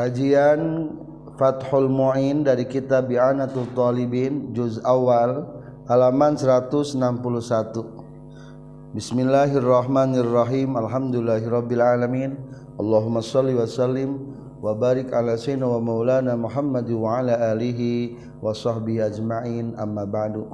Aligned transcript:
Kajian 0.00 0.88
Fathul 1.36 1.92
Mu'in 1.92 2.40
dari 2.40 2.64
kitab 2.64 3.12
Bi'anatul 3.12 3.68
Talibin 3.76 4.48
Juz 4.56 4.80
Awal 4.80 5.44
halaman 5.92 6.40
161 6.40 8.96
Bismillahirrahmanirrahim 8.96 10.72
Alhamdulillahirrabbilalamin 10.80 12.32
Allahumma 12.80 13.20
salli 13.20 13.52
wa 13.52 13.68
sallim 13.68 14.32
wa 14.64 14.72
barik 14.72 15.12
ala 15.12 15.36
sayyidina 15.36 15.68
wa 15.68 15.76
maulana 15.84 16.32
Muhammad 16.32 16.88
wa 16.88 17.20
ala 17.20 17.36
alihi 17.52 18.16
wa 18.40 18.56
sahbihi 18.56 19.04
ajma'in 19.04 19.76
amma 19.76 20.08
ba'du 20.08 20.48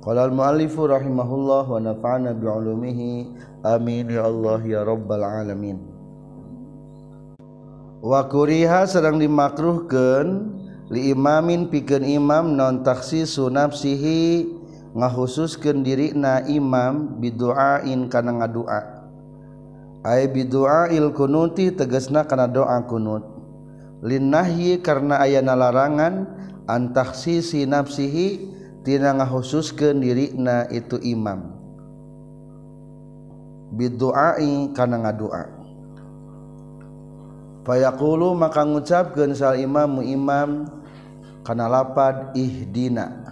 Qala 0.00 0.32
al-muallifu 0.32 0.88
rahimahullah 0.88 1.68
wa 1.68 1.76
nafa'ana 1.76 2.32
bi'ulumihi 2.32 3.12
amin 3.68 4.04
ya 4.08 4.24
Allah 4.32 4.64
ya 4.64 4.80
rabbal 4.80 5.28
alamin 5.44 5.92
kurha 8.30 8.86
sedang 8.86 9.18
dimakruhkan 9.18 10.46
limamin 10.92 11.66
pi 11.66 11.82
imam 12.14 12.54
nontaksi 12.54 13.26
sunapsihi 13.26 14.46
ngakhkan 14.96 15.82
diri 15.84 16.14
na 16.14 16.40
Imam 16.48 17.18
biddoa 17.20 17.84
inkana 17.84 18.32
nga 18.40 18.48
doa 18.48 18.82
bid 20.30 20.48
duaa 20.54 20.86
ilih 20.88 21.10
teges 21.74 22.08
na 22.14 22.22
karena 22.24 22.46
doa 22.46 22.78
kunutlinnahi 22.86 24.78
karena 24.80 25.18
ayaana 25.20 25.58
larangan 25.58 26.14
aksi 26.94 27.42
sinappsihitina 27.42 29.18
nga 29.18 29.26
khusus 29.26 29.74
ke 29.74 29.90
diri 29.98 30.30
na 30.38 30.62
itu 30.70 30.96
imam 31.02 31.58
biddoa 33.74 34.38
in 34.38 34.70
karena 34.78 35.10
nga 35.10 35.10
doa 35.12 35.55
baykulu 37.66 38.38
maka 38.38 38.62
gucapkan 38.62 39.34
sala 39.34 39.58
Imammuimam 39.58 40.70
karenapadihdina 41.42 43.26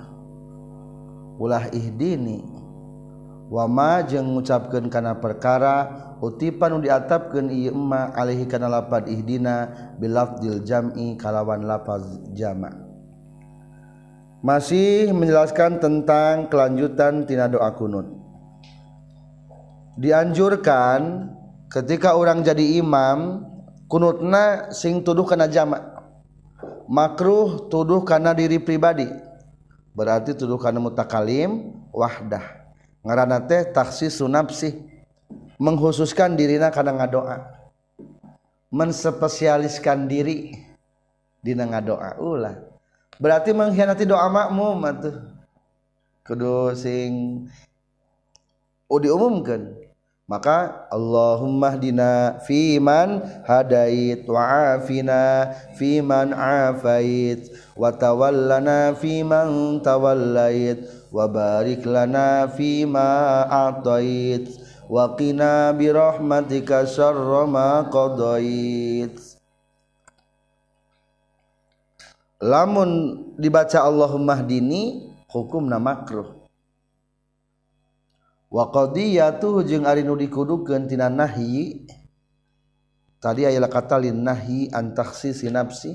u 1.39 1.47
idini 1.71 2.43
wamajeng 3.51 4.27
mengucapkan 4.27 4.91
karena 4.91 5.15
perkara 5.19 5.75
tipan 6.43 6.81
diatapkan 6.83 7.47
Imamhi 7.53 8.45
Idina 9.15 9.57
bilafil 10.03 10.65
Jami 10.67 11.15
kalawan 11.21 11.61
lama 11.63 12.71
masih 14.45 15.13
menjelaskan 15.15 15.79
tentang 15.85 16.49
kelanjutan 16.51 17.23
Tiado 17.29 17.61
akun 17.63 18.19
dianjurkan 20.01 21.29
ketika 21.71 22.15
orang 22.17 22.41
jadi 22.47 22.79
Imam, 22.81 23.43
kunutna 23.95 24.75
sing 24.75 25.07
tuduh 25.07 25.23
kana 25.23 25.47
jama 25.47 26.03
makruh 26.91 27.71
tuduh 27.71 28.03
kana 28.03 28.35
diri 28.35 28.59
pribadi 28.59 29.07
berarti 29.95 30.35
tuduh 30.35 30.59
kana 30.59 30.83
mutakalim 30.83 31.71
wahdah 31.95 32.43
ngaranna 33.07 33.39
teh 33.47 33.63
takhsisu 33.71 34.27
nafsi 34.27 34.83
menghususkan 35.63 36.35
dirina 36.35 36.75
kana 36.75 36.91
ngadoa 36.91 37.47
menspesialiskan 38.75 40.11
diri 40.11 40.59
dina 41.39 41.63
ngadoa 41.63 42.19
ulah 42.19 42.59
berarti 43.23 43.55
mengkhianati 43.55 44.11
doa 44.11 44.27
makmum 44.27 44.91
atuh 44.91 45.17
kudu 46.27 46.75
sing 46.75 47.11
udi 48.91 49.07
diumumkan 49.07 49.84
maka 50.25 50.89
Allahumma 50.89 51.77
hdina 51.77 52.41
fiman 52.49 53.21
hadait 53.45 54.25
wa 54.25 54.77
afina 54.81 55.53
fiman 55.77 56.33
afait 56.33 57.45
wa 57.77 57.93
tawallana 57.93 58.97
fiman 58.97 59.79
tawallait 59.85 60.81
wa 61.13 61.29
barik 61.29 61.85
lana 61.85 62.49
fima 62.49 63.45
atait 63.69 64.49
wa 64.89 65.13
qina 65.13 65.77
bi 65.77 65.93
rahmatika 65.93 66.89
syarra 66.89 67.45
ma 67.45 67.85
qadait 67.93 69.13
lamun 72.41 73.21
dibaca 73.37 73.77
Allahumma 73.85 74.41
hdini 74.41 75.05
hukumna 75.29 75.77
makruh 75.77 76.44
wa 78.55 78.71
qadiyatuh 78.71 79.67
jeung 79.67 79.83
ari 79.83 80.07
nu 80.07 80.15
dikudukeun 80.15 80.87
tina 80.87 81.11
nahi 81.11 81.83
tadi 83.19 83.51
aya 83.51 83.59
kata 83.67 83.99
lin 83.99 84.23
nahi 84.23 84.71
an 84.71 84.95
takhsisi 84.95 85.51
nafsi 85.51 85.91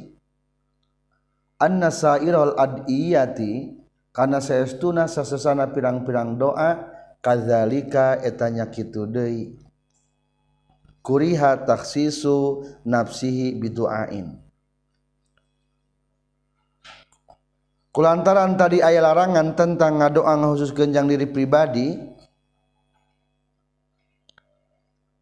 anna 1.63 1.87
sa'iral 1.87 2.59
adiyati 2.59 3.79
kana 4.11 4.43
saestuna 4.43 5.07
sasesana 5.07 5.71
pirang-pirang 5.71 6.35
doa 6.35 6.83
kadzalika 7.23 8.19
etanya 8.19 8.67
kitu 8.67 9.07
deui 9.07 9.55
kuriha 10.99 11.63
takhsisu 11.63 12.67
nafsihi 12.83 13.55
biduain 13.55 14.35
kulantaran 17.95 18.59
tadi 18.59 18.83
ayat 18.83 18.99
larangan 19.07 19.55
tentang 19.55 20.03
ngadoa 20.03 20.35
khusus 20.51 20.75
genjang 20.75 21.07
diri 21.07 21.23
pribadi 21.23 22.08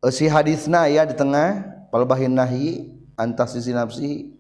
Eh, 0.07 0.13
si 0.16 0.31
hadisna 0.31 0.88
ya 0.88 1.03
di 1.03 1.12
tengah 1.12 1.68
palbahin 1.91 2.31
nahi 2.31 2.95
antas 3.19 3.51
sisi 3.59 3.75
nafsi 3.75 4.31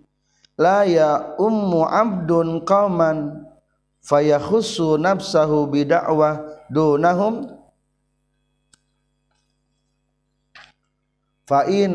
la 0.55 0.87
ya 0.87 1.35
ummu 1.35 1.83
abdun 1.83 2.63
qauman 2.63 3.43
fayakhussu 3.99 4.95
nafsahu 4.95 5.67
bid'awah 5.67 6.39
dunahum 6.71 7.51
in 11.67 11.91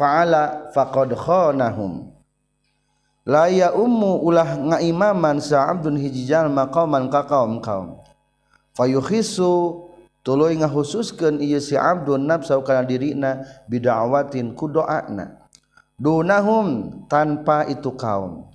fa'ala 0.00 0.72
faqad 0.72 1.12
khonahum 1.12 2.16
la 3.28 3.44
ya 3.52 3.76
ummu 3.76 4.24
ulah 4.24 4.56
ngaimaman 4.56 5.36
sa 5.44 5.68
abdun 5.68 6.00
hiji 6.00 6.24
jalma 6.24 6.72
ka 6.72 7.28
kaum 7.28 7.60
kaum 7.60 8.00
fayukhisu 8.72 9.84
tuluy 10.26 10.58
ngahususkeun 10.58 11.38
ieu 11.38 11.62
si 11.62 11.78
abdun 11.78 12.26
nafsa 12.26 12.58
kana 12.66 12.82
dirina 12.82 13.46
bidawatin 13.70 14.58
ku 14.58 14.66
doana 14.66 15.38
dunahum 15.94 16.90
tanpa 17.06 17.70
itu 17.70 17.94
kaum 17.94 18.50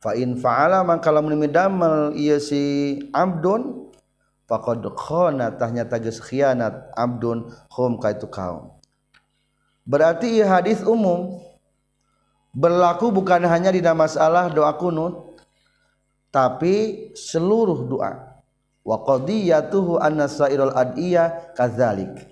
fa 0.00 0.16
in 0.16 0.40
fa'ala 0.40 0.80
mangka 0.80 1.12
lamun 1.12 1.36
midamel 1.36 2.16
ieu 2.16 2.40
si 2.40 2.96
abdun 3.12 3.92
faqad 4.48 4.80
khana 4.96 5.52
tahnya 5.60 5.84
tagis 5.84 6.16
khianat 6.24 6.88
abdun 6.96 7.44
hum 7.76 8.00
ka 8.00 8.16
itu 8.16 8.24
kaum 8.32 8.72
berarti 9.84 10.40
hadis 10.40 10.80
umum 10.80 11.44
berlaku 12.56 13.12
bukan 13.12 13.44
hanya 13.44 13.68
di 13.68 13.84
dalam 13.84 14.00
masalah 14.00 14.48
doa 14.48 14.72
kunut 14.80 15.28
tapi 16.32 17.12
seluruh 17.12 17.84
doa 17.84 18.31
wa 18.86 18.96
qadiyatuhu 19.02 19.98
anna 20.02 20.26
sairul 20.26 20.74
adiya 20.74 21.54
kadzalik 21.54 22.26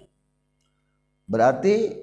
berarti 1.30 1.94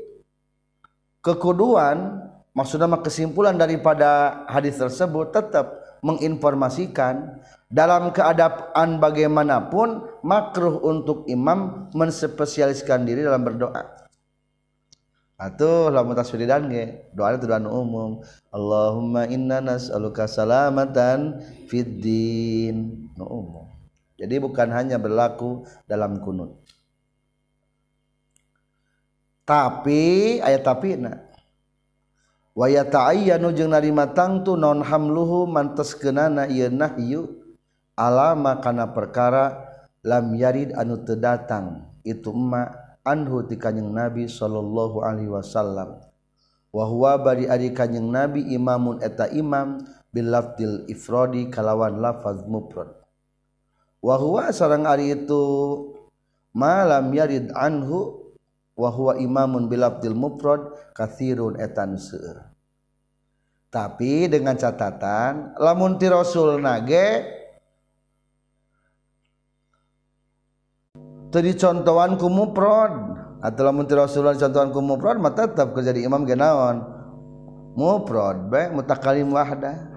kekuduan 1.20 2.24
maksudnya 2.56 2.88
kesimpulan 3.04 3.60
daripada 3.60 4.44
hadis 4.48 4.80
tersebut 4.80 5.36
tetap 5.36 5.84
menginformasikan 6.00 7.44
dalam 7.68 8.16
keadaan 8.16 9.04
bagaimanapun 9.04 10.08
makruh 10.24 10.80
untuk 10.80 11.28
imam 11.28 11.92
menspesialiskan 11.92 13.04
diri 13.04 13.28
dalam 13.28 13.44
berdoa 13.44 13.84
atuh 15.38 15.92
lamun 15.94 16.16
tasbidan 16.18 16.66
ge 16.72 17.12
doa 17.14 17.36
itu 17.36 17.46
doa 17.46 17.62
umum 17.68 18.24
Allahumma 18.50 19.28
inna 19.30 19.60
nas'aluka 19.60 20.24
salamatan 20.26 21.44
fid 21.70 22.00
din 22.00 23.06
nu 23.14 23.26
umum 23.28 23.68
jadi 24.18 24.36
bukan 24.42 24.70
hanya 24.74 24.98
berlaku 24.98 25.62
dalam 25.86 26.18
kunut. 26.20 26.58
Tapi 29.46 30.38
ayat 30.42 30.66
tapi 30.66 30.98
na. 30.98 31.22
Wa 32.58 32.66
jeng 32.66 33.46
jeung 33.54 33.70
narima 33.70 34.10
tangtu 34.18 34.58
non 34.58 34.82
hamluhu 34.82 35.46
kenana 36.02 36.50
ieu 36.50 36.74
nahyu 36.74 37.22
alama 37.94 38.58
kana 38.58 38.90
perkara 38.90 39.62
lam 40.02 40.34
yarid 40.34 40.74
anu 40.74 40.98
teu 41.06 41.14
datang 41.22 41.86
itu 42.02 42.34
emma 42.34 42.74
anhu 43.06 43.46
ti 43.46 43.62
kanjing 43.62 43.94
Nabi 43.94 44.26
sallallahu 44.26 45.06
alaihi 45.06 45.30
wasallam. 45.30 46.02
Wa 46.74 46.84
huwa 46.90 47.22
bari 47.22 47.46
ari 47.46 47.70
kanjing 47.78 48.10
Nabi 48.10 48.42
imamun 48.50 49.06
eta 49.06 49.30
imam 49.30 49.86
bil 50.10 50.34
lafdil 50.34 50.90
ifrodi 50.90 51.54
kalawan 51.54 52.02
lafaz 52.02 52.42
mufrad 52.50 52.97
wahwa 54.04 54.54
sarang 54.54 54.86
ari 54.86 55.14
itu 55.14 55.44
malam 56.54 57.10
yarid 57.14 57.50
anhu 57.54 58.30
wahwa 58.78 59.18
imamun 59.18 59.66
bilabdil 59.72 60.14
mufrad 60.18 60.62
kathirun 60.94 61.58
etan 61.58 61.98
seur 61.98 62.46
tapi 63.74 64.30
dengan 64.30 64.54
catatan 64.54 65.58
lamun 65.58 65.98
ti 65.98 66.06
rasul 66.10 66.62
nage 66.62 67.26
tadi 71.34 71.52
contohan 71.58 72.16
kumuprod 72.22 72.94
atau 73.42 73.62
lamun 73.66 73.86
ti 73.90 73.98
rasul 73.98 74.30
contohan 74.30 74.70
kumuprod 74.70 75.18
mufrad 75.18 75.18
maka 75.20 75.50
tetap 75.52 75.74
jadi 75.74 76.06
imam 76.06 76.22
genaon 76.30 76.86
muprod 77.74 78.46
baik 78.54 78.78
mutakalim 78.78 79.34
wahda 79.34 79.90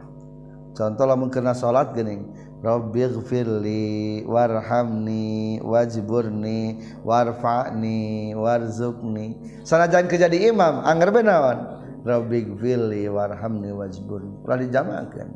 contoh 0.77 1.05
lamun 1.05 1.29
kena 1.33 1.53
salat 1.57 1.93
geuning 1.97 2.33
Rabbighfirli 2.61 4.21
warhamni 4.29 5.57
wajburni 5.65 6.77
warfa'ni 7.01 8.37
warzukni. 8.37 9.27
Sanajan 9.65 10.05
kejadi 10.05 10.53
imam 10.53 10.85
anggar 10.85 11.09
benawan. 11.09 11.59
Rabbighfirli 12.05 13.09
warhamni 13.09 13.73
wajburni. 13.73 14.45
Ulah 14.45 14.61
dijamakeun. 14.61 15.29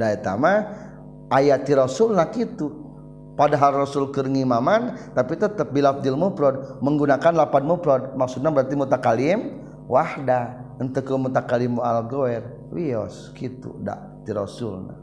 Da 0.00 0.16
eta 0.16 0.32
mah 0.40 0.72
ayat 1.28 1.68
Rasulna 1.68 2.24
kitu. 2.32 2.80
Padahal 3.36 3.84
Rasul 3.84 4.08
keur 4.08 4.28
ngimaman 4.28 5.12
tapi 5.12 5.36
tetap 5.36 5.68
bilafdil 5.72 6.16
mufrad 6.16 6.80
menggunakan 6.84 7.32
lapan 7.32 7.64
mufrad 7.68 8.02
maksudnya 8.16 8.48
berarti 8.48 8.72
mutakalim 8.76 9.38
wahda. 9.84 10.64
Henteu 10.80 11.04
mutakalimu 11.20 11.76
mutakalim 11.76 11.76
mu'al 11.76 12.00
goer. 12.08 12.42
Wios 12.72 13.28
kitu 13.36 13.76
da 13.84 14.00
ti 14.24 14.32
Rasulna 14.32 15.01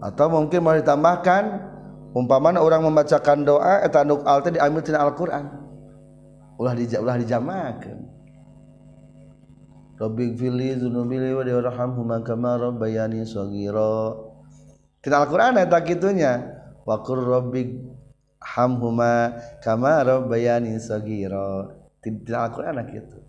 atau 0.00 0.32
mungkin 0.32 0.64
mau 0.64 0.74
ditambahkan 0.76 1.42
umpama 2.16 2.56
orang 2.56 2.80
membacakan 2.82 3.44
doa 3.44 3.84
etanuk 3.84 4.24
eh, 4.24 4.24
nu 4.24 4.26
alte 4.28 4.48
diambil 4.56 4.80
tina 4.82 5.04
Al-Qur'an 5.04 5.44
ulah 6.56 6.72
di 6.72 6.88
ulah 6.96 7.16
dijamakeun 7.20 8.00
Rabbi 10.00 10.32
fili 10.40 10.72
zunubili 10.80 11.36
wa 11.36 11.44
diwarham 11.44 11.92
kama 12.24 12.72
bayani 12.72 13.28
sogiro 13.28 14.32
tina 15.04 15.20
Al-Qur'an 15.20 15.60
eta 15.60 15.84
kitunya 15.84 16.48
wakur 16.88 17.20
qur 17.20 17.30
rabbi 17.36 17.62
hamhuma 18.40 19.36
kama 19.60 20.00
rabbayani 20.00 20.80
sagira 20.80 21.76
tina 22.00 22.48
Al-Qur'an 22.48 22.80
kitu 22.88 23.20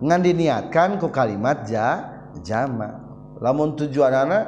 ngan 0.00 0.20
diniatkan 0.24 0.96
ku 0.96 1.12
kalimat 1.12 1.68
ja 1.68 2.16
jama' 2.40 3.04
lamun 3.40 3.76
tujuan 3.76 4.12
anak 4.14 4.44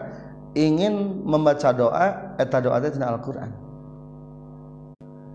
ingin 0.57 1.23
membaca 1.25 1.71
doa 1.77 2.37
eta 2.41 2.59
doa 2.65 2.81
itu 2.81 2.97
tina 2.97 3.13
Al-Qur'an 3.13 3.51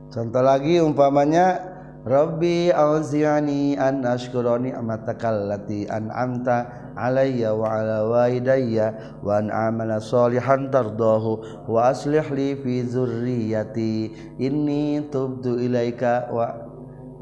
contoh 0.09 0.41
lagi 0.44 0.81
umpamanya 0.81 1.69
Rabbi 2.03 2.67
auziani 2.67 3.79
an 3.79 4.03
ashkuroni 4.03 4.75
amatakal 4.75 5.47
an 5.47 5.71
an'amta 6.11 6.91
alayya 7.00 7.55
wa 7.55 7.79
ala 7.79 7.97
walidayya 8.11 9.21
wa 9.23 9.39
an 9.39 9.47
amala 9.47 10.03
salihan 10.03 10.67
tardahu 10.67 11.63
wa 11.63 11.88
aslih 11.95 12.27
li 12.35 12.59
fi 12.59 12.83
zuriyati 12.83 13.95
inni 14.35 15.07
tubtu 15.07 15.55
ilaika 15.55 16.27
wa 16.27 16.45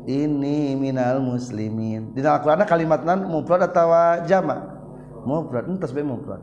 ini 0.10 0.74
minal 0.80 1.22
muslimin 1.22 2.16
dina 2.16 2.40
Al-Qur'an 2.40 2.64
kalimatna 2.66 3.20
mufrad 3.22 3.62
atawa 3.62 4.26
jamak 4.26 4.71
mufrad 5.28 5.70
entas 5.70 5.94
be 5.94 6.02
mufrad 6.02 6.42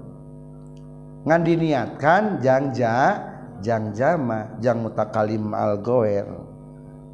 ngan 1.27 1.43
diniatkan 1.45 2.39
jangja 2.43 2.97
jangjama 3.63 4.57
jang 4.63 4.83
mutakalim 4.87 5.51
al 5.53 5.83
goer 5.83 6.25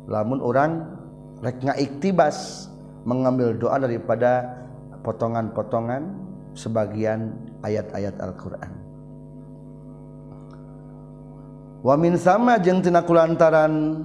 lamun 0.07 0.39
orang 0.45 0.85
rek 1.41 1.65
iktibas 1.81 2.69
mengambil 3.09 3.57
doa 3.57 3.77
daripada 3.81 4.65
potongan-potongan 5.05 6.09
sebagian 6.57 7.37
ayat-ayat 7.61 8.17
Al-Quran 8.17 8.73
wamin 11.85 12.17
sama 12.17 12.57
jeng 12.61 12.81
tina 12.81 13.05
kulantaran 13.05 14.05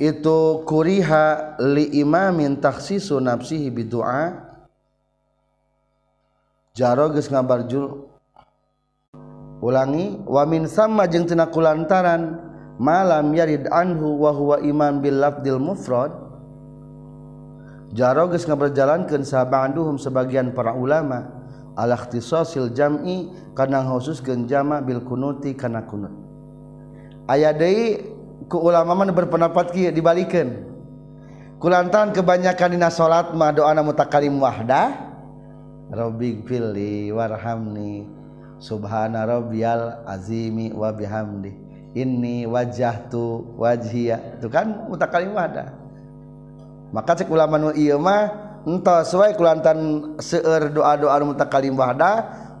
itu 0.00 0.66
kuriha 0.66 1.54
lima 1.62 2.34
min 2.34 2.58
taksis 2.58 3.14
nafsihi 3.14 3.70
bida 3.70 4.42
jaroges 6.74 7.30
ngabar 7.30 7.70
jul 7.70 8.10
ulangi 9.62 10.18
wamin 10.26 10.66
sama 10.66 11.06
jeungng 11.06 11.30
tenku 11.30 11.62
lantaran 11.62 12.42
malam 12.82 13.30
yarid 13.38 13.70
Anhuwah 13.70 14.58
iman 14.66 14.98
Bildil 14.98 15.62
mufrod 15.62 16.10
jaroges 17.94 18.42
nga 18.50 18.58
berjalankensaabaan 18.58 19.78
duhum 19.78 19.94
sebagian 19.94 20.50
para 20.58 20.74
ulama 20.74 21.30
Allahtisossil 21.78 22.74
jammi 22.74 23.30
karena 23.54 23.78
khusus 23.86 24.18
genjama 24.26 24.82
Bil 24.82 25.06
kunuti 25.06 25.54
karena 25.54 25.86
kunut 25.86 26.10
aya 27.30 27.54
De 27.54 28.13
ke 28.48 28.56
ulamaman 28.56 29.10
berpendapat 29.12 29.72
Ki 29.72 29.80
dibalikkan 29.90 30.64
kulantan 31.60 32.12
kebanyakandina 32.12 32.92
salatmah 32.92 33.50
doana 33.56 33.80
mutakakalimwahda 33.80 35.12
Robin 35.92 36.44
pilih 36.44 37.14
warhamni 37.16 38.04
Subhan 38.60 39.14
Robal 39.16 40.04
Azimi 40.08 40.72
wabi 40.72 41.04
Hamdi 41.08 41.52
ini 41.94 42.44
wajah 42.48 43.06
tuh 43.08 43.54
waji 43.60 44.12
kan 44.50 44.88
mukali 44.90 45.28
wadah 45.30 45.68
maka 46.92 47.12
cek 47.20 47.28
ulamanumah 47.28 48.20
en 48.64 48.76
sesuai 48.80 49.36
kulantan 49.36 49.78
seeur 50.20 50.72
doa-doar 50.72 51.22
mutakakalilimwahda 51.22 52.10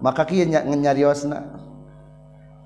maka 0.04 0.22
kinya 0.28 0.60
nyariussna 0.64 1.53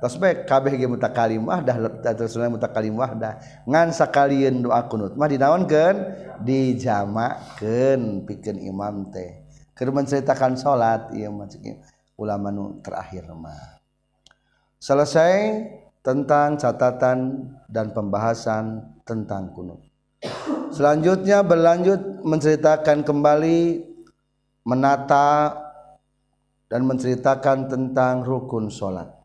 tos 0.00 0.16
bae 0.16 0.48
kabeh 0.48 0.80
ge 0.80 0.88
mutakalim 0.88 1.44
wahdah 1.44 1.76
terus 2.16 2.32
mutakalim 2.40 2.96
wahdah 2.96 3.36
ngan 3.68 3.92
sakalieun 3.92 4.64
doa 4.64 4.80
kunut 4.88 5.12
mah 5.12 5.28
dinaonkeun 5.28 5.96
dijamakeun 6.40 8.24
pikeun 8.24 8.58
imam 8.64 9.12
teh 9.12 9.44
keur 9.76 9.92
menceritakan 9.92 10.56
salat 10.56 11.12
ieu 11.12 11.28
mah 11.28 11.44
ulama 12.16 12.48
nu 12.48 12.80
terakhir 12.80 13.28
mah 13.28 13.76
selesai 14.80 15.68
tentang 16.00 16.56
catatan 16.56 17.44
dan 17.68 17.92
pembahasan 17.92 18.80
tentang 19.04 19.52
kunut 19.52 19.84
selanjutnya 20.72 21.44
berlanjut 21.44 22.24
menceritakan 22.24 23.04
kembali 23.04 23.84
menata 24.64 25.60
dan 26.72 26.88
menceritakan 26.88 27.68
tentang 27.68 28.24
rukun 28.24 28.72
salat 28.72 29.19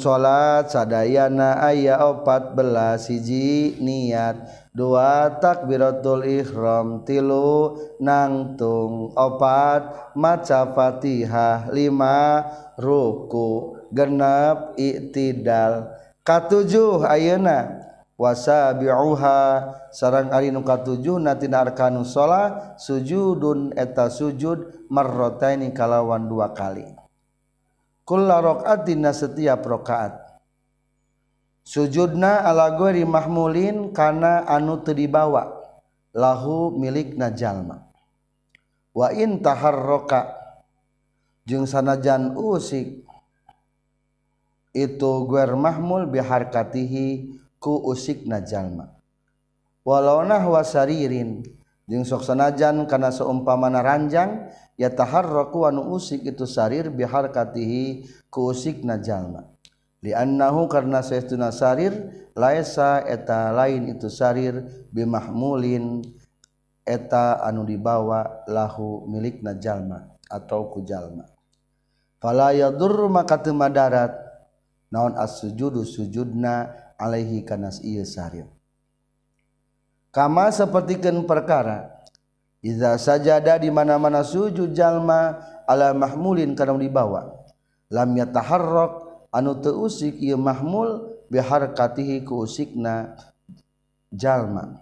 salat 0.00 0.66
sadana 0.74 1.62
ayah 1.70 2.02
opat 2.10 2.58
siji 2.98 3.78
niat 3.78 4.42
dua 4.74 5.38
tak 5.38 5.70
birotul 5.70 6.26
Iram 6.26 7.06
tilu 7.06 7.78
nangtung 8.02 9.14
opat 9.14 10.12
maca 10.18 10.66
Faihha 10.74 11.70
5 11.70 12.82
ruku 12.82 13.78
genap 13.94 14.74
ittidal 14.74 15.94
Kuh 16.26 17.02
Ayeuna 17.06 17.82
puasa 18.14 18.70
birha 18.78 19.42
seorang 19.94 20.30
Ari 20.30 20.50
numuka7 20.54 21.18
nanti 21.22 21.50
Ararkanus 21.50 22.14
salat 22.14 22.78
sujudun 22.78 23.74
eta 23.74 24.06
sujud 24.06 24.86
merroota 24.86 25.50
nihkalawan 25.58 26.30
dua 26.30 26.54
kali 26.54 27.01
rakadina 28.20 29.14
setiap 29.16 29.64
rakaat 29.64 30.12
sujudna 31.64 32.44
alagori 32.44 33.06
Mahmulin 33.06 33.94
karena 33.96 34.44
anu 34.44 34.82
terbawa 34.84 35.56
lahu 36.12 36.74
milik 36.76 37.16
najjallma 37.16 37.88
wa 38.92 39.08
taharka 39.40 40.36
sanajan 41.48 42.36
usik 42.36 43.06
itu 44.76 45.10
Guer 45.28 45.52
Mahmu 45.56 46.08
biharkatihi 46.12 47.36
ku 47.56 47.80
usik 47.88 48.28
najjallma 48.28 48.92
walauna 49.86 50.42
wasaririn 50.44 51.40
jeng 51.88 52.04
soksanajan 52.08 52.84
karena 52.88 53.08
seumpaman 53.12 53.76
ranjang 53.80 54.48
dan 54.71 54.71
ya 54.80 54.92
tahar 54.92 55.28
raku 55.28 55.66
anu 55.68 55.84
usik 55.92 56.24
itu 56.24 56.44
syir 56.48 56.88
bihar 56.92 57.28
katihi 57.34 58.08
kuusik 58.32 58.80
najallma 58.84 59.48
linahu 60.04 60.66
karenair 60.68 61.94
Laa 62.32 62.56
eta 63.04 63.52
lain 63.52 63.92
itu 63.92 64.08
syir 64.08 64.64
bimahmulin 64.88 66.00
eta 66.88 67.44
anu 67.44 67.68
dibawa 67.68 68.24
lahu 68.48 69.04
milik 69.04 69.44
najjallma 69.44 70.08
atau 70.32 70.72
ku 70.72 70.80
Jalma 70.80 71.28
pala 72.16 72.56
maka 73.12 73.36
Ma 73.52 73.68
darat 73.68 74.16
naon 74.88 75.12
as 75.20 75.44
sujudhu 75.44 75.84
sujudna 75.84 76.72
Alaihi 76.96 77.42
kanas 77.44 77.82
kama 80.12 80.52
sepertikan 80.54 81.18
perkara 81.28 81.90
yang 81.90 82.01
Iza 82.62 82.94
sajada 82.94 83.58
di 83.58 83.74
mana-mana 83.74 84.22
sujud 84.22 84.70
jalma 84.70 85.34
ala 85.66 85.90
mahmulin 85.90 86.54
kadang 86.54 86.78
dibawa. 86.78 87.26
Lam 87.90 88.14
yataharrok 88.14 89.26
anu 89.34 89.58
teusik 89.58 90.14
usik 90.14 90.14
ieu 90.22 90.38
mahmul 90.38 91.10
biharkatihi 91.26 92.22
ku 92.22 92.46
usikna 92.46 93.18
jalma. 94.14 94.78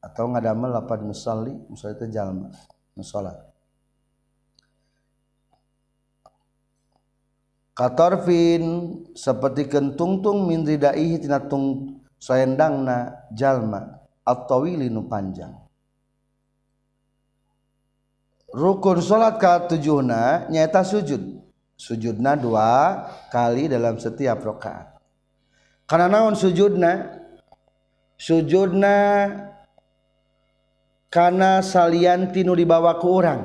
Atau 0.00 0.32
ngadamel 0.32 0.72
lapan 0.72 1.12
musalli, 1.12 1.52
musalli 1.68 2.00
teh 2.00 2.08
jalma, 2.08 2.48
musolat. 2.96 3.36
Katorfin 7.76 8.64
seperti 9.12 9.68
kentungtung 9.68 10.48
min 10.48 10.64
ridaihi 10.64 11.20
tina 11.20 11.44
tung 11.44 12.00
soendangna 12.16 13.28
jalma 13.36 14.00
atau 14.24 14.64
wilinu 14.64 15.04
nu 15.04 15.04
panjang 15.04 15.52
rukun 18.50 18.98
sholat 18.98 19.38
salat 19.38 19.62
tujuhna 19.70 20.50
nyata 20.50 20.82
sujud 20.82 21.22
sujudna 21.78 22.34
dua 22.34 23.06
kali 23.30 23.70
dalam 23.70 23.96
setiap 23.98 24.42
rakaat 24.42 24.98
karena 25.86 26.10
naon 26.10 26.34
sujudna 26.34 27.18
sujudna 28.18 28.96
karena 31.10 31.62
salian 31.62 32.30
tinu 32.34 32.54
dibawa 32.58 32.98
ke 32.98 33.06
orang 33.06 33.40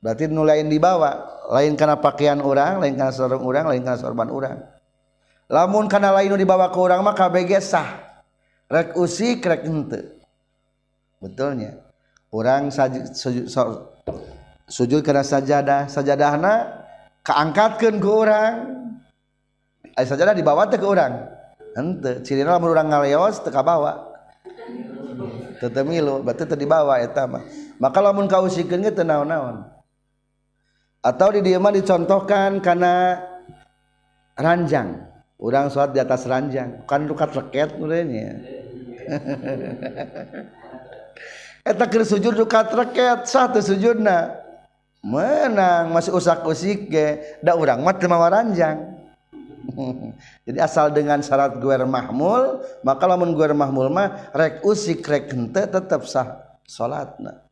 berarti 0.00 0.24
nu 0.32 0.42
lain 0.42 0.72
dibawa 0.72 1.20
lain 1.52 1.76
karena 1.76 2.00
pakaian 2.00 2.40
orang 2.40 2.80
lain 2.80 2.96
karena 2.96 3.12
sarung 3.12 3.44
orang 3.44 3.64
lain 3.68 3.82
karena 3.84 4.00
sorban 4.00 4.28
orang 4.32 4.56
lamun 5.52 5.84
karena 5.84 6.10
lain 6.16 6.32
nu 6.32 6.40
dibawa 6.40 6.72
ke 6.72 6.78
orang 6.80 7.04
maka 7.04 7.28
begesah, 7.28 7.84
sah 7.84 7.88
rek 8.72 8.96
usik 8.96 9.44
rek 9.44 9.68
ente 9.68 10.00
betulnya 11.22 11.76
kurang 12.32 12.72
saja 12.72 13.04
sujud 14.72 15.04
ke 15.04 15.12
sajadah 15.12 15.84
sajadahhana 15.92 16.80
keangngkat 17.20 17.76
ke 17.76 18.08
orang 18.08 18.54
eh, 19.92 20.06
saja 20.08 20.32
dibawa 20.32 20.64
ke 20.72 20.80
orang 20.80 21.28
kete 22.24 22.40
lo 26.00 26.18
dibawa 26.56 26.94
maka 27.76 27.98
atau 31.02 31.28
di 31.36 31.40
diamah 31.44 31.72
dicontohkan 31.76 32.50
karena 32.64 32.92
ranjang 34.40 34.88
kurang 35.36 35.68
surt 35.68 35.92
di 35.92 36.00
atas 36.00 36.24
ranjang 36.24 36.80
bukan 36.88 37.00
dukat 37.12 37.28
raketnya 37.36 38.28
keur 41.62 42.02
sujud 42.04 42.34
dukat 42.34 42.74
sah 42.74 43.22
satu 43.46 43.62
sujudna 43.62 44.34
menang 45.06 45.94
masih 45.94 46.14
usak-usik 46.14 46.90
ge 46.90 47.38
da 47.42 47.54
urang 47.54 47.86
mah 47.86 47.94
teu 47.98 48.10
waranjang 48.10 48.98
jadi 50.46 50.66
asal 50.66 50.90
dengan 50.90 51.22
syarat 51.22 51.54
guer 51.62 51.86
mahmul 51.86 52.66
maka 52.82 53.04
lamun 53.06 53.30
guer 53.38 53.54
mahmul 53.54 53.86
mah 53.94 54.30
rek 54.34 54.62
usik 54.66 55.06
rek 55.06 55.30
henteu 55.30 55.70
tetap 55.70 56.02
sah 56.06 56.58
salatna 56.66 57.46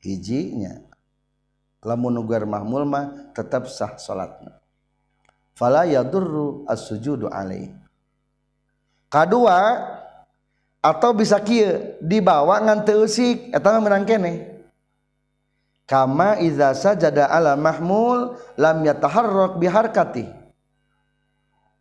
hijinya 0.00 0.80
lamun 1.84 2.16
guer 2.24 2.48
mahmul 2.48 2.84
mah 2.88 3.12
tetap 3.36 3.68
sah 3.68 4.00
salatna 4.00 4.56
fala 5.56 5.84
yadurru 5.84 6.64
as-sujudu 6.64 7.28
alaihi 7.28 7.76
kadua 9.12 9.60
atau 10.82 11.14
bisa 11.14 11.38
kia 11.38 11.94
dibawa 12.02 12.58
ngan 12.66 12.82
teusik 12.82 13.54
eta 13.54 13.78
menang 13.78 14.02
kene 14.02 14.66
kama 15.86 16.42
iza 16.42 16.74
sajada 16.74 17.30
ala 17.30 17.54
mahmul 17.54 18.34
lam 18.58 18.82
yataharrak 18.82 19.62
biharkati 19.62 20.26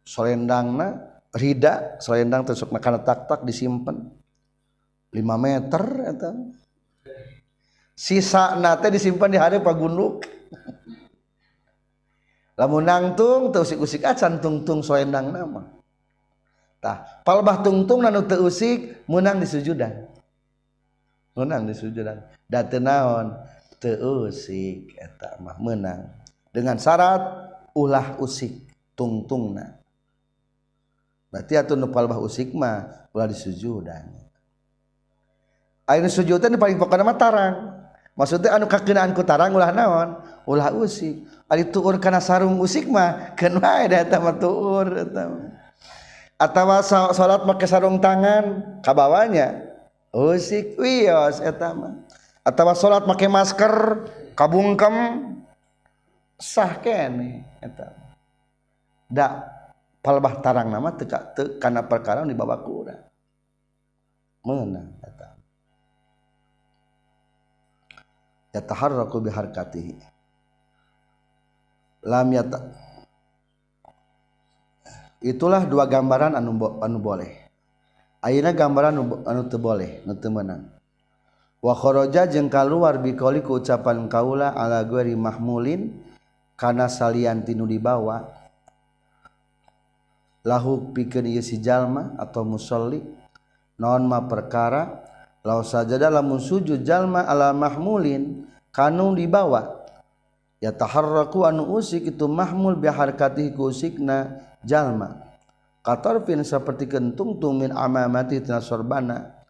solendangna 0.05 1.17
rida 1.33 1.97
solendang 1.97 2.45
tusuk 2.45 2.69
makan 2.69 3.01
tak 3.01 3.25
tak 3.25 3.41
disimpan 3.41 4.05
5 5.09 5.17
meter 5.33 5.83
atau 6.15 6.53
sisa 7.97 8.53
nate 8.61 8.93
disimpan 8.93 9.33
di 9.33 9.37
hari 9.41 9.57
pagunduk 9.65 10.21
lamun 12.53 12.85
nangtung 12.85 13.49
teusik 13.49 13.81
usik 13.81 14.05
acan 14.05 14.37
tungtung 14.37 14.85
solendang 14.85 15.33
nama 15.33 15.80
bah 16.81 17.21
tungtungik 17.61 19.05
menang 19.05 19.37
dijudan 19.37 20.09
menang 21.37 21.69
di 21.69 21.77
sujudan 21.77 22.25
date 22.49 22.81
naonik 22.81 23.37
menang 25.61 26.09
dengan 26.49 26.81
syarat 26.81 27.21
ulah 27.77 28.17
usik 28.17 28.65
tungtung 28.97 29.61
berarti 31.29 31.53
atau 31.55 31.77
nupalbah 31.79 32.17
usikma 32.19 32.89
sujudan 33.13 34.11
air 35.87 36.01
sujudan 36.09 36.51
di 36.57 36.59
paling 36.59 36.81
perang 36.81 37.13
maksudnya 38.17 38.57
ananku 38.57 39.21
tarang 39.21 39.53
ulah 39.53 39.69
naon 39.69 40.09
u 40.49 40.57
usik 40.81 41.21
karena 42.01 42.17
sarung 42.17 42.57
muikma 42.57 43.37
atawa 46.41 46.81
salat 47.13 47.45
make 47.45 47.61
sarung 47.69 48.01
tangan 48.01 48.65
kabawanya 48.81 49.61
usik 50.09 50.73
wios 50.81 51.37
etama 51.37 52.01
atawa 52.41 52.73
salat 52.73 53.05
make 53.05 53.29
masker 53.29 54.09
kabungkem 54.33 54.95
sah 56.41 56.81
kene 56.81 57.45
eta 57.61 57.93
da 59.05 59.45
palbah 60.01 60.41
tarang 60.41 60.73
nama 60.73 60.89
teka 60.97 61.21
te 61.37 61.43
kana 61.61 61.85
perkara 61.85 62.25
di 62.25 62.33
bawah 62.33 62.57
Mana 62.57 62.73
mana 62.81 62.95
meunang 64.41 64.89
eta 65.05 65.27
yataharraku 68.57 69.21
biharkatihi 69.29 69.93
lam 72.09 72.27
yata 72.33 72.80
itulah 75.21 75.63
dua 75.69 75.85
gambaran 75.85 76.33
anu 76.33 76.57
bo, 76.57 76.67
anu 76.81 76.97
boleh 76.99 77.29
ayeuna 78.25 78.51
gambaran 78.57 78.93
anu, 78.97 79.03
anu 79.23 79.41
teu 79.47 79.61
boleh 79.61 80.01
anu 80.03 80.17
teu 80.17 80.33
meunang 80.33 80.65
wa 81.61 81.73
kharaja 81.77 82.25
jeung 82.25 82.49
kaluar 82.49 82.97
biqauli 82.99 83.45
ku 83.45 83.61
ucapan 83.61 84.09
kaula 84.09 84.49
ala 84.57 84.81
ghairi 84.81 85.13
mahmulin 85.13 85.93
kana 86.57 86.89
salian 86.89 87.45
tinu 87.45 87.69
dibawa 87.69 88.25
lahu 90.41 90.89
pikeun 90.89 91.29
ieu 91.29 91.45
si 91.45 91.61
jalma 91.61 92.17
atau 92.17 92.41
musolli 92.41 93.05
naon 93.77 94.09
ma 94.09 94.25
perkara 94.25 95.05
law 95.45 95.61
sajada 95.61 96.09
lamun 96.09 96.41
sujud 96.41 96.81
jalma 96.81 97.29
ala 97.29 97.53
mahmulin 97.53 98.49
kanu 98.73 99.13
dibawa 99.13 99.85
ya 100.57 100.73
taharraku 100.73 101.45
anu 101.45 101.77
usik 101.77 102.09
itu 102.09 102.25
mahmul 102.25 102.73
bi 102.73 102.89
harkatihi 102.89 103.53
ku 103.53 103.69
usikna 103.69 104.49
jalma 104.65 105.21
katorfin 105.81 106.41
seperti 106.45 106.85
kentung 106.89 107.41
tumin 107.41 107.73
amamati 107.73 108.41
tina 108.41 108.61
sorbana 108.61 109.41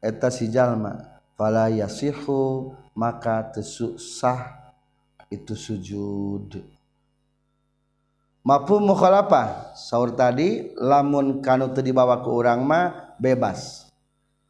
eta 0.00 0.32
si 0.32 0.48
jalma 0.48 1.20
fala 1.36 1.68
yasihu 1.68 2.72
maka 2.96 3.52
tesusah 3.52 4.72
itu 5.28 5.52
sujud 5.52 6.64
mapu 8.40 8.80
mukhalapa 8.80 9.76
saur 9.76 10.16
tadi 10.16 10.72
lamun 10.80 11.44
kanu 11.44 11.76
teu 11.76 11.84
dibawa 11.84 12.24
ke 12.24 12.30
urang 12.32 12.64
mah 12.64 13.12
bebas 13.20 13.92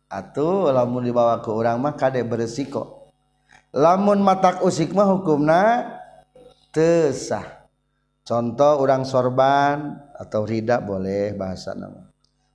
atau 0.09 0.71
lamun 0.71 1.03
dibawa 1.03 1.43
ke 1.43 1.51
urang 1.51 1.83
mah 1.83 1.99
kade 1.99 2.23
beresiko 2.23 3.11
lamun 3.75 4.23
matak 4.23 4.63
usik 4.65 4.95
mah 4.95 5.11
hukumna 5.19 5.91
tesah 6.73 7.58
contoh 8.29 8.85
orang 8.85 9.09
sorban 9.09 10.05
atau 10.13 10.45
rida 10.45 10.85
boleh 10.85 11.33
bahasa 11.33 11.73
nama 11.73 12.05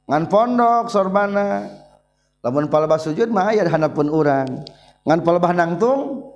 ngan 0.06 0.24
pondok 0.30 0.94
sorbana 0.94 1.66
lamun 2.46 2.70
palebah 2.70 3.02
sujud 3.02 3.26
mah 3.34 3.50
aya 3.50 3.66
hanapun 3.66 4.06
orang 4.14 4.62
ngan 5.02 5.20
palebah 5.26 5.50
nangtung 5.58 6.30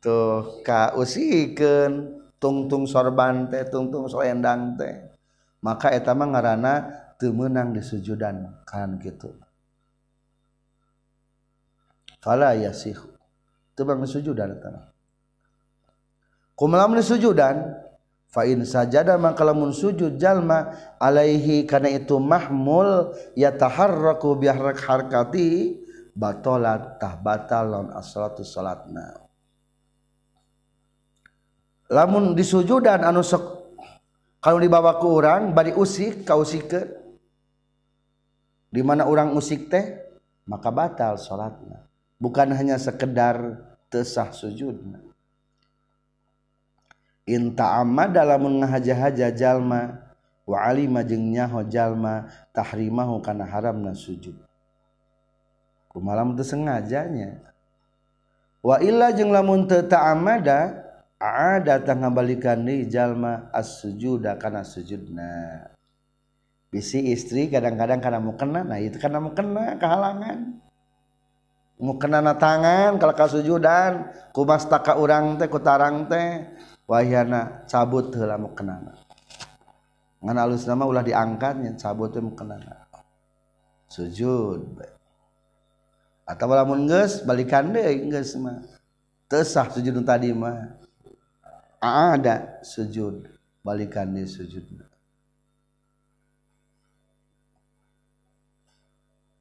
tuh 0.00 0.64
ka 0.64 0.96
usikeun 0.96 2.24
tungtung 2.40 2.88
sorban 2.88 3.52
teh 3.52 3.68
tungtung 3.68 4.08
selendang 4.08 4.80
teh 4.80 5.12
maka 5.60 5.92
eta 5.92 6.16
mah 6.16 6.32
ngaranna 6.32 6.74
teu 7.20 7.36
meunang 7.36 7.76
di 7.76 7.84
sujudan 7.84 8.64
kan 8.64 8.96
kitu 8.96 9.28
fala 12.24 12.56
yasih 12.56 12.96
teu 13.76 13.84
bang 13.84 14.00
sujudan 14.08 14.56
eta 14.56 14.68
mah 14.72 14.84
kumaha 16.56 17.02
sujudan 17.04 17.83
coba 18.34 18.66
sajada 18.66 19.14
maka 19.14 19.46
lamun 19.46 19.70
sujud 19.70 20.18
jalma 20.18 20.74
Alaihi 20.98 21.62
karena 21.62 21.94
itu 21.94 22.18
mahmu 22.18 23.14
ya 23.38 23.54
taharkukatitaht 23.54 25.38
namun 31.94 32.22
dis 32.34 32.48
sujud 32.50 32.80
dan 32.82 33.06
anus 33.06 33.30
kalau 34.42 34.58
dibawaku 34.58 35.06
orang 35.14 35.54
bad 35.54 35.70
usik 35.78 36.26
kau 36.26 36.42
dimana 38.74 39.06
orang 39.06 39.30
usik 39.38 39.70
teh 39.70 39.94
maka 40.50 40.74
batal 40.74 41.14
salatnya 41.14 41.86
bukan 42.18 42.50
hanya 42.50 42.74
sekedar 42.82 43.62
tesah 43.94 44.34
sujudnya 44.34 44.98
inta 47.24 47.80
inta'amma 47.80 48.04
dalam 48.12 48.40
menghaja-haja 48.46 49.32
jalma 49.32 49.96
wa 50.44 50.58
alima 50.60 51.00
jeung 51.00 51.32
nyaho 51.32 51.64
jalma 51.72 52.28
tahrimahu 52.52 53.24
kana 53.24 53.48
haramna 53.48 53.96
sujud 53.96 54.36
kumalam 55.88 56.36
teu 56.36 56.44
sengajanya 56.44 57.40
wa 58.60 58.76
illa 58.84 59.08
jeung 59.16 59.32
lamun 59.32 59.64
teu 59.64 59.80
ta'amada 59.88 60.84
ada 61.24 61.80
ngabalikan 61.80 62.60
deui 62.60 62.84
jalma 62.92 63.48
as-sujuda 63.56 64.36
kana 64.36 64.60
sujudna 64.60 65.64
bisi 66.68 67.00
istri 67.08 67.48
kadang-kadang 67.48 68.04
kana 68.04 68.18
kena, 68.36 68.60
nah 68.66 68.76
itu 68.76 69.00
kana 69.00 69.16
mukena 69.24 69.80
kehalangan 69.80 70.60
mukena 71.80 72.20
na 72.20 72.36
tangan 72.36 73.00
kalau 73.00 73.16
kasujudan 73.16 74.12
kumas 74.36 74.68
taka 74.68 75.00
urang 75.00 75.40
teh 75.40 75.48
kutarang 75.48 76.04
teh 76.12 76.44
Wahyana 76.84 77.64
cabut 77.64 78.12
heula 78.12 78.36
mukenana 78.36 78.92
ngan 80.24 80.40
alus 80.40 80.64
nama 80.64 80.88
ulah 80.88 81.04
diangkatnya, 81.04 81.76
cabut 81.76 82.12
teh 82.12 82.20
mukenana 82.20 82.88
sujud 83.88 84.72
atau 86.28 86.44
lamun 86.48 86.88
geus 86.88 87.20
balikan 87.24 87.68
deui 87.72 88.08
geus 88.08 88.32
mah 88.36 88.60
tesah 89.28 89.68
sujud 89.68 89.92
tadi 90.04 90.32
mah 90.32 90.76
ada 91.80 92.56
sujud 92.64 93.32
balikan 93.64 94.12
deui 94.16 94.24
sujud 94.28 94.64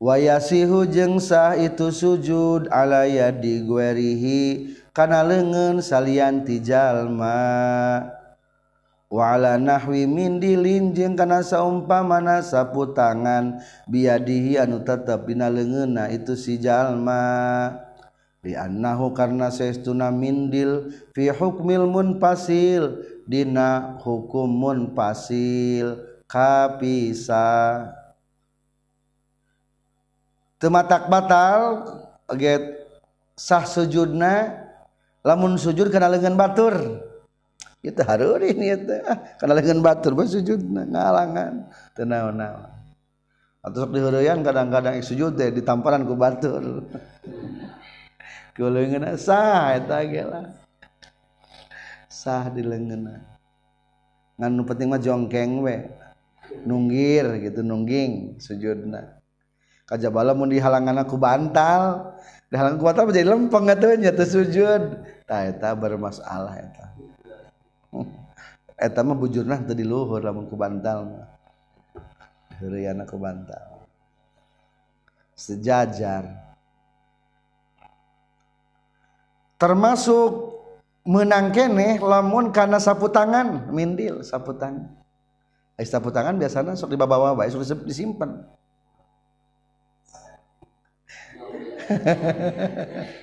wayasihu 0.04 0.84
jengsah 0.88 1.60
itu 1.64 1.92
sujud 1.96 2.68
alaya 2.72 3.32
diguerihi 3.36 4.80
karena 4.94 5.26
leungeun 5.26 5.82
salian 5.82 6.46
jalma, 6.46 7.34
wala 9.10 9.58
nahwi 9.58 10.06
mindilin 10.06 10.94
jeung 10.94 11.18
kana 11.18 11.42
saumpamana 11.42 12.46
sapu 12.46 12.94
tangan 12.94 13.58
biadihi 13.90 14.62
anu 14.62 14.86
tetep 14.86 15.26
dina 15.26 15.50
leungeunna 15.50 16.14
itu 16.14 16.38
si 16.38 16.62
jalma 16.62 17.74
liannahu 18.46 19.18
karna 19.18 19.50
saestuna 19.50 20.14
mindil 20.14 20.94
fi 21.18 21.34
hukmil 21.34 21.90
munfasil 21.90 23.02
dina 23.26 23.98
hukum 23.98 24.62
pasil 24.94 26.06
kapisa 26.30 27.90
tematak 30.62 31.10
batal 31.10 31.82
get 32.38 32.62
sah 33.34 33.66
sujudna 33.66 34.62
lamun 35.24 35.56
sujud 35.56 35.88
kena 35.88 36.12
lengan 36.12 36.36
batur 36.36 36.76
itu 37.84 38.00
haruri 38.04 38.54
ini 38.56 38.76
itu 38.76 38.92
ah, 39.08 39.18
kena 39.40 39.56
lengan 39.56 39.80
batur 39.80 40.12
sujud 40.28 40.60
nah, 40.68 40.84
ngalangan 40.84 41.54
tenau 41.96 42.30
nau 42.36 42.68
atau 43.64 43.88
sok 43.88 43.96
dihuruyan 43.96 44.44
kadang-kadang 44.44 45.00
sujud 45.00 45.40
deh 45.40 45.56
di 45.56 45.64
tamparan 45.64 46.04
ku 46.04 46.20
batur 46.20 46.84
kalau 48.54 48.72
lengan 48.76 49.16
sah 49.16 49.80
itu 49.80 49.96
lah. 50.28 50.52
sah 52.12 52.52
di 52.52 52.60
lengan 52.64 53.24
ngan 54.36 54.54
penting 54.68 54.88
mah 54.92 55.00
jongkeng 55.00 55.64
we 55.64 55.80
nunggir 56.68 57.40
gitu 57.40 57.64
nungging 57.64 58.36
sujud 58.44 58.76
sujudna 58.76 59.24
kajabala 59.88 60.36
mun 60.36 60.52
dihalangan 60.52 61.00
aku 61.04 61.16
bantal 61.16 62.12
dihalangan 62.52 62.80
ku 62.80 62.84
bantal 62.92 63.08
jadi 63.16 63.28
lempeng 63.32 63.72
atuh 63.72 63.96
nya 63.96 64.12
sujud 64.12 65.12
ta 65.28 65.48
eta 65.48 65.72
bermasalah 65.76 66.54
eta 66.60 66.86
eta 68.76 69.00
mah 69.04 69.16
bujurna 69.16 69.64
teu 69.64 69.76
di 69.76 69.88
luhur 69.88 70.20
lamun 70.20 70.52
ku 70.52 70.56
bantal 70.60 71.08
mah 71.12 71.28
heureuyana 72.60 73.08
ku 73.08 73.16
bantal 73.16 73.88
sejajar 75.34 76.28
termasuk 79.56 80.52
menang 81.08 81.56
kene 81.56 82.04
lamun 82.04 82.52
karena 82.52 82.80
sapu 82.84 83.08
tangan 83.08 83.72
mindil 83.72 84.22
sapu 84.24 84.56
tangan 84.56 84.92
Ais 85.74 85.90
eh, 85.90 85.90
sapu 85.98 86.14
tangan 86.14 86.38
biasanya 86.38 86.78
sok 86.78 86.94
dibawa-bawa 86.94 87.50
sok 87.50 87.90
disimpan 87.90 88.46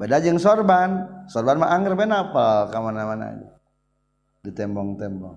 beda 0.00 0.16
jeng 0.16 0.40
sorban 0.40 1.04
sorban 1.28 1.60
mah 1.60 1.76
angger 1.76 1.92
ben 1.92 2.08
apal 2.08 2.72
mana-mana 2.80 3.36
di 4.40 4.48
tembong-tembong 4.48 5.36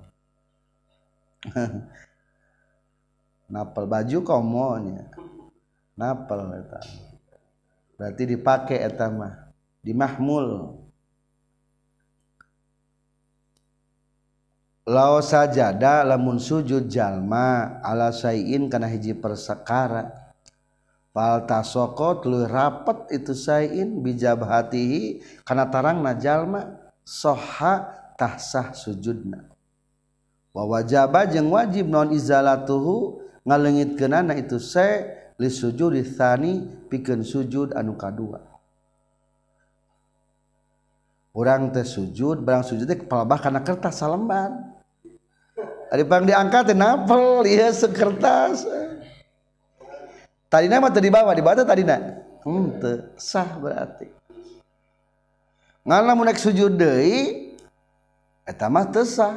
napel 3.51 3.83
baju 3.83 4.17
komonya 4.23 5.11
napel 5.99 6.63
eta 6.63 6.79
berarti 7.99 8.23
dipakai 8.23 8.79
eta 8.87 9.11
mah 9.11 9.51
dimahmul 9.83 10.49
lao 14.87 15.19
saja 15.19 15.75
lamun 16.07 16.39
sujud 16.39 16.87
jalma 16.87 17.83
ala 17.83 18.15
sayin 18.15 18.71
karena 18.71 18.87
hiji 18.87 19.11
persekara 19.11 20.22
faltasokot 21.13 22.25
lu 22.27 22.43
rapet 22.49 23.05
itu 23.21 23.37
sayin 23.37 24.01
hatihi 24.01 25.21
karena 25.45 25.69
tarang 25.69 26.01
najalma 26.01 26.73
soha 27.05 27.85
tahsah 28.17 28.73
sujudna 28.73 29.45
wa 30.57 30.65
wajaba 30.65 31.29
wajib 31.29 31.85
non 31.85 32.09
izalatuhu 32.09 33.21
ngalengit 33.45 33.93
kenana 33.93 34.33
itu 34.33 34.57
saya 34.57 35.05
li 35.37 35.49
sujud 35.53 35.93
thani 36.17 36.65
pikeun 36.89 37.21
sujud 37.21 37.77
anu 37.77 37.93
kadua 37.93 38.41
orang 41.37 41.69
teh 41.73 41.85
sujud 41.85 42.41
barang 42.41 42.65
sujud 42.65 42.85
teh 42.89 42.97
bah 43.05 43.37
karena 43.39 43.61
kertas 43.61 44.01
salaman 44.01 44.73
Ada 45.93 46.01
bang 46.09 46.25
diangkat 46.25 46.73
teh 46.73 46.77
iya 47.45 47.69
sekertas. 47.69 48.65
sekertas 48.65 48.82
tadi 50.53 50.69
nama 50.69 50.85
tadi 50.93 51.09
bawa 51.09 51.33
di 51.33 51.41
tadi 51.65 51.81
na 51.81 51.97
ente 52.45 53.09
sah 53.17 53.57
berarti 53.57 54.05
ngalamun 55.81 56.29
naik 56.29 56.37
sujud 56.37 56.77
deh 56.77 57.01
eta 58.45 58.69
mah 58.69 58.85
teu 58.93 59.01
sah 59.01 59.33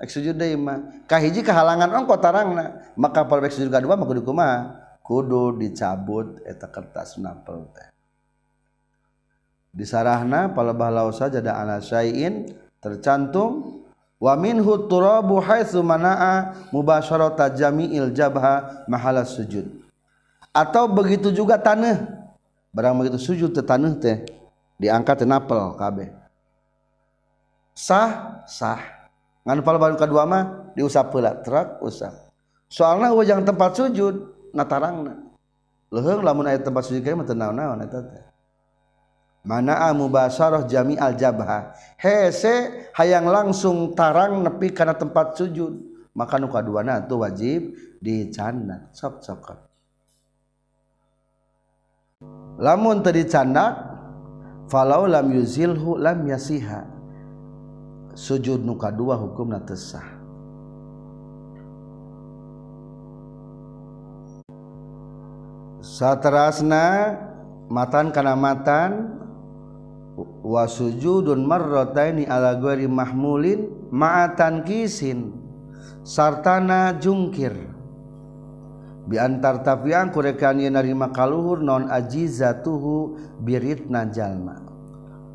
sujud 0.00 0.32
deui 0.32 0.56
mah 0.56 1.04
kahiji 1.04 1.44
kehalangan 1.44 1.92
ongko 2.00 2.16
tarangna 2.16 2.80
maka 2.96 3.28
pal 3.28 3.44
sujud 3.44 3.68
kadua 3.68 3.92
mah 4.00 4.08
kudu 4.08 4.24
kumaha 4.24 4.58
kudu 5.04 5.52
dicabut 5.60 6.40
eta 6.48 6.64
kertas 6.72 7.20
nampel 7.20 7.68
teh 7.76 7.88
disarahna 9.76 10.48
palebah 10.48 10.88
lausa 10.88 11.28
jada 11.28 11.60
ala 11.60 11.76
syai'in 11.84 12.48
tercantum 12.80 13.84
wa 14.16 14.32
minhu 14.32 14.88
turabu 14.88 15.44
sumanaa 15.44 15.84
manaa 15.84 16.34
mubasyarata 16.72 17.52
jami'il 17.52 18.16
jabha 18.16 18.86
mahala 18.88 19.26
sujud 19.28 19.83
atau 20.54 20.86
begitu 20.86 21.34
juga 21.34 21.58
tanah 21.58 22.06
barang 22.70 22.94
begitu 23.02 23.18
sujud 23.18 23.50
ke 23.50 23.62
tanah 23.66 23.98
teh 23.98 24.22
diangkat 24.78 25.26
tenapel 25.26 25.74
KB 25.74 26.14
sah 27.74 28.38
sah 28.46 28.78
ngan 29.42 29.66
pal 29.66 29.82
baru 29.82 29.98
kedua 29.98 30.22
mah 30.30 30.70
diusap 30.78 31.10
pula 31.10 31.34
terak 31.42 31.82
usap 31.82 32.30
soalnya 32.70 33.10
wajang 33.10 33.42
tempat 33.42 33.74
sujud 33.74 34.30
natarang 34.54 35.26
leheng 35.90 36.22
lamun 36.22 36.46
ayat 36.46 36.62
tempat 36.62 36.86
sujud 36.86 37.02
kaya 37.02 37.18
mata 37.18 37.34
naon 37.34 37.82
itu 37.82 37.98
teh 38.14 38.22
mana 39.42 39.90
basaroh 40.06 40.70
jami 40.70 40.94
al 40.94 41.18
jabha 41.18 41.74
hese 41.98 42.88
hayang 42.94 43.26
langsung 43.26 43.90
tarang 43.98 44.46
nepi 44.46 44.70
karena 44.70 44.94
tempat 44.94 45.34
sujud 45.34 45.74
maka 46.14 46.38
nukaduana 46.38 47.02
kaduana 47.02 47.06
itu 47.10 47.14
wajib 47.18 47.60
dicanat 47.98 48.94
sok 48.94 49.18
sok 49.18 49.63
lamun 52.60 53.02
tadi 53.02 53.26
candak 53.26 53.72
falau 54.70 55.10
lam 55.10 55.26
yuzilhu 55.34 55.98
lam 55.98 56.22
yasiha 56.26 56.86
sujud 58.14 58.62
nuka 58.62 58.94
dua 58.94 59.18
hukum 59.18 59.50
natesah 59.50 60.06
satrasna 65.82 67.18
matan 67.66 68.14
kana 68.14 68.38
matan 68.38 69.18
wa 70.46 70.62
sujudun 70.70 71.42
marrataini 71.42 72.22
ala 72.30 72.54
ghairi 72.54 72.86
mahmulin 72.86 73.90
ma'atan 73.90 74.62
kisin 74.62 75.34
sartana 76.06 76.94
jungkir 77.02 77.73
hidup 79.04 79.04
diantar 79.10 79.60
tapiang 79.64 80.08
kureeka 80.12 80.52
naima 80.56 81.12
kalluhur 81.12 81.60
non 81.62 81.90
ajiza 81.92 82.62
tuhhu 82.64 83.16
biritnajallma 83.44 84.64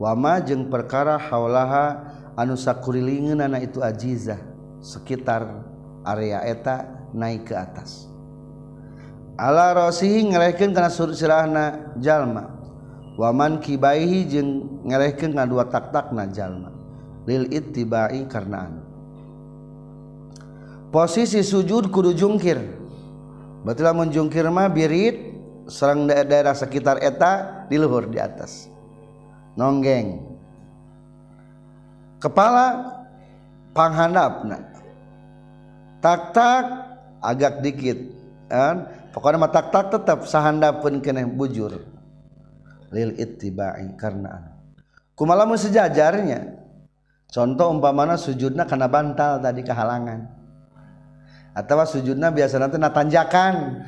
wamang 0.01 0.65
perkara 0.73 1.17
hawalaaha 1.21 2.33
anus 2.37 2.65
sak 2.65 2.81
kurilingin 2.81 3.37
anak 3.41 3.69
itu 3.69 3.81
aajizah 3.85 4.41
sekitar 4.81 5.45
area 6.05 6.41
eta 6.49 6.87
naik 7.13 7.45
ke 7.49 7.53
atas 7.57 8.07
Allah 9.39 9.87
Roi 9.87 10.19
re 10.35 10.51
surhana 11.15 11.93
jalma 12.01 12.55
Waman 13.19 13.59
kibahi 13.59 14.23
ngere 14.87 15.11
nga 15.19 15.43
dua 15.43 15.67
taktakna 15.67 16.27
Jalma 16.31 16.71
lil 17.27 17.51
ittiba 17.51 18.07
karena 18.31 18.79
posisi 20.87 21.43
sujud 21.43 21.91
kudu 21.91 22.15
jungkir 22.15 22.55
dan 22.63 22.78
Betul 23.65 23.91
menjungkir 23.91 24.47
mah 24.47 24.71
birit 24.71 25.35
serang 25.67 26.07
daerah 26.07 26.55
sekitar 26.55 27.03
eta 27.03 27.65
di 27.67 27.75
luhur 27.75 28.07
di 28.07 28.15
atas. 28.15 28.71
Nonggeng. 29.59 30.23
Kepala 32.23 32.87
panghandapna. 33.75 34.59
Tak 35.99 36.21
tak 36.31 36.63
agak 37.19 37.59
dikit. 37.59 37.99
Kan? 38.47 38.87
Pokoknya 39.11 39.43
mah 39.43 39.51
tak 39.51 39.69
tak 39.75 39.91
tetap 39.91 40.23
sahandap 40.23 40.79
pun 40.79 41.03
kena 41.03 41.27
bujur. 41.27 41.83
Lil 42.95 43.13
ittiba'i 43.19 43.91
karena 43.99 44.49
Kumalamu 45.19 45.59
sejajarnya. 45.59 46.55
Contoh 47.27 47.67
umpamana 47.75 48.15
sujudna 48.15 48.63
karena 48.63 48.87
bantal 48.87 49.37
tadi 49.43 49.61
kehalangan 49.61 50.38
atau 51.55 51.81
sujudnya 51.81 52.29
biasa 52.29 52.61
nanti 52.61 52.77
na 52.77 52.93
tanjakan 52.93 53.81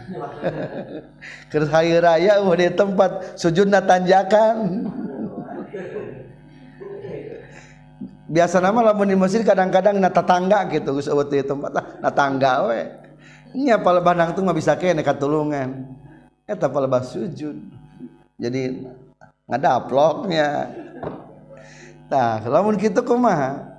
kerja 1.53 2.01
raya 2.01 2.41
udah 2.41 2.57
di 2.57 2.69
tempat 2.73 3.37
sujud 3.37 3.69
na 3.69 3.85
tanjakan 3.85 4.89
biasa 8.31 8.57
nama 8.63 8.79
lamun 8.81 9.13
di 9.13 9.17
masjid 9.19 9.45
kadang-kadang 9.45 10.01
na 10.01 10.09
tetangga 10.09 10.65
gitu 10.73 10.89
gus 10.97 11.09
di 11.29 11.45
tempat 11.45 11.71
ah, 11.77 11.85
na 12.01 12.09
tangga 12.09 12.65
we 12.65 12.81
lebah 13.77 14.13
nang 14.17 14.33
tuh 14.33 14.41
nggak 14.47 14.57
bisa 14.63 14.79
kayak 14.79 14.95
nekat 15.03 15.19
tulungan, 15.19 15.83
ini 16.47 16.55
apa 16.55 16.77
lebah 16.81 17.03
sujud 17.05 17.57
jadi 18.41 18.61
nggak 19.45 19.59
ada 19.61 19.85
nah 22.11 22.43
kalau 22.43 22.55
lamun 22.59 22.75
gitu, 22.79 23.03
kumaha 23.07 23.70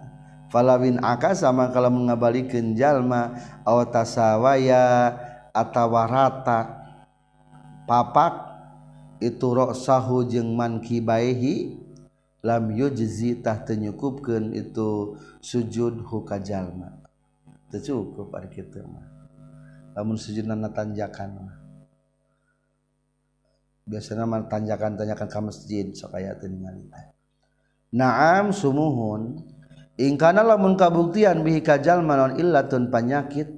win 0.52 1.00
aka 1.00 1.32
sama 1.32 1.72
kalau 1.72 1.88
mengabalik 1.88 2.52
kejallma 2.52 3.32
atasaway 3.64 4.68
atawarata 5.56 6.76
papak 7.88 8.34
ituroksahu 9.24 10.28
jeng 10.28 10.52
man 10.52 10.84
kibahi 10.84 11.80
lambizitah 12.44 13.64
penykupken 13.64 14.52
itu 14.52 15.16
sujud 15.40 16.04
hukajallma 16.04 17.00
tercukup 17.72 18.28
namun 19.96 20.14
se 20.20 20.36
tanjakan 20.44 21.48
biasanya 23.86 24.24
tanjakan-tanyakan 24.52 25.28
kamujin 25.32 25.94
so 25.96 26.10
naam 27.94 28.50
summohun 28.52 29.42
ingkana 30.00 30.40
lamun 30.44 30.78
kabuktian 30.78 31.44
bihi 31.44 31.60
kajalma 31.60 32.16
non 32.16 32.32
illatun 32.40 32.88
panyakit 32.88 33.48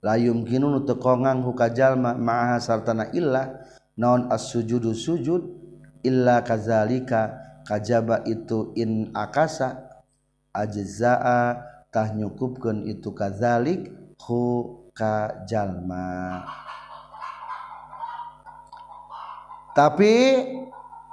layum 0.00 0.44
kinun 0.48 0.84
tekongang 0.88 1.44
hukajalma 1.44 2.16
ma'aha 2.16 2.58
sartana 2.62 3.12
illa 3.12 3.60
non 4.00 4.32
as 4.32 4.48
sujudu 4.48 4.96
sujud 4.96 5.42
illa 6.00 6.40
kazalika 6.40 7.36
kajaba 7.68 8.24
itu 8.24 8.72
in 8.78 9.12
akasa 9.12 9.84
ajzaa 10.56 11.60
tah 11.92 12.08
nyukupkeun 12.16 12.88
itu 12.88 13.12
kazalik 13.12 13.92
hu 14.24 14.76
ma 15.84 16.44
tapi 19.72 20.12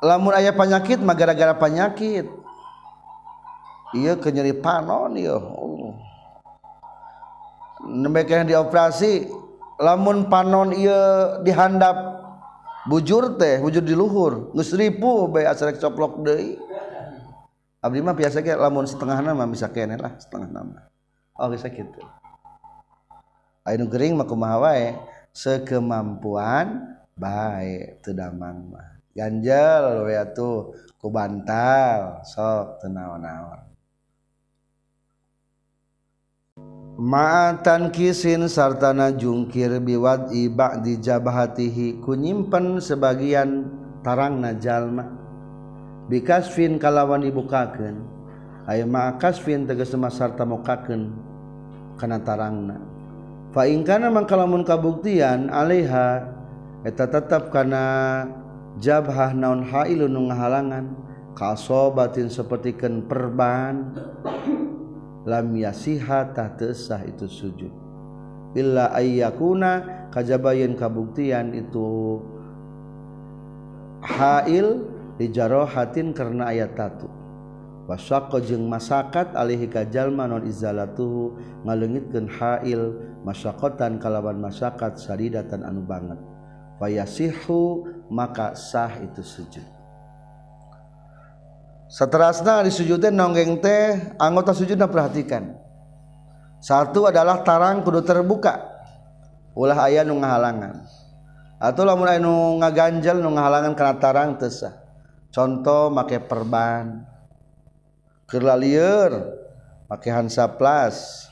lamun 0.04 0.36
ayah 0.36 0.52
penyakit 0.52 1.00
mah 1.00 1.16
gara-gara 1.16 1.56
penyakit 1.56 2.28
iya 3.96 4.14
kenyeri 4.18 4.54
panon 4.58 5.12
iya 5.18 5.34
oh. 5.36 5.94
nembek 7.86 8.30
yang 8.30 8.46
dioperasi 8.50 9.30
lamun 9.82 10.30
panon 10.30 10.76
iya 10.76 11.36
dihandap 11.42 12.22
bujur 12.86 13.38
teh 13.42 13.58
bujur 13.64 13.82
di 13.84 13.96
luhur 13.98 14.54
ngusripu 14.56 15.30
bayi 15.34 15.46
asrek 15.50 15.82
coplok 15.82 16.22
deh. 16.26 16.58
abdi 17.84 18.00
mah 18.04 18.14
biasa 18.16 18.44
kayak 18.44 18.60
lamun 18.62 18.86
setengah 18.90 19.18
nama 19.24 19.44
bisa 19.50 19.70
kene 19.72 19.96
lah 19.98 20.14
setengah 20.22 20.50
nama 20.52 20.82
oh 21.40 21.48
bisa 21.50 21.72
gitu. 21.72 22.04
Ayo 23.68 23.86
gering 23.86 24.18
maku 24.18 24.34
kumaha 24.34 24.98
sekemampuan 25.32 26.80
baik 27.16 28.02
tedamang 28.02 28.66
mah 28.74 28.98
ganjel 29.14 30.10
we 30.10 30.16
tuh 30.34 30.74
ku 30.98 31.14
bantal 31.14 32.24
sok 32.26 32.82
tenawan-nawan 32.82 33.69
maatan 37.00 37.96
kisin 37.96 38.52
sartanajungkir 38.52 39.80
biwat 39.80 40.36
Ibak 40.36 40.84
dijaba 40.84 41.32
hatihi 41.32 42.04
kuyimpen 42.04 42.84
sebagian 42.84 43.72
tarangna 44.04 44.52
Jalma 44.60 45.08
bikasvin 46.12 46.76
kalawan 46.76 47.24
ibukaken 47.24 48.04
A 48.70 48.78
ma 48.86 49.18
kasvin 49.18 49.66
tegeseema 49.66 50.14
sarta 50.14 50.46
mukaken 50.46 51.10
karena 51.98 52.22
tarangna 52.22 52.78
faingkanaangkalamun 53.58 54.62
kabuktian 54.68 55.50
alehaeta 55.50 57.08
tetap 57.10 57.50
karena 57.50 58.28
jab 58.78 59.08
Hah 59.10 59.34
naon 59.34 59.66
haunung 59.66 60.30
ngahalangan 60.30 60.86
kasso 61.34 61.90
batin 61.98 62.30
sepertiken 62.30 63.08
perbanan 63.10 63.90
la 65.28 65.44
miaasihattahtesah 65.44 67.02
itu 67.10 67.26
sujud 67.28 67.74
bila 68.56 68.92
Ayyak 68.96 69.36
ku 69.36 69.58
kajabayan 70.14 70.76
kabuktian 70.80 71.52
itu 71.54 72.18
hail 74.02 74.86
dijarohatin 75.20 76.16
karena 76.16 76.48
ayattatotu 76.56 77.12
wasakojeng 77.92 78.64
masyarakat 78.64 79.34
Alihi 79.36 79.68
kajalmanon 79.68 80.48
iza 80.48 80.72
tuh 80.96 81.36
ngalengitkan 81.68 82.30
halil 82.32 82.96
masaakotan 83.28 84.00
kalawan 84.00 84.40
masyarakatsaritan 84.40 85.68
anu 85.68 85.84
banget 85.84 86.18
payasihu 86.80 87.84
maka 88.08 88.56
sah 88.58 88.94
itu 89.04 89.20
sejajud 89.22 89.79
seterasnya 91.90 92.62
disujudin 92.70 93.18
nongeng 93.18 93.58
teh 93.60 94.14
anggota 94.22 94.54
sujudnya 94.54 94.86
perhatikan 94.86 95.58
satu 96.62 97.10
adalah 97.10 97.42
tarang 97.42 97.82
pendu 97.82 98.06
terbuka 98.06 98.62
u 99.58 99.66
ayahalangan 99.66 100.86
ataulah 101.58 101.98
mulai 101.98 102.22
n 102.22 102.30
nga 102.62 102.70
ganjalangan 102.70 103.74
karena 103.74 103.96
tarangtesah 103.98 104.78
contoh 105.34 105.90
make 105.90 106.14
perbanlier 106.30 107.02
pakai 109.90 110.10
hansa 110.14 110.46
plus 110.46 111.26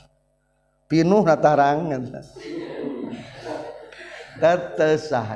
pinuh 0.90 1.22
nahtarangan 1.22 2.18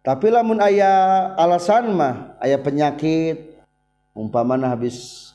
tapilah 0.00 0.40
ayaah 0.40 1.36
alasan 1.36 1.92
mah 1.92 2.40
aya 2.40 2.56
penyakit 2.56 3.60
umpa 4.16 4.40
mana 4.40 4.72
habis 4.72 5.27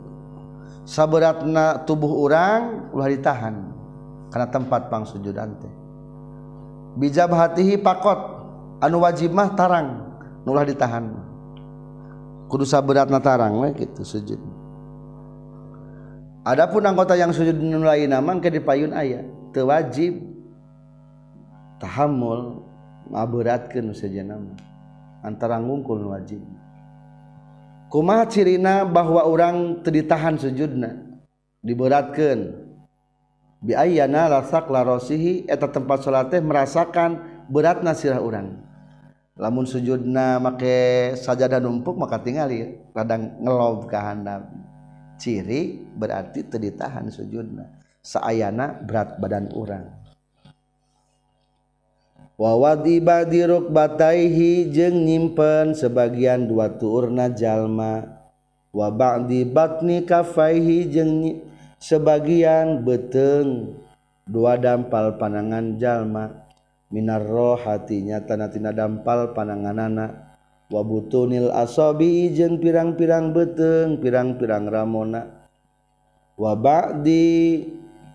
sa 0.89 1.05
beratna 1.05 1.85
tubuh 1.85 2.09
orangrang 2.25 2.89
ulah 2.97 3.13
ditahan 3.13 3.55
karena 4.33 4.49
tempat 4.49 4.89
pang 4.89 5.05
sujud 5.05 5.37
ante 5.37 5.69
bijab 6.97 7.29
hatihi 7.37 7.77
pakot 7.77 8.17
anu 8.81 9.05
wajibmah 9.05 9.53
tarang 9.53 10.17
nullalah 10.49 10.65
ditahanmu 10.65 11.21
kursa 12.49 12.81
berat 12.81 13.13
na 13.13 13.21
tarang 13.21 13.69
sejud 14.01 14.41
Adapun 16.49 16.81
anggota 16.89 17.13
yang 17.13 17.29
sujudai 17.29 18.09
nama 18.09 18.33
ke 18.41 18.49
dipaun 18.49 18.97
ayaah 18.97 19.29
tewajib 19.53 20.17
tahamul 21.77 22.65
maburat 23.13 23.69
ke 23.69 23.85
se 23.93 24.09
antara 25.21 25.61
ngungkul 25.61 26.09
wajibnya 26.09 26.68
kuma 27.89 28.25
cirina 28.29 28.85
bahwa 28.85 29.25
orang 29.25 29.81
teditahan 29.81 30.37
sejudna 30.37 31.01
diberatkan 31.65 32.53
biayana 33.65 34.29
rasalah 34.31 34.85
Rosihi 34.87 35.49
eta 35.49 35.67
tempat 35.73 36.05
shatih 36.05 36.41
merasakan 36.45 37.11
berat 37.49 37.81
na 37.81 37.97
sirah 37.97 38.21
uran 38.21 38.61
lamun 39.41 39.65
sejudna 39.65 40.37
make 40.39 41.17
saja 41.17 41.49
dan 41.49 41.65
ummpuk 41.65 41.97
maka 41.97 42.21
tinggalin 42.21 42.77
radang 42.93 43.41
ngeob 43.41 43.89
kehanam 43.89 44.45
ciri 45.17 45.81
berartitedditahan 45.97 47.09
sejudna 47.09 47.73
sayyana 48.05 48.79
berat 48.85 49.17
badan 49.17 49.49
rang 49.51 49.98
Wawadi 52.39 53.03
Badiruk 53.03 53.75
Baaihi 53.75 54.71
jeng 54.71 55.03
nyimpen 55.03 55.75
sebagian 55.75 56.47
dua 56.47 56.71
tuurna 56.79 57.35
jalma 57.35 58.07
Wabakdi 58.71 59.43
Bakni 59.49 60.07
kafeihi 60.07 60.87
jenyi 60.93 61.41
sebagian 61.83 62.85
beteng 62.87 63.75
dua 64.29 64.55
dampal 64.61 65.19
panangan 65.19 65.83
jalma 65.83 66.31
Minar 66.95 67.27
roh 67.27 67.59
hatinya 67.59 68.23
tanatina 68.23 68.71
dampal 68.71 69.35
panangan 69.35 69.79
anakak 69.83 70.15
Wabutun 70.71 71.33
nil 71.35 71.49
asobijeng 71.51 72.63
pirang-pirang 72.63 73.35
beteng 73.35 73.99
pirang-pirang 73.99 74.71
Ramona 74.71 75.27
Wabakdi 76.39 77.35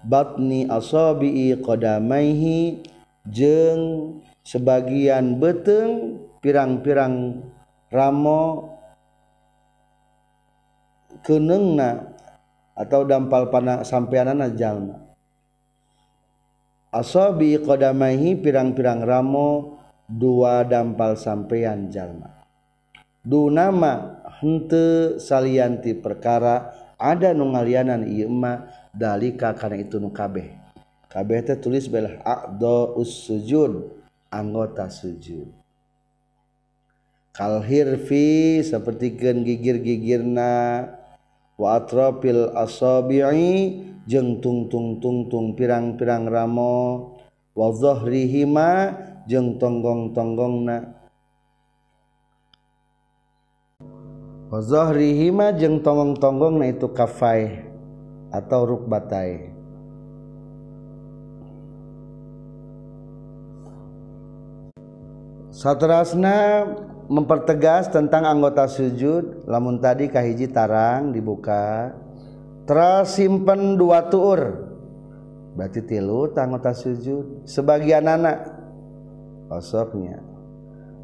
Bakni 0.07 0.63
asobi 0.71 1.59
qdamahi 1.59 2.91
jeng 3.27 4.19
sebagian 4.43 5.39
beteng 5.39 6.19
pirang-pirang 6.43 7.39
ramo 7.87 8.71
na 11.23 11.89
atau 12.75 13.07
dampal 13.07 13.47
panah 13.47 13.85
na 14.35 14.51
jalma 14.51 14.99
asobi 16.91 17.55
kodamahi 17.63 18.35
pirang-pirang 18.43 18.99
ramo 19.07 19.79
dua 20.11 20.67
dampal 20.67 21.15
sampean 21.15 21.87
jalma 21.87 22.43
dunama 23.23 24.19
hente 24.43 25.15
salianti 25.23 25.95
perkara 25.95 26.75
ada 26.99 27.31
nungalianan 27.31 28.03
ieu 28.03 28.27
dalika 28.91 29.55
karena 29.55 29.77
itu 29.79 29.97
nungkabeh 30.03 30.62
kabeh 31.13 31.45
teh 31.45 31.53
tulis 31.61 31.85
belah 31.93 32.17
aqdo 32.25 32.97
sujud 33.05 33.93
anggota 34.33 34.89
sujud 34.89 35.45
kal 37.37 37.61
hirfi 37.61 38.65
sapertikeun 38.65 39.45
gigir-gigirna 39.45 40.89
wa 41.61 41.67
atrafil 41.77 42.49
asabi'i 42.57 43.85
jeung 44.09 44.41
tungtung-tungtung 44.41 45.53
pirang-pirang 45.53 46.25
ramo 46.25 47.13
wa 47.53 47.67
dhahrihima 47.69 48.69
jeung 49.29 49.61
tonggong-tonggongna 49.61 50.77
wa 54.49 54.57
dhahrihima 54.65 55.53
jeung 55.61 55.77
tonggong-tonggongna 55.77 56.73
itu 56.73 56.89
kafai 56.89 57.69
atau 58.33 58.65
rukbatai 58.65 59.52
Satrasna 65.53 66.65
mempertegas 67.05 67.85
tentang 67.93 68.25
anggota 68.25 68.65
sujud 68.65 69.45
lamun 69.45 69.77
tadi 69.77 70.09
kahiji 70.09 70.49
tarang 70.49 71.13
dibuka 71.13 71.93
teras 72.65 73.13
simpen 73.13 73.77
dua 73.77 74.09
tuur 74.09 74.73
berarti 75.53 75.85
tilu 75.85 76.25
anggota 76.33 76.73
sujud 76.73 77.45
sebagian 77.45 78.01
anak 78.09 78.49
osoknya 79.53 80.25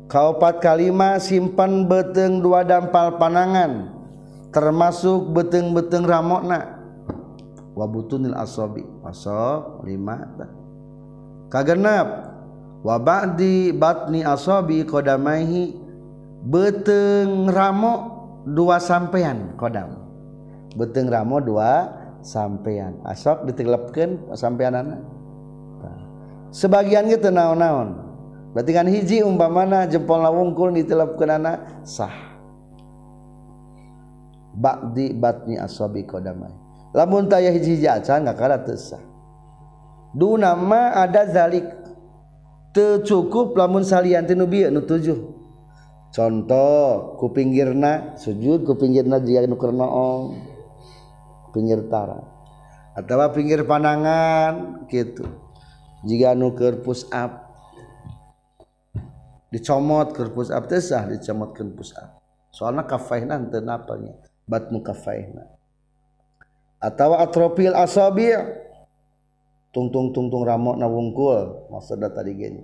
kaupat 0.09 0.65
kalima 0.65 1.21
simpen 1.21 1.85
beteng 1.85 2.41
dua 2.41 2.65
dampal 2.65 3.21
panangan 3.21 3.93
termasuk 4.49 5.29
beteng-beteng 5.29 6.09
ramokna 6.09 6.89
wabutunil 7.77 8.33
asobi 8.33 8.81
osok 9.05 9.85
lima 9.85 10.25
kagenap 11.53 12.28
di 13.35 13.75
batni 13.75 14.23
asobi 14.23 14.87
kodamahi 14.87 15.75
beteng 16.47 17.51
Ramok 17.51 18.01
dua 18.55 18.79
sampeyan 18.79 19.51
Kodam 19.59 19.99
beteng 20.79 21.11
ramo 21.11 21.43
dua 21.43 21.91
sampeyan 22.23 22.95
asok 23.03 23.43
diteapkan 23.51 24.31
sampeian 24.31 25.03
sebagiannya 26.55 27.19
naon-naon 27.19 27.89
batikan 28.55 28.87
hiji 28.87 29.19
umpah 29.27 29.49
mana 29.51 29.83
jepol 29.91 30.23
la 30.23 30.31
wongkul 30.31 30.71
diteleapkan 30.71 31.43
sah 31.83 32.15
bak 34.55 34.95
di 34.95 35.11
batni 35.11 35.59
asobi 35.59 36.07
Kodamma 36.07 36.47
la 36.95 37.03
dulu 40.09 40.33
nama 40.41 40.81
ada 41.05 41.21
zalika 41.29 41.78
cukup 43.03 43.55
lamun 43.57 43.83
salianti 43.85 44.33
nubia 44.35 44.71
nu 44.71 44.83
tujuh 44.83 45.19
contoh 46.15 47.15
ku 47.19 47.29
pinggirna 47.33 48.15
sujud 48.17 48.65
ku 48.65 48.73
pinggirna 48.79 49.21
jiga 49.23 49.45
nu 49.47 49.57
om 49.85 50.33
pinggir 51.53 51.85
tara 51.91 52.19
atawa 52.97 53.29
pinggir 53.33 53.65
panangan 53.65 54.85
gitu 54.89 55.25
jika 56.05 56.33
nu 56.37 56.53
keur 56.55 56.79
push 56.81 57.07
up 57.13 57.51
dicomot 59.51 60.13
keur 60.13 60.31
push 60.33 60.53
up 60.53 60.65
teh 60.69 60.81
sah 60.81 61.05
dicomot 61.09 61.51
keur 61.53 61.69
push 61.73 61.93
up 61.97 62.17
soalna 62.53 62.85
kafaihna 62.87 63.39
teu 63.49 63.61
napalnya 63.63 64.15
bat 64.49 64.69
mukaffaihna 64.73 65.45
atawa 66.81 67.21
atropil 67.21 67.75
asabi' 67.77 68.68
tungtung 69.75 70.09
tungtung 70.13 70.43
ramok 70.45 70.75
na 70.81 70.89
wungkul 70.89 71.69
maksudnya 71.69 72.09
tadi 72.09 72.33
gini 72.33 72.61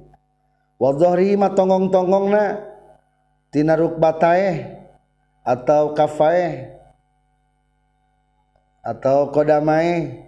wadzohri 0.82 1.38
ma 1.38 1.54
tongong 1.54 1.94
tongong 1.94 2.26
na 2.34 2.44
tina 3.54 3.78
rukbatae 3.78 4.76
atau 5.46 5.94
kafae 5.94 6.74
atau 8.82 9.30
kodamae 9.30 10.26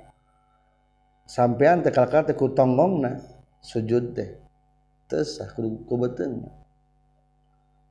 sampean 1.26 1.82
tekalkal 1.82 2.26
teku 2.30 2.54
tongong 2.54 3.02
na 3.02 3.12
sujud 3.66 4.14
teh 4.14 4.38
terus 5.10 5.42
aku 5.42 5.66
ah, 5.66 5.74
kubeteng 5.90 6.46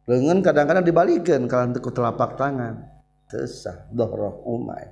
lengan 0.06 0.38
kadang-kadang 0.46 0.86
dibalikan 0.86 1.50
kalau 1.50 1.74
teku 1.74 1.90
telapak 1.90 2.38
tangan 2.38 2.86
terus 3.26 3.66
ah, 3.66 3.82
dohroh 3.90 4.46
umai 4.46 4.86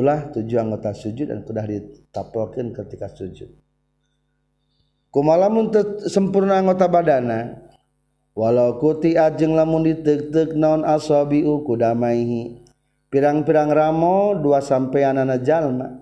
lah 0.00 0.30
tujuh 0.32 0.56
anggota 0.56 0.94
sujud 0.96 1.28
dan 1.28 1.42
sudah 1.44 1.64
ditaploken 1.68 2.72
ketika 2.72 3.10
sujud 3.12 3.50
kumalamun 5.12 5.68
sempurna 6.08 6.56
anggota 6.64 6.88
badana 6.88 7.58
walau 8.32 8.80
kutijeng 8.80 9.52
la 9.52 9.66
mu 9.68 9.82
non 10.56 10.80
asukumaihi 10.88 12.64
pirang-pirang 13.12 13.68
ramo 13.72 14.38
dua 14.40 14.64
sampaipean 14.64 15.20
jalma 15.44 16.00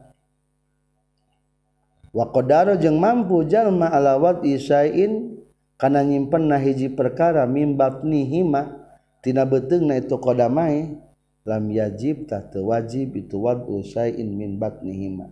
Wakodaro 2.13 2.77
jeng 2.77 3.01
mampu 3.01 3.49
jalma 3.49 3.89
alawat 3.89 4.45
isain 4.45 5.33
karena 5.81 6.05
nyimpen 6.05 6.45
naiji 6.45 6.93
perkara 6.93 7.49
mimbab 7.49 8.05
ni 8.05 8.29
himmahtina 8.29 9.49
beteg 9.49 9.81
itu 9.97 10.21
kodamma, 10.21 10.93
lam 11.49 11.71
yajib 11.75 12.31
tahta 12.31 12.63
wajib 12.63 13.19
itu 13.19 13.35
wad'u 13.39 13.83
syai'in 13.83 14.31
min 14.39 14.63
batnihima 14.63 15.27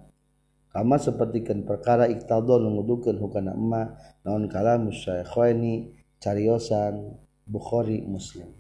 seperti 0.99 1.43
kan 1.43 1.67
perkara 1.67 2.07
iktadon 2.11 2.67
ngudukeun 2.67 3.19
hukana 3.19 3.55
emma 3.55 3.95
naon 4.27 4.47
kalam 4.47 4.91
syaikhaini 4.91 5.95
cariosan 6.23 7.15
bukhori 7.47 8.03
Muslim 8.07 8.51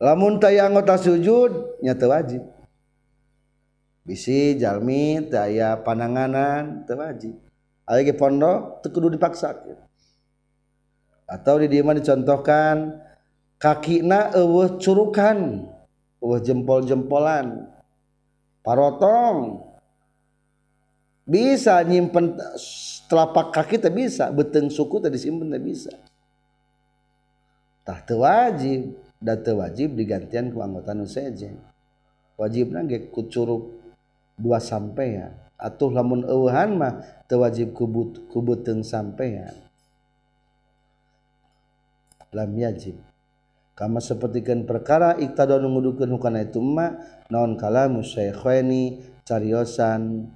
lamun 0.00 0.40
tayang 0.40 0.76
ngota 0.76 0.96
sujud 0.96 1.80
nyata 1.80 2.04
wajib 2.08 2.42
bisi 4.04 4.56
jalmi 4.60 5.24
taya 5.28 5.80
pananganan 5.80 6.84
tewajib 6.88 7.36
wajib 7.84 8.12
ayo 8.12 8.12
pondok 8.16 8.60
tekudu 8.84 9.08
dipaksa 9.16 9.56
atau 11.28 11.54
di 11.60 11.80
mana 11.84 12.00
dicontohkan 12.00 13.04
Kaki 13.58 14.06
kakina 14.06 14.18
eueuh 14.38 14.78
curukan 14.78 15.66
eueuh 16.22 16.38
jempol-jempolan 16.46 17.66
parotong 18.62 19.66
bisa 21.26 21.82
nyimpen 21.82 22.38
telapak 23.10 23.50
kaki 23.50 23.82
tak 23.82 23.98
bisa 23.98 24.30
beteng 24.30 24.70
suku 24.70 25.02
tak 25.02 25.10
disimpen 25.10 25.50
tak 25.50 25.62
bisa 25.66 25.90
tah 27.82 27.98
wajib 28.14 28.94
dan 29.18 29.42
wajib 29.42 29.90
digantian 29.98 30.54
ku 30.54 30.62
anggota 30.62 30.94
nu 30.94 31.02
sejen 31.02 31.58
wajibna 32.38 32.86
ge 32.86 33.10
kucuruk 33.10 33.74
dua 34.38 34.62
sampean 34.62 35.10
ya. 35.18 35.26
atau 35.58 35.90
lamun 35.90 36.22
eueuhan 36.22 36.78
mah 36.78 37.26
teu 37.26 37.42
kubut 37.74 38.22
kubuteng 38.30 38.86
beteng 38.86 38.86
sampean 38.86 39.50
ya. 39.50 39.50
lam 42.38 42.54
yajib 42.54 43.02
sepertikan 43.86 44.66
perkara 44.66 45.14
ikadouddukan 45.14 46.10
ituma 46.42 46.98
nonkalaamuni 47.30 48.82
cariyosan 49.22 50.26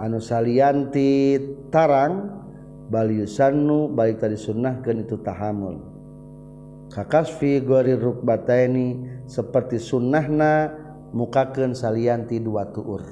anu 0.00 0.16
salanti 0.22 1.36
tarang 1.68 2.14
dan 2.24 2.44
Baliusannu 2.86 3.90
balik 3.98 4.22
tadi 4.22 4.38
sunnahahkan 4.38 5.02
itu 5.02 5.18
tahamulkas 5.18 7.34
Firi 7.34 7.66
bata 8.22 8.54
ini 8.62 9.02
seperti 9.26 9.74
sunnahna 9.82 10.70
mukaken 11.10 11.74
salianti 11.74 12.38
duaur 12.38 13.02
Hai 13.02 13.10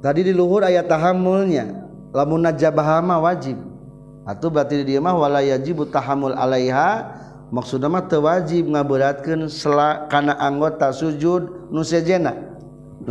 tadi 0.00 0.24
diluhur 0.24 0.64
ayat 0.64 0.88
tahamulnya 0.88 1.68
lamunja 2.16 2.72
Baa 2.72 3.04
wajib 3.28 3.60
atau 4.24 4.48
batin 4.48 4.80
diamahwalaai 4.80 5.52
yaji 5.52 5.76
tahamul 5.92 6.32
Alaiha 6.32 7.12
maksudmat 7.52 8.08
te 8.08 8.16
wajib 8.16 8.72
ngaburatkan 8.72 9.52
sela 9.52 10.08
karena 10.08 10.32
anggota 10.40 10.88
sujud 10.96 11.68
nusjena 11.68 12.32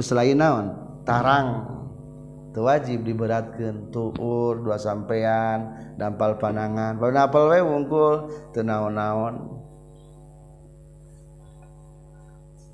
selain 0.01 0.41
nawan 0.41 0.73
tarang 1.05 1.77
dan 1.77 1.77
wajib 2.57 3.05
diberatkan 3.05 3.93
turur 3.93 4.65
dua 4.65 4.81
sampeyan 4.81 5.69
dampal 6.01 6.41
panangankul 6.41 8.31
tenanaon 8.57 9.53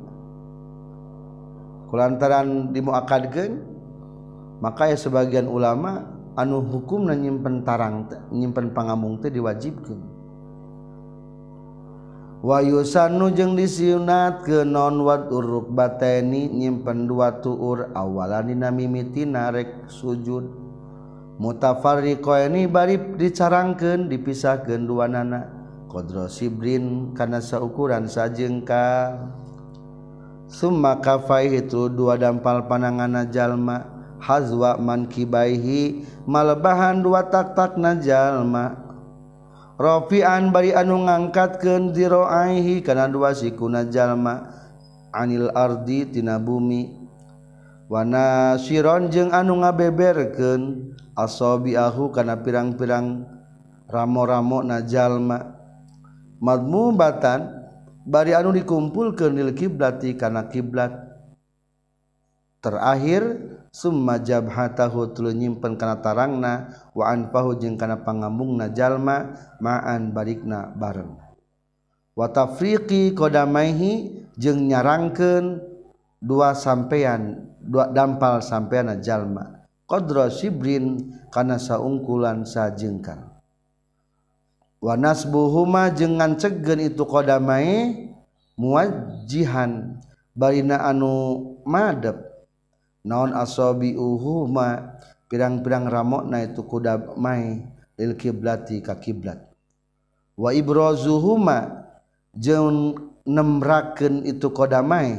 kullantaran 1.92 2.72
di 2.72 2.80
muaaka 2.80 3.20
maka 4.64 4.96
ya 4.96 4.98
sebagian 5.00 5.52
ulama 5.52 6.04
anu 6.40 6.62
hukum 6.72 7.04
nanyimpen 7.12 7.66
tarang 7.68 8.08
nyimpen 8.32 8.72
panbung 8.72 9.20
diwajib 9.28 9.76
geng 9.84 10.19
q 12.40 12.48
Wahusan 12.48 13.20
nujeng 13.20 13.60
disunat 13.60 14.48
ke 14.48 14.64
nonwa 14.64 15.28
uruk 15.28 15.76
batei 15.76 16.24
nyimpen 16.24 17.04
dua 17.04 17.44
tuur 17.44 17.92
awala 17.92 18.40
ni 18.48 18.56
na 18.56 18.72
mimiti 18.72 19.28
narek 19.28 19.92
sujud. 19.92 20.48
Mutafari 21.40 22.16
koeni 22.24 22.68
Barib 22.72 23.20
dicaangkan 23.20 24.08
dipisah 24.12 24.64
genduhan 24.68 25.16
nana 25.20 25.40
kodro 25.92 26.32
Sibrin 26.32 27.12
karena 27.12 27.44
seukuran 27.44 28.08
sajengka. 28.08 29.20
Suma 30.48 30.96
kafei 31.04 31.52
itu 31.62 31.92
dua 31.92 32.16
dampal 32.18 32.64
panangan 32.72 33.06
najallma 33.20 33.78
Hazzwa 34.20 34.76
mankibahi 34.82 36.04
mahan 36.28 37.00
dua 37.04 37.24
taktak 37.32 37.80
najallma, 37.80 38.89
qan 39.80 40.52
bari 40.52 40.76
anu 40.76 41.08
ngangkat 41.08 41.64
kendiroaihi 41.64 42.84
karena 42.84 43.08
kuna 43.56 43.88
Jalma 43.88 44.52
anil 45.16 45.48
Arditina 45.56 46.36
bumi 46.36 47.00
Wanashiron 47.90 49.10
jeung 49.10 49.32
anu 49.34 49.64
ngabeberken 49.66 50.94
asobi 51.18 51.74
ahu 51.74 52.12
karena 52.14 52.38
pirang-pirang 52.44 53.24
ramor-ramok 53.90 54.68
na 54.68 54.84
Jalma 54.84 55.48
Mamumbatan 56.44 57.48
bari 58.04 58.36
anu 58.36 58.52
dikumpul 58.52 59.16
ke 59.16 59.32
nil 59.32 59.56
kiblati 59.56 60.12
karena 60.20 60.44
kiblat 60.52 60.92
terakhir 62.60 63.24
di 63.32 63.59
summajab 63.72 64.50
hattahutullu 64.50 65.34
yimpen 65.36 65.78
kanata 65.78 66.14
rangna 66.14 66.54
Waan 66.98 67.30
pahujengkana 67.32 68.02
pangambung 68.04 68.58
na 68.60 68.70
Jalma 68.74 69.36
maan 69.62 70.12
Barikna 70.14 70.74
bareng 70.74 71.16
wattafriqi 72.18 73.14
kodamahi 73.16 74.26
jeng 74.36 74.68
nyaranke 74.68 75.64
dua 76.20 76.52
sampeyan 76.52 77.48
dua 77.64 77.88
dampal 77.96 78.44
sampeyanjallma 78.44 79.64
kodro 79.88 80.28
sibrin 80.28 81.16
karena 81.32 81.56
saungkulan 81.56 82.44
saajekan 82.44 83.30
Wanas 84.84 85.28
buhuma 85.28 85.92
jengan 85.92 86.36
cegen 86.40 86.80
itu 86.92 87.04
kodamae 87.04 88.08
mujihan 88.60 90.00
Barina 90.36 90.80
anu 90.80 91.44
Map 91.68 92.29
Naon 93.08 93.32
asobi 93.32 93.96
uhuma 93.96 95.00
pirang-pinang 95.32 95.88
ramokna 95.88 96.44
itu 96.44 96.68
kudamaqiblati 96.68 98.84
kakiblat 98.84 99.40
waibbrozuaun 100.36 101.48
nembraken 103.30 104.26
itu 104.28 104.50
kodamai 104.52 105.16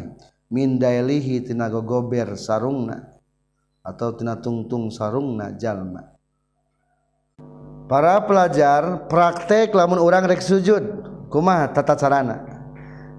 mindailihi 0.52 1.46
tinagogober 1.48 2.34
sarungna 2.36 3.06
atautina 3.80 4.34
tungtung 4.36 4.90
sarungna 4.92 5.56
jalma 5.56 6.04
Para 7.90 8.18
pelajar 8.22 9.06
praktek 9.10 9.74
lamun 9.74 9.98
orang 10.02 10.26
rek 10.30 10.38
sujud 10.46 10.82
kuma 11.26 11.66
tata 11.74 11.98
sarana. 11.98 12.59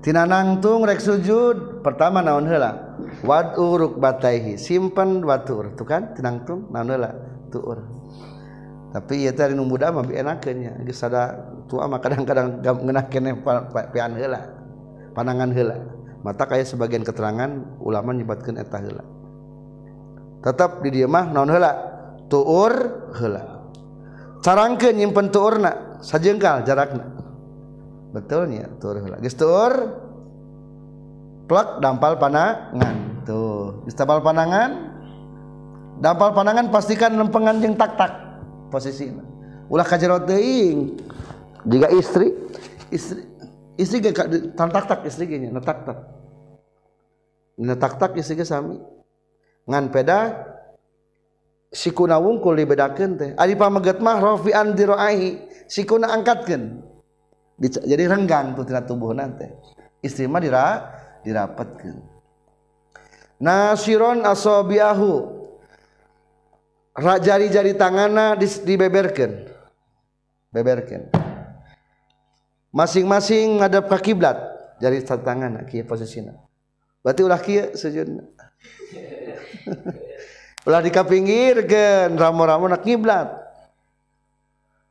Chi 0.01 0.09
Tiangtung 0.09 0.81
rek 0.81 0.97
sujud 0.97 1.85
pertama 1.85 2.25
naon 2.25 2.49
hela 2.49 2.97
wad 3.21 3.53
batahi 4.01 4.57
simpan 4.57 5.21
kan 5.21 6.09
tapiaknya 8.91 10.73
tua 11.69 11.85
kadang-kadang 12.01 12.49
hela 14.17 14.41
panangan 15.13 15.49
hela 15.53 15.77
mata 16.25 16.43
kaya 16.49 16.65
sebagian 16.65 17.05
keterangan 17.05 17.61
ulama 17.85 18.09
mennyibabatkan 18.09 18.57
eta 18.57 18.81
hela 18.81 19.05
tetap 20.41 20.81
didimah 20.81 21.29
non 21.29 21.45
hela 21.45 21.71
hela 23.21 23.43
caraangkan 24.41 24.93
nyimpen 24.97 25.29
turna 25.29 26.01
sa 26.01 26.17
jengkal 26.17 26.65
jaraknya 26.65 27.20
betulnya 28.11 28.67
turuh 28.77 29.03
lagi 29.07 29.23
gestur 29.23 29.71
plek 31.47 31.79
dampal 31.79 32.19
panangan 32.19 33.23
tuh 33.23 33.87
dampal 33.95 34.19
panangan 34.19 34.69
dampal 36.03 36.29
panangan 36.35 36.67
pastikan 36.69 37.15
lempengan 37.15 37.57
yang 37.63 37.75
tak 37.79 37.95
tak 37.95 38.11
posisi 38.67 39.11
ulah 39.71 39.87
kajero 39.87 40.19
teing 40.27 40.99
jika 41.63 41.87
istri 41.95 42.27
istri 42.91 43.23
istri 43.79 43.97
ge 44.03 44.11
tantak 44.59 44.91
tak 44.91 44.99
istri 45.07 45.27
ge 45.31 45.39
nya 45.47 45.55
tak 45.63 45.87
tak 45.87 45.99
tak 47.79 47.93
tak 47.95 48.11
istri 48.19 48.35
ge 48.35 48.43
sami 48.43 48.75
ngan 49.71 49.87
peda 49.87 50.51
sikuna 51.71 52.19
wungkul 52.19 52.59
dibedakeun 52.59 53.15
teh 53.15 53.31
ari 53.39 53.55
pameget 53.55 54.03
mah 54.03 54.19
rafi'an 54.19 54.75
diraihi 54.75 55.39
sikuna 55.71 56.11
angkatkeun 56.11 56.90
jadi 57.69 58.09
renggang 58.09 58.57
tuh 58.57 58.65
tina 58.65 58.81
tubuh 58.81 59.13
nanti 59.13 59.45
istri 60.01 60.25
mah 60.25 60.41
dira 60.41 60.89
dirapatkan 61.21 62.01
nasiron 63.37 64.25
asobiahu 64.25 65.37
jari-jari 67.21 67.77
tangana 67.77 68.33
dibeberkan 68.41 69.45
beberkan 70.49 71.13
masing-masing 72.73 73.61
ngadap 73.61 73.85
ke 73.93 73.97
kiblat 74.09 74.37
jari 74.81 75.05
tangan 75.05 75.61
kia 75.69 75.85
posisinya 75.85 76.33
berarti 77.05 77.21
ulah 77.21 77.37
kia 77.37 77.77
sujud 77.77 78.09
ulah 80.65 80.81
dikapinggirkan 80.81 82.09
ramo-ramo 82.17 82.65
nak 82.65 82.81
kiblat 82.81 83.29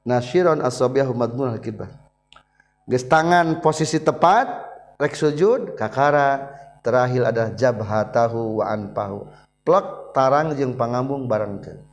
nasiron 0.07 0.63
asobiahu 0.63 1.11
madmunah 1.13 1.59
kiblat 1.59 2.00
gestangan 2.89 3.61
posisi 3.61 4.01
tepat 4.01 4.47
rek 4.97 5.13
sujud 5.13 5.75
kakara 5.77 6.49
terakhir 6.81 7.23
ada 7.29 7.45
jabhatahu 7.53 8.63
wa 8.65 8.65
anpahu. 8.73 9.29
Plek 9.61 10.17
tarang 10.17 10.57
jeung 10.57 10.73
pangambung 10.79 11.29
barengkeun. 11.29 11.85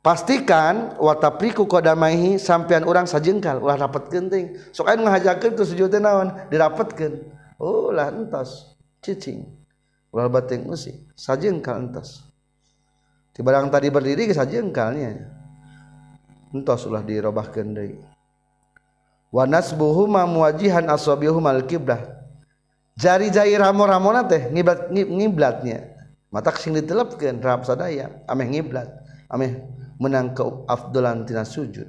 Pastikan 0.00 0.96
watapriku 0.96 1.66
kodamaihi 1.68 2.40
sampean 2.40 2.86
orang 2.88 3.04
sajengkal 3.04 3.58
ulah 3.60 3.76
rapat 3.76 4.08
genting. 4.08 4.56
Sok 4.72 4.86
aya 4.88 4.96
ngahajakeun 4.96 5.52
ke 5.58 5.62
sujud 5.66 5.92
naon 5.98 6.30
dirapetkeun. 6.48 7.26
Ulah 7.60 8.08
entos 8.14 8.70
cicing. 9.04 9.44
Ulah 10.14 10.30
bating 10.32 10.64
musik 10.64 10.94
sajengkal 11.18 11.84
entos. 11.90 12.24
Tibarang 13.36 13.68
tadi 13.68 13.90
berdiri 13.92 14.30
sajengkalnya. 14.32 15.26
Entos 16.56 16.86
ulah 16.88 17.04
dirobahkeun 17.04 17.70
deui 17.76 18.00
wa 19.30 19.46
nasbuhuma 19.46 20.26
muwajihan 20.26 20.82
al 20.90 21.62
qiblah 21.70 22.02
jari-jari 22.98 23.54
ramo-ramona 23.54 24.26
teh 24.26 24.50
ngiblat 24.50 24.90
ngiblatnya 24.90 25.86
mata 26.34 26.50
sing 26.58 26.74
ditelepkeun 26.74 27.38
rap 27.38 27.62
sadaya 27.62 28.10
ameh 28.26 28.50
ngiblat 28.58 28.90
ameh 29.30 29.62
menang 30.02 30.34
ke 30.34 30.42
afdolan 30.66 31.22
tina 31.22 31.46
sujud 31.46 31.86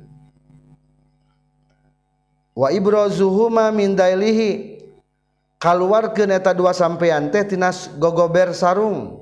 wa 2.54 2.70
ibrazuhuma 2.70 3.74
min 3.74 3.98
dailihi 3.98 4.78
kaluarkeun 5.58 6.30
eta 6.38 6.54
dua 6.54 6.78
sampean 6.78 7.34
teh 7.34 7.42
tina 7.42 7.74
gogober 7.98 8.54
sarung 8.54 9.18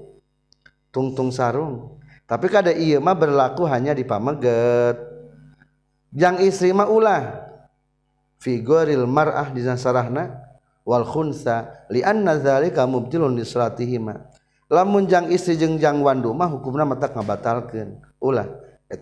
tungtung 0.91 1.32
sarung 1.32 1.95
tapi 2.28 2.51
kada 2.51 2.76
ieu 2.76 2.99
mah 2.99 3.15
berlaku 3.15 3.63
hanya 3.63 3.95
di 3.95 4.03
pameget 4.03 4.99
yang 6.11 6.36
istri 6.43 6.76
mah 6.76 6.91
ulah 6.91 7.47
Figoril 8.39 9.03
Marrah 9.03 9.51
dirahna 9.51 10.39
Walkhosa 10.87 11.83
Linazabun 11.91 13.11
disihima 13.35 14.15
lamunjang 14.71 15.27
istri 15.27 15.59
jengjangwan 15.59 16.23
rumah 16.23 16.47
hukumnya 16.47 16.87
mata 16.87 17.11
membatalkan 17.11 17.99
ulah 18.23 18.47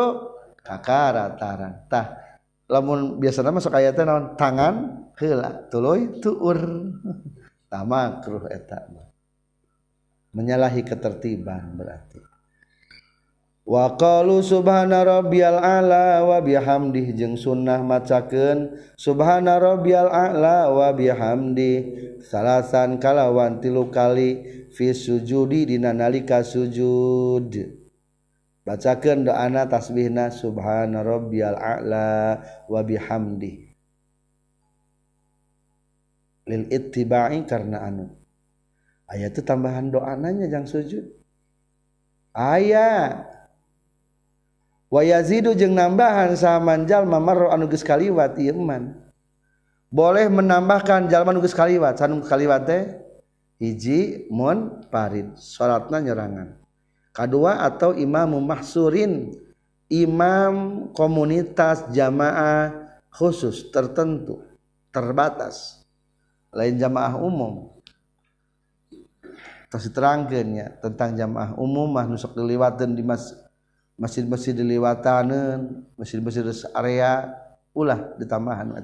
kakarataratamun 0.65 3.21
biasanya 3.23 3.53
masuk 3.55 3.73
ayanya 3.79 4.03
non 4.07 4.23
tanganlalo 4.39 6.33
tamakruh 7.71 8.43
menyalahi 10.37 10.83
ketertiban 10.85 11.65
berarti 11.79 12.19
wa 13.67 13.91
Subhanaallawabbi 13.91 16.55
Hamdi 16.55 17.11
jeng 17.19 17.35
sunnah 17.35 17.83
macaken 17.83 18.79
Subhana 18.95 19.59
robal 19.59 20.07
alawab 20.07 21.03
Hamdi 21.03 21.83
salahsankalawan 22.23 23.59
tilu 23.59 23.91
kalijudlika 23.91 26.47
sujud 26.47 27.53
bacakan 28.62 29.27
doana 29.27 29.67
tasbihnah 29.67 30.31
Subhanal 30.31 31.27
alabi 31.43 31.43
it 36.71 36.87
karena 37.51 37.79
anu 37.83 38.05
aya 39.11 39.27
itu 39.27 39.43
tambahan 39.43 39.91
doananya 39.91 40.47
jangan 40.47 40.71
sujud 40.71 41.03
ayaah 42.39 43.36
zi 45.26 45.39
jeng 45.59 45.74
nambahan 45.74 46.37
samanjal 46.39 47.03
Mas 47.07 47.82
Kaliwat 47.82 48.39
Iman 48.39 48.95
boleh 49.91 50.30
menambahkan 50.30 51.11
Ja 51.11 51.26
Kaliwat 51.26 51.99
Kaliwatei 52.01 53.03
shatna 55.39 55.99
nyangan 55.99 56.49
kedua 57.11 57.64
atau 57.66 57.97
Imam 57.97 58.37
mumaksurin 58.37 59.32
imam 59.89 60.87
komunitas 60.95 61.89
jamaah 61.91 62.74
khusus 63.11 63.72
tertentu 63.74 64.39
terbatas 64.95 65.80
lain 66.55 66.76
jamaah 66.78 67.16
umum 67.18 67.72
tapi 69.72 69.89
terangkennya 69.91 70.76
tentang 70.84 71.16
jamaah 71.18 71.57
ummah 71.59 72.05
nusok 72.12 72.37
diliwat 72.39 72.78
dan 72.84 72.93
di 72.95 73.01
Mas 73.03 73.32
masjid-masjiiliwatanen 73.97 75.88
masjid-masir 75.97 76.44
area 76.76 77.32
pulah 77.72 78.12
diambaan 78.20 78.76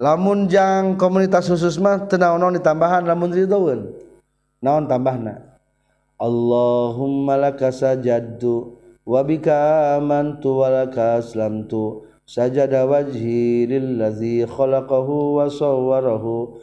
lamunjang 0.00 0.96
komunitas 0.96 1.48
khususmah 1.52 2.08
diambaan 2.08 3.04
lamunun 3.04 3.80
naon 4.64 4.88
tambah 4.90 5.14
Allahum 6.18 7.26
malaakasaddu 7.30 8.74
waikamanwala 9.06 10.90
saja 12.28 12.64
dawaji 12.68 13.66
was 13.96 14.20
wasu 15.56 15.88
warohu 15.88 16.60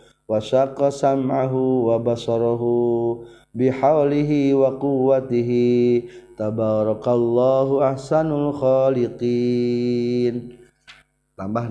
bihawalihi 3.56 4.52
wakuhi 4.52 6.04
taallah 6.36 7.96
asanul 7.96 8.52
tambah 11.40 11.64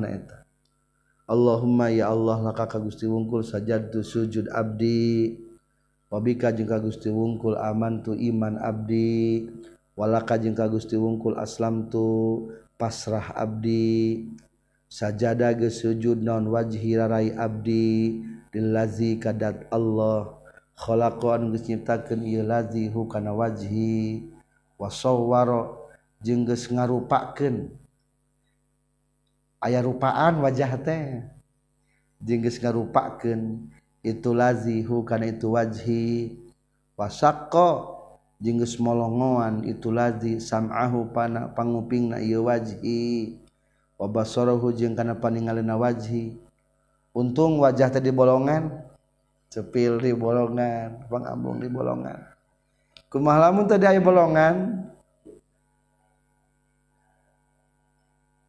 Allah 1.24 1.60
may 1.68 2.00
ya 2.00 2.08
Allah 2.12 2.40
naka 2.40 2.64
ka 2.64 2.80
Gusti 2.80 3.04
wungkul 3.04 3.44
sajad 3.44 3.92
tuh 3.92 4.00
sujud 4.04 4.48
Abdi 4.48 5.36
hobi 6.08 6.40
kajjeng 6.40 6.68
ka 6.68 6.80
Gusti 6.80 7.12
wungkul 7.12 7.56
aman 7.60 8.00
tuh 8.04 8.16
iman 8.16 8.56
Abdi 8.64 9.44
wala 9.96 10.20
kajjeng 10.24 10.56
ka 10.56 10.68
Gusti 10.72 10.96
wungkul 11.00 11.36
aslam 11.36 11.88
tuh 11.92 12.48
pasrah 12.80 13.32
Abdi 13.40 14.24
saja 14.88 15.32
da 15.36 15.52
ge 15.56 15.68
sujud 15.72 16.16
non 16.20 16.44
wajihirai 16.48 17.36
Abdi 17.36 18.20
bin 18.52 18.72
lazi 18.76 19.16
kadat 19.20 19.64
Allah 19.72 20.43
anciptakan 20.76 22.20
lazi 22.46 22.88
hukana 22.90 23.30
waji 23.32 24.26
was 24.78 25.06
jeng 26.24 26.48
ngarupaken 26.48 27.68
aya 29.62 29.80
rupaan 29.84 30.34
wajah 30.44 30.72
teh 30.82 31.22
jengges 32.20 32.58
nga 32.60 32.70
ruaken 32.72 33.70
itu 34.04 34.30
lazihukana 34.34 35.26
itu 35.30 35.52
waji 35.52 36.32
wasako 36.96 37.96
jengges 38.40 38.78
molongoan 38.80 39.62
itu 39.68 39.90
lazi 39.92 40.40
samaahu 40.40 41.06
panuping 41.54 42.10
wajingkana 42.18 45.14
paning 45.22 45.46
waji 45.78 46.38
Untung 47.14 47.62
wajah 47.62 47.94
tadi 47.94 48.10
bolongan, 48.10 48.83
cepil 49.54 50.02
di 50.02 50.10
bolongan 50.10 51.06
pengambung 51.06 51.62
di 51.62 51.70
bolongan 51.70 52.18
kumah 53.06 53.38
lamun 53.38 53.70
tadi 53.70 53.86
ayah 53.86 54.02
bolongan 54.02 54.54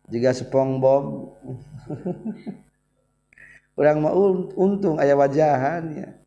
sepong 0.10 0.78
bom, 0.82 1.34
orang 3.76 3.98
mau 4.06 4.14
untung 4.54 4.98
ayah 5.02 5.18
wajahannya 5.18 6.18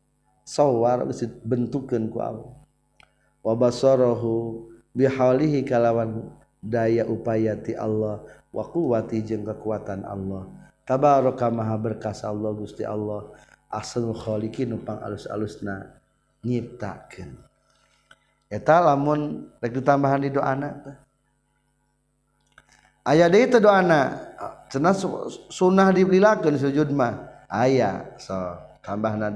sawar 0.47 1.03
geus 1.11 1.23
bentukeun 1.47 2.07
ku 2.11 2.19
Allah 2.23 2.51
wabasorohu 3.43 4.67
bihalihi 4.95 5.63
kalawan 5.67 6.27
daya 6.63 7.03
upaya 7.07 7.55
ti 7.59 7.71
Allah 7.75 8.19
wa 8.51 8.63
quwati 8.67 9.23
jeung 9.27 9.43
kekuatan 9.47 10.03
Allah 10.07 10.47
tabaraka 10.87 11.47
maha 11.51 11.75
berkas 11.79 12.23
Allah 12.27 12.51
Gusti 12.51 12.83
Allah 12.83 13.31
ho 13.69 14.33
numpang 14.65 14.97
alus-alus 15.05 15.61
nyiptmun 16.41 19.19
taan 19.85 20.09
aya 23.09 23.25
itu 23.33 23.57
doana 23.61 24.01
cena 24.73 24.89
sunnah 25.53 25.89
dibelahkan 25.93 26.57
sujud 26.57 26.89
mah 26.93 27.45
ayaah 27.53 28.09
so 28.17 28.33
tambah 28.81 29.13
na 29.21 29.29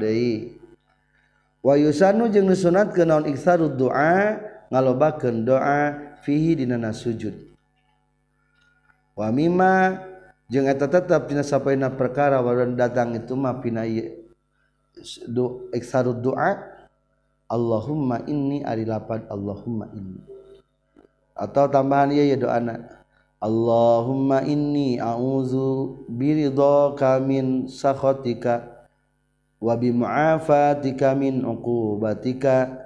wayusan 1.62 2.18
jeng 2.34 2.50
sunat 2.58 2.90
keonsa 2.94 3.58
doa 3.62 4.34
ngaloba 4.74 5.14
doa 5.46 5.80
fihi 6.26 6.58
di 6.58 6.66
sujud 6.90 7.54
wamima 9.14 10.02
je 10.50 10.58
tetap 10.66 11.22
pinapain 11.30 11.82
perkara 11.94 12.42
wa 12.42 12.54
datang 12.74 13.14
itu 13.14 13.34
ma 13.38 13.62
pinai 13.62 14.23
do 15.28 15.68
iksarud 15.74 16.22
doa 16.22 16.74
Allahumma 17.50 18.22
inni 18.30 18.62
ari 18.66 18.86
lapan 18.88 19.26
Allahumma 19.30 19.90
inni 19.94 20.22
atau 21.34 21.66
tambahan 21.66 22.14
ya 22.14 22.24
ya 22.30 22.38
doana 22.38 23.02
Allahumma 23.42 24.46
inni 24.46 25.02
a'udzu 25.02 26.06
biridhaka 26.08 27.18
min 27.20 27.66
sakhatika 27.68 28.86
wa 29.60 29.74
bi 29.76 29.90
mu'afatika 29.92 31.18
min 31.18 31.42
uqubatika 31.44 32.78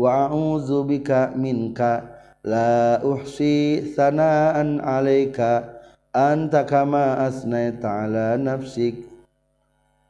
wa 0.00 0.26
a'udzu 0.32 0.88
bika 0.88 1.30
minka 1.36 2.18
la 2.40 2.98
uhsi 3.04 3.84
sana'an 3.92 4.80
'alaika 4.80 5.76
anta 6.16 6.64
kama 6.66 7.20
asnaita 7.28 7.86
'ala 8.08 8.34
nafsika 8.40 9.09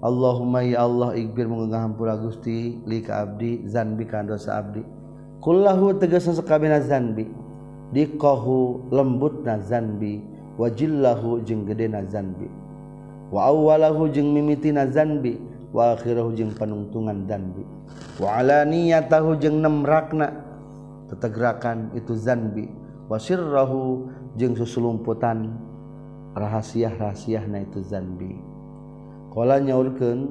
Allah 0.01 0.37
mayhi 0.41 0.73
Allah 0.73 1.13
Iqbir 1.13 1.45
menggugahham 1.45 1.93
pura 1.93 2.17
guststi 2.17 2.81
lika 2.89 3.21
Abdi 3.21 3.69
zambi 3.69 4.09
kando 4.09 4.35
sa 4.41 4.57
Abdi 4.65 4.81
Qulahu 5.45 6.01
tegesa 6.01 6.33
sekab 6.33 6.65
na 6.65 6.81
zambi 6.81 7.29
dikohu 7.93 8.89
lembut 8.89 9.45
na 9.45 9.61
zambi 9.61 10.25
wajillau 10.57 11.37
je 11.45 11.53
geena 11.53 12.01
zambi 12.09 12.49
wawalahu 13.29 14.09
je 14.09 14.25
mimiti 14.25 14.73
na 14.73 14.89
zambi 14.89 15.52
wakhhirjung 15.73 16.53
penuntungan 16.53 17.25
danmbi 17.25 17.65
wa 18.21 18.45
ni 18.69 18.93
tahu 19.09 19.33
jeng 19.41 19.65
Rana 19.81 20.29
tetegerakan 21.09 21.89
itu 21.97 22.13
zambi 22.13 22.69
wasir 23.09 23.41
Rahu 23.41 24.05
jeng 24.37 24.53
sus 24.53 24.77
lumputan 24.77 25.49
rahasiarahsiana 26.37 27.65
itu 27.65 27.81
zambikolanyaulken 27.89 30.29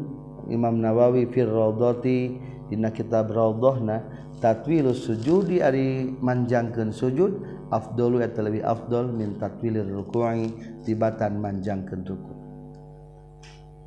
Imam 0.51 0.79
Nawawi 0.83 1.27
Firodoti 1.31 2.35
Dina 2.71 2.89
kitaohna 2.89 4.01
tatlus 4.41 5.05
suju 5.05 5.43
di 5.45 5.57
Ari 5.61 6.09
manjang 6.25 6.73
ke 6.73 6.89
sujud 6.89 7.31
Abdulwi 7.69 8.65
Abdul 8.65 9.13
minta 9.13 9.53
twilir 9.61 9.85
ru 9.85 10.09
Kuwangi 10.09 10.49
dibatan 10.89 11.37
manjang 11.37 11.85
kedukung 11.85 12.32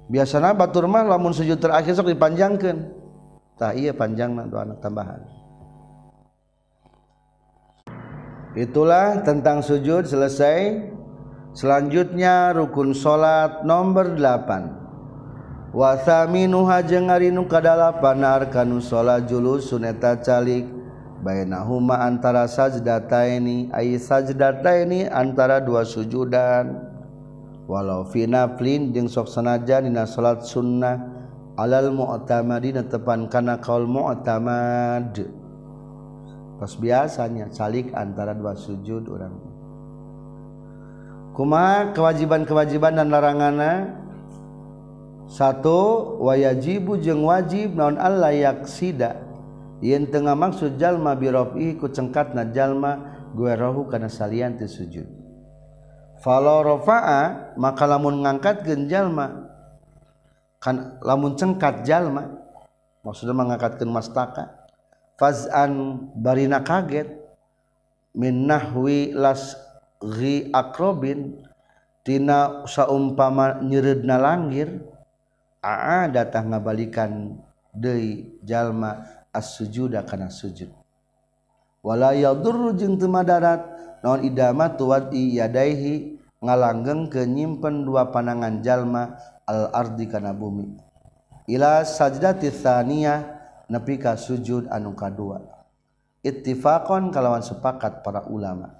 biasanya 0.09 0.53
Baturma 0.53 1.01
laun 1.01 1.33
sujud 1.33 1.57
terakkisok 1.57 2.13
dipanjangkantah 2.13 3.73
panjang 3.97 4.37
anak 4.37 4.77
tambahan 4.83 5.21
itulah 8.53 9.17
tentang 9.25 9.63
sujud 9.65 10.05
selesai 10.05 10.93
selanjutnya 11.57 12.53
rukun 12.53 12.93
salat 12.93 13.65
nomor 13.65 14.13
8 14.13 15.73
wasami 15.73 16.45
Nuhangnuuka 16.47 17.59
panus 17.99 18.87
julu 19.27 19.57
Suntalikuma 19.59 21.99
antara 22.05 22.45
saaj 22.47 22.79
data 22.85 23.25
iniaj 23.27 24.29
data 24.37 24.71
ini 24.77 25.03
antara 25.09 25.57
dua 25.59 25.81
suju 25.83 26.29
dan 26.31 26.93
dan 26.94 26.94
walau 27.65 28.05
finaflin 28.05 28.93
jeng 28.93 29.09
sok 29.09 29.25
sanaja 29.25 29.81
dina 29.81 30.05
salat 30.05 30.45
sunnah 30.45 31.01
alal 31.57 31.89
mu'tamadina 31.93 32.85
tepan 32.87 33.25
kana 33.27 33.57
kaul 33.57 33.89
mu'tamad 33.89 35.11
pas 36.55 36.71
biasanya 36.77 37.49
salik 37.51 37.89
antara 37.97 38.37
dua 38.37 38.53
sujud 38.55 39.09
orang 39.09 39.33
kuma 41.33 41.89
kewajiban-kewajiban 41.97 43.01
dan 43.01 43.09
larangana 43.11 43.71
satu 45.25 46.15
wayajibu 46.21 47.01
jeung 47.01 47.25
wajib 47.25 47.73
naon 47.73 47.97
Allah 47.97 48.29
yaksida 48.31 49.17
yen 49.81 50.05
tengah 50.05 50.37
maksud 50.37 50.77
jalma 50.77 51.17
birofi 51.17 51.81
ku 51.81 51.89
cengkatna 51.89 52.53
jalma 52.53 53.25
gue 53.33 53.51
rohu 53.57 53.89
kana 53.89 54.05
salian 54.05 54.53
sujud 54.61 55.14
falau 56.23 56.63
rofa'a 56.63 57.53
maka 57.59 57.83
lamun 57.89 58.23
ngangkat 58.23 58.63
ma 59.09 59.27
kan 60.61 60.97
lamun 61.03 61.35
cengkat 61.37 61.83
jalma 61.83 62.25
maksudnya 63.03 63.35
mengangkatkan 63.35 63.89
mastaka 63.89 64.45
faz'an 65.19 65.73
barina 66.15 66.63
kaget 66.63 67.09
min 68.15 68.47
nahwi 68.49 69.13
ghi 70.01 70.49
akrobin 70.55 71.43
tina 72.01 72.63
saumpama 72.65 73.59
nyeredna 73.61 74.15
langgir 74.17 74.81
aa 75.61 76.09
datang 76.09 76.53
ngabalikan 76.53 77.37
dei 77.75 78.31
jalma 78.45 79.05
as-sujuda 79.35 80.01
kana 80.07 80.31
sujud 80.31 80.71
waladurjung 81.85 82.97
Ma 83.05 83.21
darat 83.21 83.61
non 84.01 84.25
idamawadaihi 84.25 85.95
ngalanggeng 86.41 87.13
kenyimpen 87.13 87.85
dua 87.85 88.09
panangan 88.09 88.65
jalma 88.65 89.13
al-ardikan 89.45 90.25
na 90.25 90.33
buumi 90.33 90.73
Ilasajdattitiyah 91.45 93.21
nepikah 93.69 94.17
sujud 94.17 94.65
anuka 94.73 95.13
dua 95.13 95.45
ittifkon 96.25 97.13
kawan 97.13 97.45
sepakat 97.45 98.01
para 98.01 98.25
ulama 98.33 98.73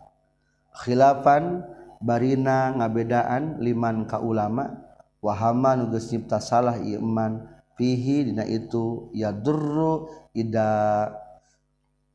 Khilapan 0.74 1.62
Barina 2.01 2.74
ngabedaan 2.76 3.62
Liman 3.64 4.03
K 4.10 4.20
ulama 4.20 4.82
waha 5.22 5.53
nuges 5.56 6.10
cipta 6.12 6.41
salah 6.43 6.76
Iman 6.84 7.45
fihidina 7.80 8.43
itu 8.49 9.08
yadurru 9.16 10.10
Ida 10.36 11.08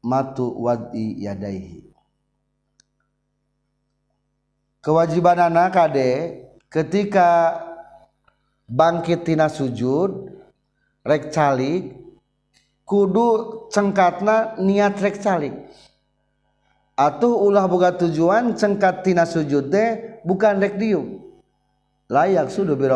ma 0.00 0.32
wa 0.36 0.74
kewajiban 4.80 5.36
anakdek 5.44 6.56
ketika 6.72 7.56
bangkit 8.64 9.28
Tina 9.28 9.52
sujud 9.52 10.32
rek 11.04 11.28
calik 11.28 11.92
kudu 12.88 13.68
cengkatna 13.68 14.56
niatreklik 14.56 15.52
atau 16.96 17.44
ulah 17.44 17.68
buka 17.68 17.92
tujuan 18.00 18.56
cengka 18.56 19.04
Ti 19.04 19.12
sujud 19.28 19.68
deh 19.68 20.24
bukanreku 20.24 21.20
layak 22.08 22.48
sud 22.48 22.72
gue 22.72 22.88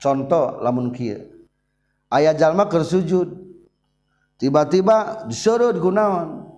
contoh 0.00 0.44
lamun 0.60 0.92
Ki 0.92 1.16
ayaah 2.12 2.36
jalma 2.36 2.68
Kersujud 2.68 3.28
di 3.32 3.49
tiba-tiba 4.40 5.28
disuruh 5.28 5.76
gunaon 5.76 6.48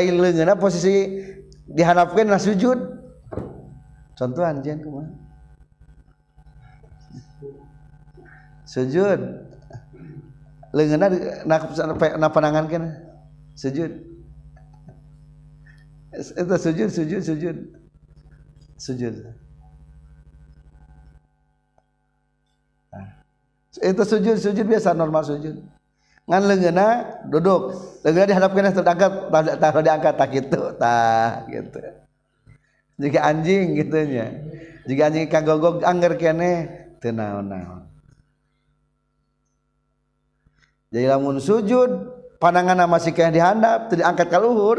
posisi 0.62 1.11
diharapkanlah 1.66 2.39
sujud 2.39 2.78
contoh 4.14 4.43
anj 4.47 4.70
sejud 8.70 9.18
panangan 12.30 12.64
sejud 13.59 14.15
Itu 16.14 16.54
sujud, 16.54 16.88
sujud, 16.92 17.22
sujud. 17.22 17.57
Sujud. 18.76 19.14
Ah. 22.92 23.24
Itu 23.80 24.02
sujud, 24.04 24.36
sujud 24.40 24.66
biasa 24.68 24.92
normal 24.92 25.24
sujud. 25.24 25.64
Ngan 26.28 26.42
lengena 26.44 26.88
duduk. 27.30 27.72
dihadapkan 28.07 28.66
dihadapkeun 28.70 28.74
terangkat, 28.76 29.12
taruh 29.62 29.82
diangkat 29.82 30.14
tak 30.18 30.28
gitu, 30.34 30.62
tak 30.78 31.46
gitu. 31.50 31.78
Jika 33.02 33.18
anjing 33.24 33.74
gitunya. 33.78 34.26
Jika 34.86 35.11
anjing 35.11 35.26
kagogog 35.26 35.82
angger 35.82 36.14
kene 36.18 36.52
teu 37.02 37.11
naon-naon. 37.11 37.90
Jadi 40.94 41.07
lamun 41.11 41.42
sujud 41.42 42.14
pandangan 42.38 42.86
masih 42.86 43.11
kena 43.11 43.34
dihadap 43.34 43.90
teu 43.90 43.98
diangkat 44.00 44.26
kaluhur 44.30 44.78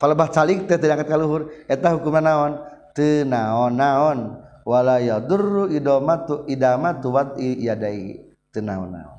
palebah 0.00 0.28
calik 0.32 0.68
teh 0.68 0.76
tidak 0.78 1.08
ka 1.08 1.16
luhur 1.16 1.48
eta 1.68 1.96
hukuman 1.96 2.24
naon 2.24 2.52
teu 2.92 3.24
naon-naon 3.24 4.40
wala 4.64 5.00
yadurru 5.00 5.72
idamatu 5.72 6.44
idamatu 6.48 7.08
wat 7.12 7.36
yadai 7.40 8.24
teu 8.52 8.62
naon-naon 8.62 9.12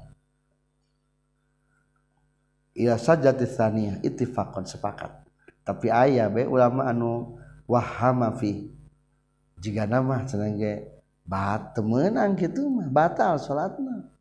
Iya 2.78 2.94
saja 3.02 3.34
tisaniyah 3.34 4.06
ittifaqan 4.06 4.70
sepakat. 4.70 5.10
Tapi 5.66 5.90
ayah 5.90 6.30
be 6.30 6.46
ulama 6.46 6.86
anu 6.86 7.34
wahama 7.66 8.38
fi 8.38 8.70
jika 9.58 9.90
nama 9.90 10.22
senang 10.30 10.62
ge 10.62 10.86
bat 11.26 11.74
temenang 11.74 12.38
gitu 12.38 12.70
mah 12.70 12.86
batal 12.86 13.42
salatna. 13.42 14.14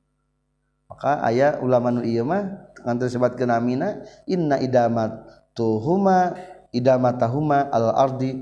Maka 0.88 1.20
ayah 1.28 1.60
ulama 1.60 2.00
nu 2.00 2.00
ieu 2.00 2.24
iya 2.24 2.24
mah 2.24 2.48
ngantos 2.80 3.12
sebat 3.12 3.36
mina 3.60 4.00
inna 4.24 4.56
idamat 4.56 5.25
tuhuma 5.56 6.36
idamatahuma 6.68 7.72
al 7.72 7.96
ardi 7.96 8.36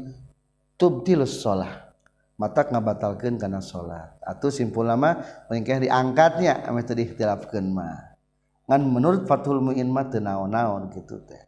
tubtilus 0.74 1.38
solah 1.38 1.94
mata 2.34 2.66
ngabatalkan 2.66 3.38
karena 3.38 3.62
sholat 3.62 4.18
atau 4.18 4.50
simpul 4.50 4.82
nama 4.82 5.22
melingkah 5.46 5.78
diangkatnya 5.78 6.66
amit 6.66 6.90
tadi 6.90 7.06
ikhtilafkan 7.06 7.62
mah 7.70 8.18
ngan 8.66 8.82
menurut 8.90 9.22
fatul 9.30 9.62
muin 9.62 9.86
mah 9.86 10.10
tenau 10.10 10.50
naon 10.50 10.90
gitu 10.90 11.22
teh 11.22 11.38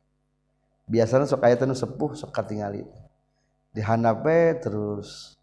biasanya 0.86 1.26
sok 1.26 1.42
ayat 1.42 1.66
sepuh 1.74 2.14
sok 2.14 2.30
katingali 2.30 2.86
dihanape 3.74 4.62
terus 4.62 5.34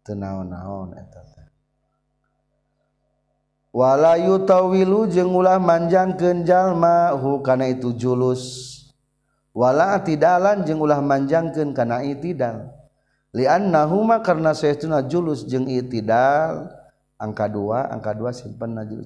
tenau 0.00 0.40
naon 0.40 0.96
eta 0.96 1.20
teh 1.28 1.44
wala 3.76 4.16
yutawilu 4.16 5.12
jeung 5.12 5.36
ulah 5.36 5.60
manjangkeun 5.60 6.48
jalma 6.48 7.12
hu 7.20 7.44
kana 7.44 7.68
itu 7.68 7.92
julus 7.92 8.77
walaidalan 9.58 10.62
jeng 10.62 10.78
ulah 10.78 11.02
manjangken 11.02 11.74
karena 11.74 11.98
itdal 12.06 12.70
li 13.34 13.42
Nahuma 13.50 14.22
karena 14.22 14.54
saya 14.54 14.78
julus 15.10 15.42
jeng 15.50 15.66
itdal 15.66 16.70
angka 17.18 17.50
2 17.50 17.90
angka 17.90 18.14
dua 18.14 18.30
simpan 18.30 18.78
na 18.78 18.86
jeng 18.86 19.02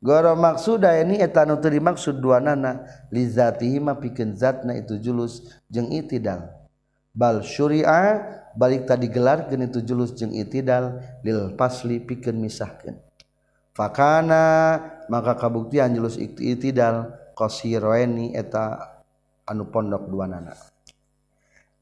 goro 0.00 0.32
maksuda 0.32 0.96
ini 1.04 1.20
eteta 1.20 1.44
nuteri 1.44 1.76
maksud 1.78 2.24
dua 2.24 2.40
nana 2.40 2.88
liza 3.12 3.52
piken 3.52 4.32
zatna 4.34 4.80
itu 4.80 4.96
julus 4.96 5.44
jeng 5.68 5.92
itdal 5.92 6.48
bal 7.12 7.44
Surria 7.44 8.16
balik 8.56 8.88
tadi 8.88 9.12
gelar 9.12 9.44
ke 9.44 9.60
itu 9.60 9.84
julus 9.84 10.16
jeng 10.16 10.32
itdal 10.32 11.04
diil 11.20 11.52
pasli 11.52 12.00
piken 12.00 12.40
misahkan 12.40 12.96
fakana 13.76 14.44
maka 15.12 15.36
kabuktian 15.36 15.92
julus 15.92 16.16
iktitidal 16.16 17.12
koshii 17.36 17.76
eta 18.32 18.91
anu 19.48 19.64
pondok 19.70 20.06
dua 20.10 20.26
na 20.30 20.54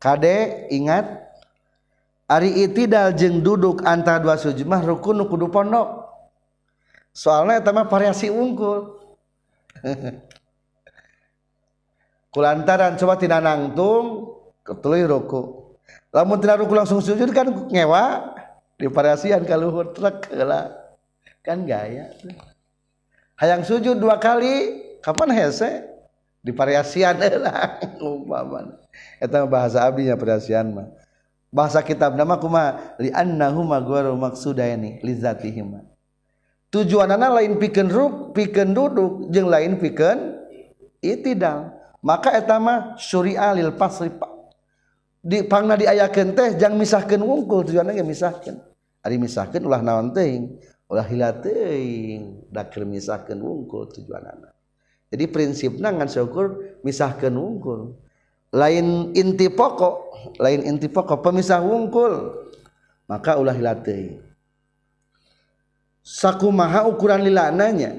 Kdek 0.00 0.72
ingat 0.72 1.06
Ariti 2.30 2.86
daljeng 2.86 3.42
duduk 3.42 3.82
antara 3.84 4.22
dua 4.22 4.38
sujumah 4.40 4.86
rukun 4.86 5.18
kudu 5.28 5.50
pondok 5.52 6.08
soalnya 7.12 7.58
sama 7.60 7.84
variasi 7.90 8.30
ungkul 8.32 8.96
kullantarantung 12.30 13.02
kejudwa 13.02 13.20
dihan 13.20 13.42
kalau 19.44 19.84
kan 21.44 21.58
gay 21.68 21.98
aya 22.00 22.08
yang 23.44 23.60
sujud 23.66 23.98
dua 24.00 24.16
kali 24.22 24.80
Kapan 25.02 25.32
Heze 25.34 25.89
divariasi 26.44 27.00
adalah 27.04 27.78
bahasa 29.50 29.84
Abinya 29.86 30.16
perasian 30.16 30.72
bahasa 31.52 31.82
kitab 31.84 32.16
namama 32.16 32.80
sudah 34.32 34.74
tujuan 36.72 37.08
anak 37.12 37.30
lain 37.36 37.52
piken 37.60 37.88
ru 37.92 38.30
piken 38.32 38.70
duduk 38.72 39.28
jeng 39.34 39.44
lain 39.52 39.76
piken 39.82 40.40
it 41.04 41.20
maka 42.00 42.32
etama 42.32 42.96
Suri 42.96 43.36
alil 43.36 43.76
pasri 43.76 44.08
Pak 44.08 44.32
dipangna 45.20 45.76
diayaken 45.76 46.32
teh 46.32 46.56
jangan 46.56 46.80
misahkan 46.80 47.20
ungkul 47.20 47.68
tuju 47.68 47.84
misahkan 48.00 48.64
hari 49.04 49.20
misahkan 49.20 49.60
ulah 49.68 49.84
na 49.84 50.00
ukir 50.00 50.56
mis 52.88 53.04
wonungkul 53.12 53.92
tujuan 53.92 54.24
anak 54.24 54.52
jadi 55.10 55.26
prinsipnya 55.28 55.90
ngan 55.92 56.06
syukur 56.08 56.78
misahkan 56.86 57.34
wungkul 57.34 57.98
lain 58.54 59.10
inti 59.18 59.50
pokok 59.50 59.94
lain 60.38 60.62
inti 60.64 60.86
pokok 60.86 61.18
pemisah 61.20 61.58
wungkul 61.66 62.46
maka 63.10 63.34
ulah 63.36 63.52
hilatei 63.54 64.22
sakumaha 66.06 66.86
ukuran 66.86 67.26
lilananya 67.26 67.98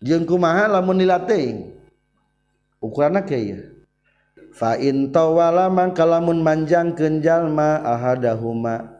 jengku 0.00 0.38
maha 0.38 0.70
lamun 0.70 1.02
lilatei 1.04 1.74
Ukurannya 2.76 3.24
kayak 3.24 3.60
fa 4.52 4.76
in 4.76 5.08
tawala 5.10 5.66
mangka 5.72 6.04
lamun 6.06 6.38
manjangkeun 6.44 7.18
ma 7.50 7.80
ahadahuma 7.82 8.92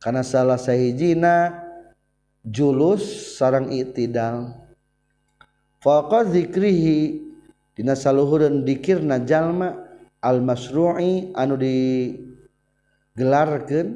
karena 0.00 0.24
salah 0.24 0.56
sahijina 0.56 1.52
julus 2.42 3.36
sarang 3.36 3.68
itidal 3.70 4.56
hi 5.78 7.14
di 7.78 7.82
Luhurun 8.10 8.66
di 8.66 8.82
Kirna 8.82 9.22
Jalma 9.22 9.70
Almasroi 10.18 11.30
anu 11.38 11.54
digelarken 11.54 13.86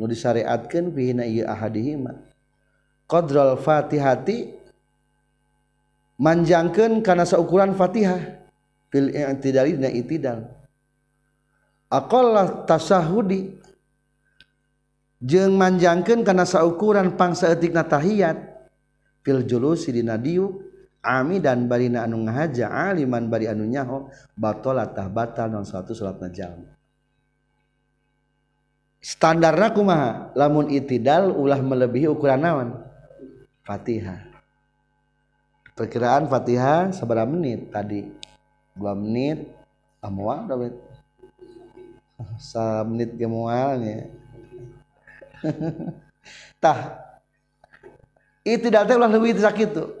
nu 0.00 0.04
disariatatkan 0.08 0.88
Fatihhati 3.60 4.38
manjangken 6.16 6.92
karena 7.04 7.24
seukuran 7.28 7.76
Fatihah 7.76 8.48
pilih 8.88 9.12
alah 11.92 12.46
tasadi 12.64 13.40
jeng 15.20 15.52
manjangken 15.60 16.24
karena 16.24 16.48
sahukuran 16.48 17.12
pangsatiknatahiyatpil 17.20 19.40
julu 19.44 19.76
si 19.76 19.92
didi 19.92 20.40
Ami 21.04 21.36
dan 21.36 21.68
barina 21.68 22.08
anu 22.08 22.16
ngahaja 22.24 22.72
aliman 22.72 23.28
bari 23.28 23.44
anu 23.44 23.68
nyaho 23.68 24.08
tah 24.40 25.06
batal 25.12 25.52
non 25.52 25.68
suatu 25.68 25.92
salat 25.92 26.16
najam 26.16 26.64
standarna 29.04 29.68
kumaha 29.76 30.32
lamun 30.32 30.72
itidal 30.72 31.28
ulah 31.36 31.60
melebihi 31.60 32.08
ukuran 32.08 32.40
naon 32.40 32.68
Fatihah 33.68 34.24
perkiraan 35.76 36.24
Fatihah 36.24 36.88
seberapa 36.96 37.28
menit 37.28 37.68
tadi 37.68 38.08
dua 38.72 38.96
menit 38.96 39.44
amual 40.00 40.48
ah, 40.48 40.56
dapat 40.56 40.72
menit 42.88 42.88
menit 42.88 43.10
gemualnya 43.20 44.08
tah 46.64 46.96
itidal 48.40 48.88
teh 48.88 48.96
ulah 48.96 49.12
leuwih 49.12 49.36
sakitu 49.36 50.00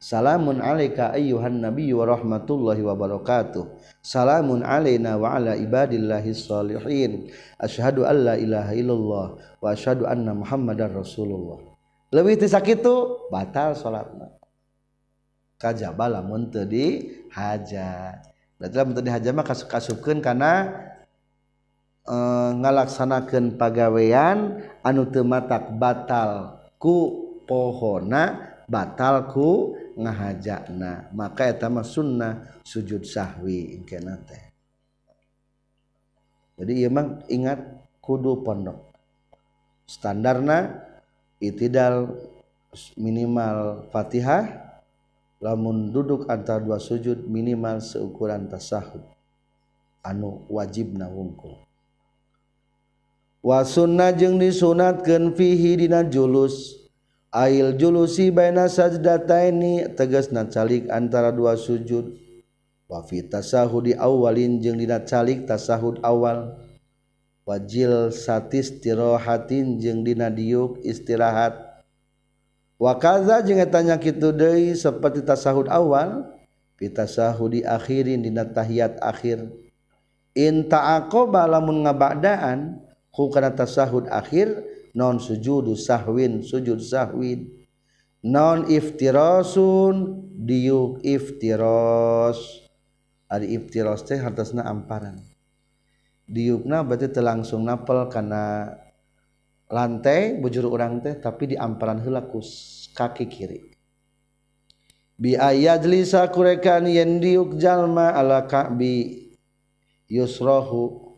Salmunhan 0.00 0.80
nabi 1.60 1.92
warohmatullahi 1.92 2.80
wabarakatuh 2.80 3.68
Salmun 4.00 4.64
a 4.64 4.80
waladillahilirin 4.80 7.28
asyduilahallah 7.60 9.26
was 9.60 9.84
an 9.84 10.24
Muhammad 10.40 10.80
Rasulullah 10.88 11.60
lebih 12.16 12.32
tidak 12.40 12.80
itu 12.80 12.94
batal 13.28 13.76
salat 13.76 14.08
kaj 15.60 15.84
haja 15.92 17.76
hajama 19.12 19.42
kas 19.44 19.68
karena 20.00 20.52
e, 22.08 22.16
ngalaksanakan 22.56 23.60
pagawean 23.60 24.38
anu 24.80 25.12
tematatak 25.12 25.76
batal 25.76 26.56
ku 26.80 27.28
pohona 27.44 28.48
batalku 28.64 29.76
ngahajakna 29.98 31.10
maka 31.14 31.50
ta 31.56 31.66
sunnah 31.82 32.60
sujud 32.62 33.02
sahahwi 33.02 33.82
jadi 36.60 36.72
emang 36.86 37.24
ingat 37.26 37.58
kudu 37.98 38.44
pondok 38.44 38.92
standarna 39.88 40.84
itidal 41.42 42.14
minimal 42.94 43.88
Fatihah 43.90 44.76
lamun 45.42 45.90
duduk 45.90 46.28
an 46.30 46.44
antara 46.44 46.62
dua 46.62 46.78
sujud 46.78 47.26
minimal 47.26 47.80
seukuran 47.82 48.46
tasahud 48.46 49.00
anu 50.06 50.44
wajib 50.52 50.92
naungku 50.94 51.56
wasuna 53.40 54.12
jeng 54.12 54.36
disunatkenfihidina 54.36 56.04
julus, 56.12 56.79
ail 57.30 57.78
julusi 57.78 58.34
baina 58.34 58.66
sajdataini 58.66 59.94
tegas 59.94 60.34
calik 60.50 60.90
antara 60.90 61.30
dua 61.30 61.54
sujud 61.54 62.18
wa 62.90 63.00
fi 63.06 63.22
tasahudi 63.22 63.94
awalin 63.94 64.58
jeung 64.58 64.74
dina 64.74 64.98
calik 65.06 65.46
tasahud 65.46 66.02
awal 66.02 66.58
wajil 67.46 68.10
satis 68.10 68.82
tirohatin 68.82 69.78
jeung 69.78 70.02
dina 70.02 70.26
diuk 70.26 70.82
istirahat 70.82 71.54
wa 72.82 72.98
kaza 72.98 73.46
jeung 73.46 73.62
tanya 73.70 73.94
kitu 74.02 74.34
deui 74.34 74.74
seperti 74.74 75.22
tasahud 75.22 75.70
awal 75.70 76.26
fi 76.74 76.90
tasahudi 76.90 77.62
akhirin 77.62 78.26
dina 78.26 78.42
tahiyat 78.42 78.98
akhir 78.98 79.46
in 80.34 80.66
ta'aqaba 80.66 81.46
lamun 81.46 81.86
ngabadaan 81.86 82.82
ku 83.14 83.30
kana 83.30 83.54
tasahud 83.54 84.10
akhir 84.10 84.66
non 84.94 85.18
sujud 85.22 85.76
sahwin 85.78 86.42
sujud 86.42 86.80
sahwin 86.82 87.46
non 88.26 88.66
ifiroun 88.66 90.24
di 90.34 90.66
if 91.06 91.36
if 93.50 93.66
di 93.70 93.80
langsung 97.20 97.60
napel 97.66 98.00
karena 98.10 98.44
lantai 99.70 100.20
berjuru 100.42 100.68
orang 100.74 100.98
teh 101.02 101.14
tapi 101.22 101.46
diamparan 101.54 102.00
helakus 102.02 102.48
kaki 102.90 103.26
kiri 103.30 103.62
biaya 105.14 105.78
jelisah 105.78 106.26
kurekan 106.34 106.90
yen 106.90 107.22
diuk 107.22 107.54
Jalma 107.60 108.10
aaka 108.18 108.72
yusrohu 110.10 111.09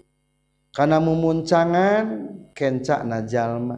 karena 0.73 0.97
mumuncangan 0.99 2.05
kencak 2.57 3.05
najjallma 3.05 3.77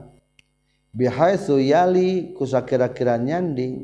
biha 0.95 1.35
yali 1.59 2.31
kusa 2.39 2.63
kira-kira 2.63 3.19
nyandi 3.19 3.83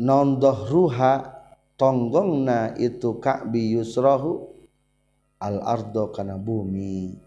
nondoh 0.00 0.64
ruha 0.64 1.44
tonggongna 1.76 2.72
itu 2.80 3.20
Kak 3.20 3.52
bi 3.52 3.76
Yuusrohu 3.76 4.48
al-ardo 5.44 6.08
karena 6.08 6.40
bumi 6.40 7.20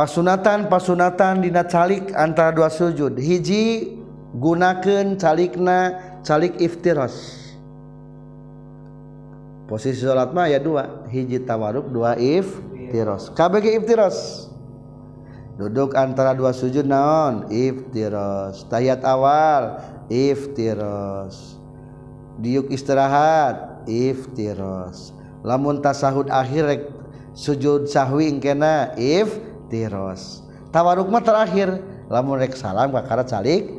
Hai 0.00 0.08
pasunatan- 0.08 0.72
pasunatan 0.72 1.44
din 1.44 1.60
calik 1.68 2.08
antara 2.16 2.56
dua 2.56 2.72
sujud 2.72 3.12
hiji 3.20 3.92
gunakan 4.32 5.20
calikna 5.20 6.00
calik 6.24 6.56
ifiras 6.56 7.39
posisi 9.70 10.02
salat 10.02 10.34
mah 10.34 10.50
ya 10.50 10.58
dua 10.58 11.06
hiji 11.06 11.38
tawaruk 11.46 11.94
dua 11.94 12.18
if 12.18 12.58
tiros 12.90 13.30
KBG 13.30 13.78
tiros 13.86 14.50
duduk 15.54 15.94
antara 15.94 16.34
dua 16.34 16.50
sujud 16.50 16.82
naon 16.82 17.46
if 17.54 17.78
tiros 17.94 18.66
tayat 18.66 18.98
awal 19.06 19.78
if 20.10 20.50
tiros 20.58 21.54
diuk 22.42 22.74
istirahat 22.74 23.86
if 23.86 24.26
tiros 24.34 25.14
lamun 25.46 25.78
tasahud 25.78 26.26
akhir 26.34 26.90
sujud 27.38 27.86
sahwi 27.86 28.34
if 28.98 29.38
tiros 29.70 30.42
tawaruk 30.74 31.06
mah 31.06 31.22
terakhir 31.22 31.78
lamun 32.10 32.42
rek 32.42 32.58
salam 32.58 32.90
kakarat 32.90 33.30
salik 33.30 33.70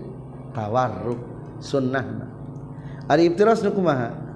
tawaruk 0.56 1.20
sunnah 1.60 2.32
ari 3.12 3.28
iftiros 3.28 3.60
nu 3.60 3.76
kumaha 3.76 4.31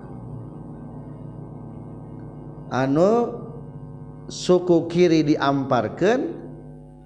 anu 2.74 3.36
suku 4.26 4.89
kiri 4.89 5.22
diamparkan 5.22 6.34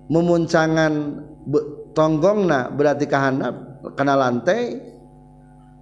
memuncangan 0.07 1.19
tonggong 1.91 2.47
nah 2.47 2.71
berarti 2.71 3.03
kehanaan 3.09 3.55
kena 3.99 4.15
lantai 4.19 4.79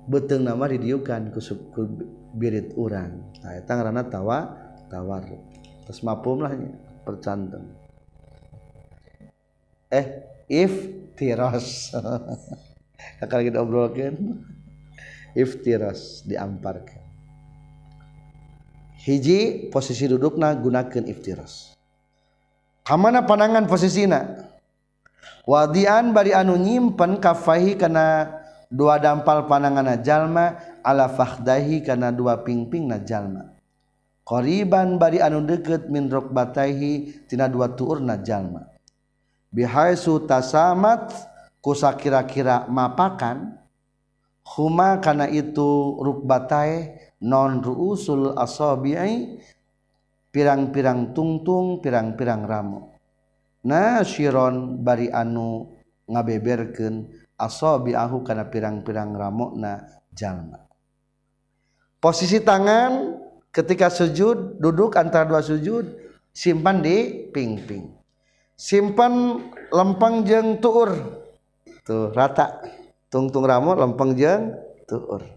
bete 0.09 0.39
nama 0.41 0.63
didiukan 0.65 1.29
ke 1.33 1.39
sukur 1.43 1.85
birit 2.37 2.73
uran 2.79 3.23
Tangerana 3.67 4.03
tawa 4.09 4.37
tawarmamlahnya 4.89 6.69
percantong 7.05 7.65
eh 9.93 10.05
if 10.49 10.71
kita 13.17 13.59
broken 13.65 14.13
if 15.33 15.59
diamparkan 16.25 17.06
posisi 19.71 20.03
duduk 20.11 20.35
na 20.35 20.51
gun 20.57 20.83
if 21.07 21.21
mana 22.91 23.23
panangan 23.23 23.63
posisi 23.67 24.03
na 24.03 24.43
wadian 25.47 26.11
bari 26.11 26.35
anu 26.35 26.59
nyimpen 26.59 27.15
kavahi 27.23 27.79
karena 27.79 28.27
dua 28.67 28.99
dampal 28.99 29.47
panangan 29.47 29.95
najallma 29.95 30.45
alaahdahi 30.83 31.83
karena 31.87 32.11
dua 32.11 32.43
ping-ping 32.43 32.91
na 32.91 32.99
Jalma 33.03 33.47
koriban 34.27 34.99
bari 34.99 35.23
anu 35.23 35.39
dekat 35.43 35.87
mindrok 35.87 36.31
batahitina 36.35 37.47
dua 37.47 37.71
turnalma 37.79 38.71
bihaamat 39.55 41.03
kusa 41.63 41.95
kira-kira 41.95 42.67
mapakan 42.67 43.55
huma 44.55 44.99
karena 45.03 45.27
ituruk 45.27 46.23
batae, 46.23 47.06
non 47.23 47.63
ruusul 47.65 48.37
asabi'i 48.37 49.41
pirang-pirang 50.29 51.17
tungtung 51.17 51.81
pirang-pirang 51.81 52.45
ramo 52.45 52.93
nasyiron 53.65 54.85
bari 54.85 55.09
anu 55.09 55.73
ngabeberkeun 56.05 57.09
asabi'ahu 57.41 58.21
kana 58.21 58.45
pirang-pirang 58.53 59.17
ramona 59.17 59.81
jalma 60.13 60.61
posisi 61.97 62.37
tangan 62.45 63.17
ketika 63.49 63.89
sujud 63.89 64.61
duduk 64.61 64.93
antara 65.01 65.25
dua 65.25 65.41
sujud 65.41 65.89
simpan 66.29 66.85
di 66.85 67.25
pingping 67.33 67.97
simpan 68.53 69.41
lempeng 69.73 70.21
jeng 70.21 70.61
tuur 70.61 70.93
tuh 71.81 72.13
rata 72.13 72.61
tungtung 73.09 73.41
ramo 73.49 73.73
lempeng 73.73 74.13
jeng 74.13 74.53
tuur 74.85 75.36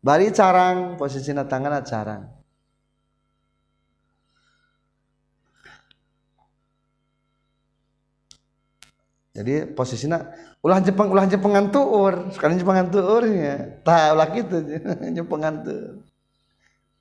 bari 0.00 0.32
carang 0.32 0.96
posisi 0.96 1.30
na 1.36 1.44
tangan 1.44 1.80
carang 1.84 2.24
jadi 9.36 9.68
posisi 9.76 10.08
na 10.08 10.24
ulah 10.64 10.80
jepang 10.80 11.12
ulah 11.12 11.28
jepengan 11.28 11.68
tuur 11.68 12.32
sekarang 12.34 12.56
jepengan 12.58 12.88
tuurnya 12.88 13.80
tak 13.84 14.16
ulah 14.16 14.28
gitu 14.32 14.56
jepang 15.16 15.44
tuur 15.64 16.00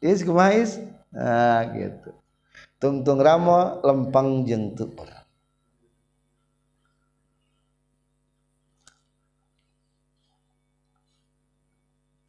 is 0.03 0.19
kumais 0.27 0.75
nah 1.15 1.63
gitu 1.73 2.11
tungtung 2.83 3.19
ramo 3.23 3.79
lempang 3.81 4.43
jeng 4.43 4.75
tuur 4.75 5.18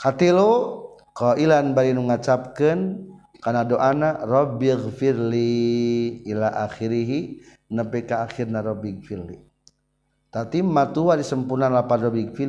hati 0.01 0.33
lo 0.33 0.97
kauilan 1.13 1.77
baru 1.77 2.01
ngacapkan 2.09 3.05
karena 3.45 3.65
doana 3.69 4.17
Rob 4.25 4.57
Fily 4.97 6.25
la 6.33 6.49
akhirihi 6.69 7.41
nepek 7.69 8.13
akhirnyarobi 8.17 9.01
Fily 9.05 9.37
ta 10.33 10.45
tua 10.49 11.21
diseempmpuan 11.21 11.69
lapak 11.69 12.01
lebih 12.01 12.33
Fi 12.33 12.49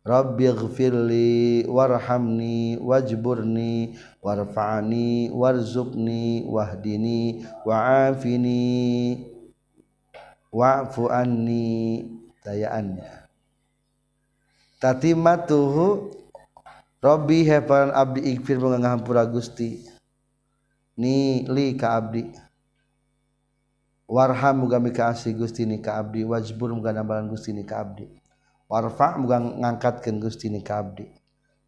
Rob 0.00 0.40
Fily 0.72 1.68
warhamni 1.68 2.80
wajburni 2.80 3.92
warfaani 4.24 5.28
warzuniwahdini 5.36 7.44
wafin 7.68 8.44
wafuani 10.48 11.68
dayaannya 12.40 13.28
Hai 14.80 14.80
ta 14.80 14.96
tuh 15.44 16.16
Rob 17.00 17.32
he 17.32 17.48
Abdifirpur 17.48 18.76
Gusti 19.32 19.80
nidi 21.00 21.72
warha 24.04 24.50
mugakasih 24.52 25.32
Gusti 25.32 25.64
wabur 26.28 26.70
warfa 28.68 29.06
mugang 29.16 29.46
ngangkatken 29.64 30.20
Gusti 30.20 30.52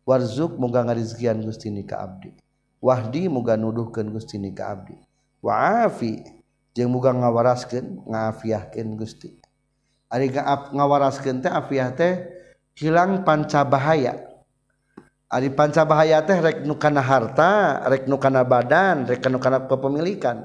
warzu 0.05 0.47
mugang 0.61 0.93
rizki 0.93 1.24
Gusti 1.41 1.68
ni 1.72 1.83
Abdi 1.89 2.30
Wah 2.85 3.01
muga 3.33 3.57
uh 3.57 3.89
Gusti 4.12 4.37
wafigang 6.83 7.16
ngawaasken 7.24 7.85
ngafiah 8.11 8.64
guststi 8.99 9.28
ngawaaskenfia 10.12 11.85
hilang 12.76 13.22
pancabahaya 13.24 14.32
Ari 15.33 15.49
panca 15.57 15.80
bahaya 15.89 16.20
teh 16.20 16.37
rek 16.45 16.61
kana 16.76 17.01
harta, 17.01 17.80
rek 17.89 18.05
kana 18.20 18.45
badan, 18.45 19.09
rek 19.09 19.24
kana 19.24 19.64
kepemilikan. 19.64 20.45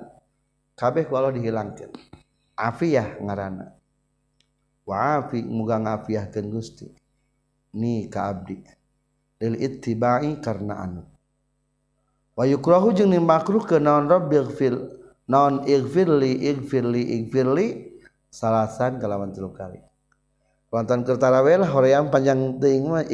Kabeh 0.80 1.04
ku 1.12 1.20
Allah 1.20 1.36
dihilangkeun. 1.36 1.92
Afiyah 2.56 3.20
ngaranna. 3.20 3.68
Wa 4.88 5.20
afi 5.20 5.44
muga 5.44 5.76
ngafiyahkeun 5.84 6.48
Gusti. 6.48 6.88
Ni 7.76 8.08
ka 8.08 8.32
abdi. 8.32 8.64
Lil 9.44 9.60
ittiba'i 9.60 10.40
karena 10.40 10.80
anu. 10.80 11.04
Wa 12.40 12.48
yukrahu 12.48 12.96
jeung 12.96 13.12
makruh 13.28 13.68
ke 13.68 13.84
naon 13.84 14.08
rabbighfir 14.08 14.72
naon 15.28 15.68
ighfirli 15.68 16.48
ighfirli 16.48 17.02
ighfirli 17.20 17.92
salasan 18.32 19.04
kalawan 19.04 19.36
tilu 19.36 19.52
kali. 19.52 19.82
kon 20.68 20.84
Kertara 20.84 21.39
panjangruh 22.11 23.07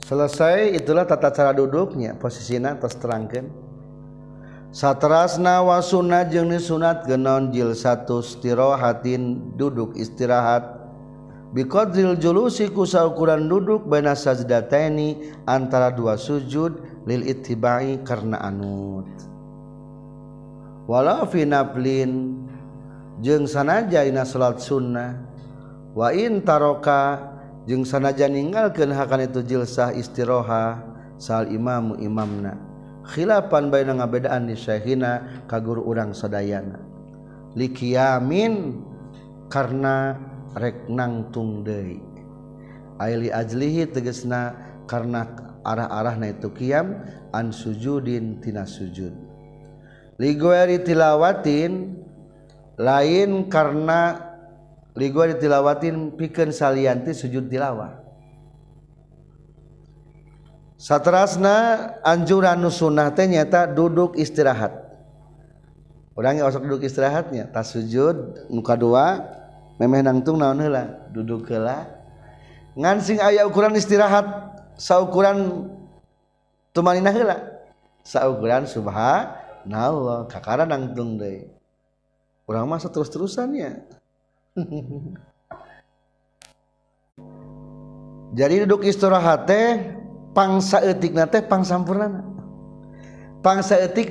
selesai 0.00 0.72
itulah 0.78 1.04
tata 1.10 1.30
cara 1.34 1.50
duduknya 1.50 2.14
posisi 2.22 2.54
na 2.62 2.78
atas 2.78 2.94
terangkan 3.02 3.50
satrasnawauna 4.70 6.30
jenisunat 6.30 7.02
geno 7.02 7.50
jil 7.50 7.74
satu 7.74 8.22
tirohatin 8.38 9.50
duduk 9.58 9.98
istirahatil 9.98 12.14
julusi 12.22 12.70
kusa 12.70 13.10
ukuran 13.10 13.50
duduk 13.50 13.90
bei 13.90 14.06
antara 14.06 15.90
dua 15.90 16.14
sujud 16.14 16.78
Liili 17.10 17.32
karena 18.06 18.36
anuutan 18.38 19.29
lin 21.78 22.10
jeung 23.22 23.46
sana 23.46 23.86
Jaina 23.86 24.26
salat 24.26 24.58
sunnah 24.58 25.22
wain 25.94 26.42
taroka 26.42 27.30
jeung 27.68 27.86
sana 27.88 28.10
jaingal 28.10 28.74
kenhakan 28.74 29.22
itu 29.30 29.38
jilsah 29.46 29.92
istiroha 29.94 30.82
sal 31.20 31.46
imamamuimaamna 31.46 32.58
Khilapan 33.10 33.70
baigabebedaan 33.74 34.46
di 34.50 34.54
Syaihina 34.54 35.22
kagur 35.50 35.78
urang 35.82 36.14
sedayanalikiamin 36.14 38.54
karena 39.50 40.14
reknang 40.54 41.32
tung 41.34 41.64
Dei 41.66 41.98
Aili 43.00 43.30
lihi 43.32 43.86
tegesna 43.90 44.52
karena 44.86 45.26
arah-arah 45.66 46.14
na 46.22 46.28
itu 46.30 46.48
kiam 46.54 46.94
ansujuddintina 47.34 48.62
sujud 48.68 49.29
tilawwatin 50.20 51.96
lain 52.76 53.30
karena 53.48 54.20
ligu 54.92 55.20
tilawwatin 55.40 56.12
pi 56.20 56.28
salanti 56.52 57.12
sujud 57.16 57.48
dilawa 57.48 57.96
satterasna 60.76 61.56
anjuran 62.04 62.60
nu 62.60 62.68
sunnah 62.68 63.08
ternyata 63.16 63.64
duduk 63.64 64.20
istirahat 64.20 64.72
kurangnya 66.12 66.44
duduk 66.52 66.84
istirahatnya 66.84 67.48
tak 67.48 67.64
sujud 67.64 68.44
muka 68.52 68.76
2 68.76 69.80
duduk 69.80 71.48
nganing 72.76 73.18
aya 73.24 73.48
ukuran 73.48 73.72
istirahat 73.72 74.28
sahukuranukuran 74.76 77.08
Subha 78.68 79.28
u 79.66 79.74
masa 82.68 82.88
terus-terusannya 82.92 83.70
jadi 88.34 88.62
duduk 88.64 88.84
istirahat 88.88 89.46
pangsa 90.34 90.80
etik 90.86 91.14
pangna 91.50 92.20
pangsa 93.42 93.74
etik 93.84 94.10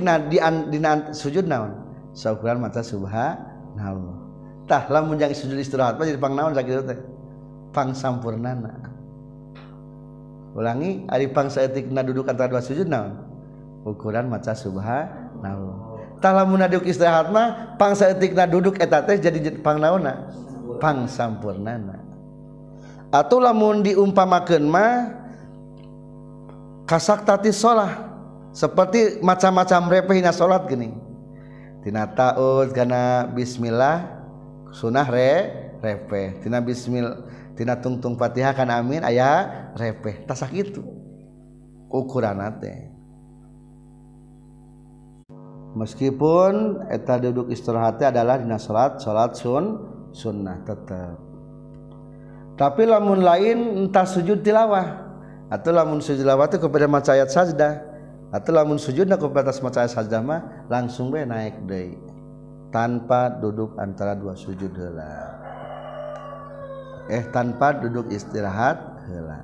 sujud 1.18 1.46
naukuran 1.50 2.58
mata 2.62 2.84
subhatah 2.86 4.82
istirapang 5.34 6.34
ulangi 10.50 10.92
pangsa 11.32 11.60
etikna 11.70 12.02
duduk 12.02 12.26
antara 12.26 12.50
dua 12.50 12.58
sujud 12.60 12.90
naon 12.90 13.22
ukuran 13.86 14.26
mata 14.28 14.52
subaha 14.58 15.29
punya 15.40 16.68
istirapang 16.84 17.80
duduk 18.52 18.74
jadipangnana 18.78 20.28
Atlahmun 23.10 23.82
di 23.82 23.98
umpamamah 23.98 25.10
kasak 26.88 27.26
tadi 27.26 27.50
shalah 27.52 27.92
seperti 28.54 29.18
macam-macam 29.22 29.82
refeh 29.92 30.20
na 30.26 30.30
salat 30.34 30.66
genitina 30.70 32.06
ta 32.10 32.38
bismillah 33.34 34.06
sunnahreh 34.70 35.74
bismiltinatungtungpati 36.46 38.46
akan 38.46 38.70
amin 38.78 39.02
ayaah 39.06 39.74
refh 39.78 40.24
tasa 40.30 40.46
itu 40.54 40.84
ukurannate 41.90 42.89
meskipun 45.78 46.82
eta 46.90 47.22
duduk 47.22 47.54
istirahati 47.54 48.08
adalah 48.10 48.42
dina 48.42 48.58
salat 48.58 48.98
salat 49.02 49.38
Sun 49.38 49.78
sunnah 50.10 50.66
tetap 50.66 51.18
tapi 52.58 52.90
lamun 52.90 53.22
lain 53.22 53.58
entah 53.86 54.06
sujud 54.08 54.42
tilawah 54.42 55.10
atau 55.50 55.72
lamun 55.74 55.98
Sulawati 55.98 56.62
kepada 56.62 56.86
macayaatsajda 56.86 57.70
atau 58.30 58.52
lamun 58.54 58.78
sujud 58.78 59.10
kepada 59.10 59.50
atas 59.50 59.58
macaat 59.66 59.90
sajamah 59.90 60.66
langsung 60.70 61.10
naik 61.10 61.66
Day 61.66 61.98
tanpa 62.70 63.34
duduk 63.42 63.74
antara 63.82 64.14
dua 64.14 64.38
sujud 64.38 64.70
Eh 67.10 67.26
tanpa 67.34 67.74
duduk 67.74 68.14
istirahat 68.14 68.78
hela 69.10 69.42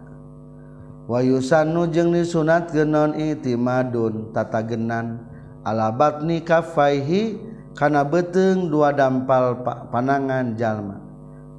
Wahusan 1.09 1.73
nujeng 1.73 2.13
sunat 2.25 2.69
genon 2.73 3.13
itdun 3.17 4.29
tata 4.33 4.61
genan 4.65 5.21
dan 5.25 5.34
batni 5.73 6.45
kafaihi 6.45 7.41
kana 7.73 8.05
beteng 8.05 8.69
dua 8.69 8.93
dampal 8.93 9.57
panangan 9.89 10.53
jalma 10.53 11.01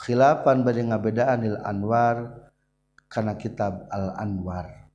Khilapan 0.00 0.64
badjengabedaan 0.64 1.44
di 1.44 1.52
Anwarkana 1.60 3.36
kitab 3.36 3.84
Al-Anwar 3.92 4.88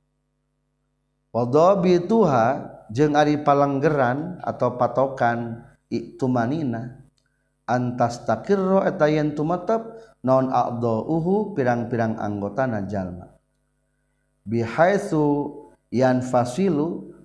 wadobi 1.30 2.02
ituha 2.04 2.74
jeng 2.92 3.14
Ari 3.16 3.38
Panggeran 3.40 4.36
atau 4.44 4.74
patokan 4.76 5.62
itumanina 5.88 7.08
Ananta 7.66 8.06
takkirroeta 8.14 9.10
yen 9.10 9.34
tumep, 9.34 9.66
non 10.26 10.50
Abdul 10.50 11.06
uhu 11.06 11.36
pirang-pirang 11.54 12.18
anggotana 12.18 12.82
jalma 12.90 13.30
biha 14.42 14.98
yang 15.94 16.18
fa 16.18 16.42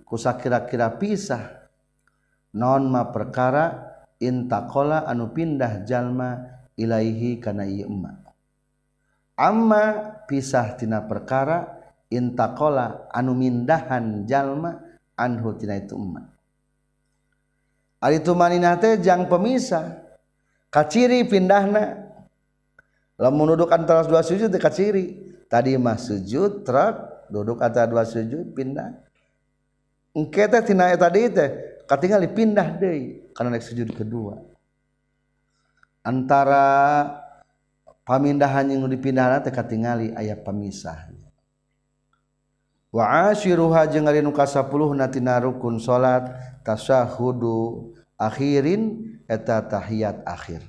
kusa 0.05 0.31
kira-kira 0.37 1.01
pisah 1.01 1.65
nonma 2.53 3.09
perkara 3.09 3.89
intakola 4.21 5.09
anu 5.09 5.33
pindah 5.33 5.81
jalma 5.89 6.31
Iaihi 6.71 7.37
karena 7.37 7.67
ama 9.37 9.83
pisah 10.25 10.77
tina 10.79 11.03
perkara 11.03 11.67
intakola 12.09 13.05
anu 13.13 13.37
mindhan 13.37 14.25
jalma 14.25 14.79
anutina 15.13 15.77
itu 15.77 15.93
itu 18.01 18.31
pemisah 19.29 19.87
kaciri 20.73 21.27
pindahna 21.27 22.00
menudukkan 23.29 23.85
antara 23.85 24.01
dua 24.07 24.23
sujudkat 24.25 24.73
ciri 24.73 25.05
tadimahjud 25.45 26.65
duduk 27.29 27.59
antara 27.61 27.85
duajud 27.85 28.49
pindah 28.57 28.91
karena 30.15 30.91
antara 36.01 36.63
pemindahan 38.07 38.65
yang 38.73 38.89
dipindah 38.89 39.37
tinggalali 39.45 40.09
ayat 40.17 40.41
pemisah 40.41 41.05
10 42.91 42.99
salat 45.79 46.23
tasahu 46.67 47.27
ahirinetatahiyat 48.21 50.25
akhir 50.27 50.61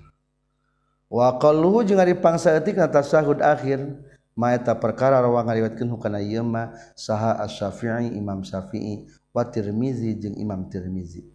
qalluhu 1.13 1.85
jeung 1.85 2.01
ari 2.01 2.17
pangsaeutik 2.17 2.81
na 2.81 2.89
tasahud 2.89 3.37
akhir 3.45 3.85
maeta 4.33 4.73
perkara 4.81 5.21
rawang 5.21 5.45
ngariwayatkeun 5.45 5.93
hukana 5.93 6.25
ieu 6.25 6.41
mah 6.41 6.73
saha 6.97 7.37
Asy-Syafi'i 7.45 8.17
Imam 8.17 8.41
Syafi'i 8.41 9.05
wa 9.29 9.45
Tirmizi 9.45 10.17
jeung 10.17 10.41
Imam 10.41 10.73
Tirmizi 10.73 11.29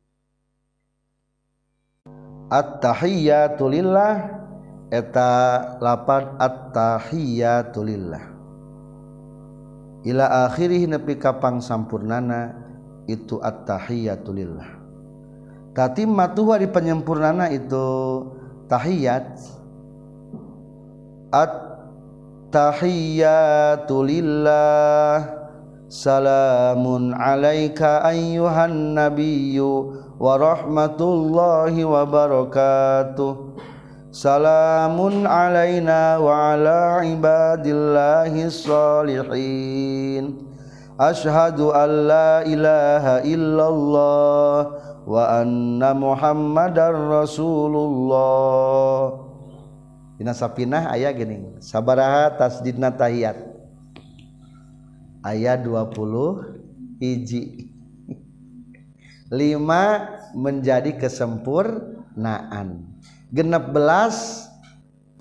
At-tahiyatu 2.50 3.64
lillah 3.70 4.18
eta 4.90 5.34
lapan 5.78 6.42
at-tahiyatu 6.42 7.80
lillah 7.86 8.24
ila 10.08 10.26
akhirih 10.50 10.90
nepi 10.90 11.22
ka 11.22 11.38
pangsampurnana 11.38 12.56
itu 13.06 13.38
at-tahiyatu 13.46 14.32
lillah 14.34 14.74
tatimmatu 15.78 16.50
ari 16.50 16.66
penyempurnana 16.66 17.52
itu 17.54 17.86
tahiyat 18.72 19.57
Ad 21.28 21.52
tahiyatulilla 22.56 24.64
Salmun 25.92 27.12
alayika 27.16 28.00
ay 28.04 28.40
yuhan 28.40 28.96
na 28.96 29.12
biyu 29.12 29.92
waromatullohi 30.20 31.84
wabarokaatu 31.84 33.60
Salammun 34.08 35.28
alay 35.28 35.84
na 35.84 36.16
waala 36.24 37.04
ibaillahi 37.04 38.48
soliin 38.48 40.48
Ashhadu 40.96 41.76
Allah 41.76 42.48
ilaha 42.48 43.28
ill 43.28 43.60
Allah 43.60 44.56
Waanna 45.08 45.92
mu 45.96 46.12
Muhammad 46.16 46.72
dar 46.76 46.96
rasulullah. 46.96 49.27
sappinh 50.26 50.74
aya 50.74 51.14
saaba 51.62 52.34
tasd 52.34 52.66
ayat 55.22 55.60
20 55.62 56.98
hiji 57.04 57.70
5 59.30 59.30
menjadi 60.34 60.92
kesempur 60.98 61.70
naan 62.18 62.90
genep 63.30 63.70
be 63.70 63.84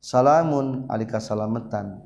Salmun 0.00 0.86
Alilika 0.86 1.18
salatan 1.18 1.98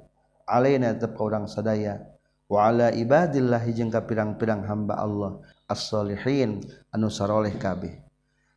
a 0.49 0.59
tedangaya 0.65 2.01
wala 2.49 2.89
ibadillahi 2.91 3.71
jengka 3.77 4.03
pidang- 4.09 4.41
peang 4.41 4.65
hamba 4.65 4.97
Allah 4.99 5.39
as 5.69 5.85
anu 5.95 7.09
saroleh 7.13 7.55
kaih 7.61 8.01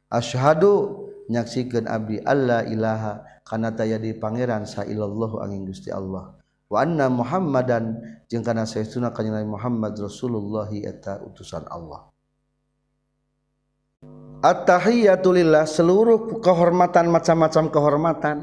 asyhadu 0.07 1.05
nyasikan 1.27 1.85
Abi 1.91 2.23
Allah 2.23 2.64
ilaha 2.65 3.19
kanata 3.43 3.84
di 3.84 4.15
pangeran 4.15 4.64
sa 4.64 4.88
illallahu 4.88 5.43
aning 5.43 5.68
gusti 5.68 5.91
Allah 5.91 6.39
wana 6.72 7.11
mu 7.11 7.22
Muhammaddan 7.22 7.99
jeng 8.31 8.41
kana 8.47 8.64
seunaai 8.64 9.43
Muhammad 9.43 9.93
Rasulullahi 9.99 10.88
ta 11.03 11.19
utusan 11.22 11.68
Allah 11.68 12.09
Chi 14.38 14.45
Attahhitullah 14.45 15.65
seluruh 15.65 16.38
kehormatan 16.41 17.09
macam-macam 17.09 17.64
kehormatan 17.73 18.38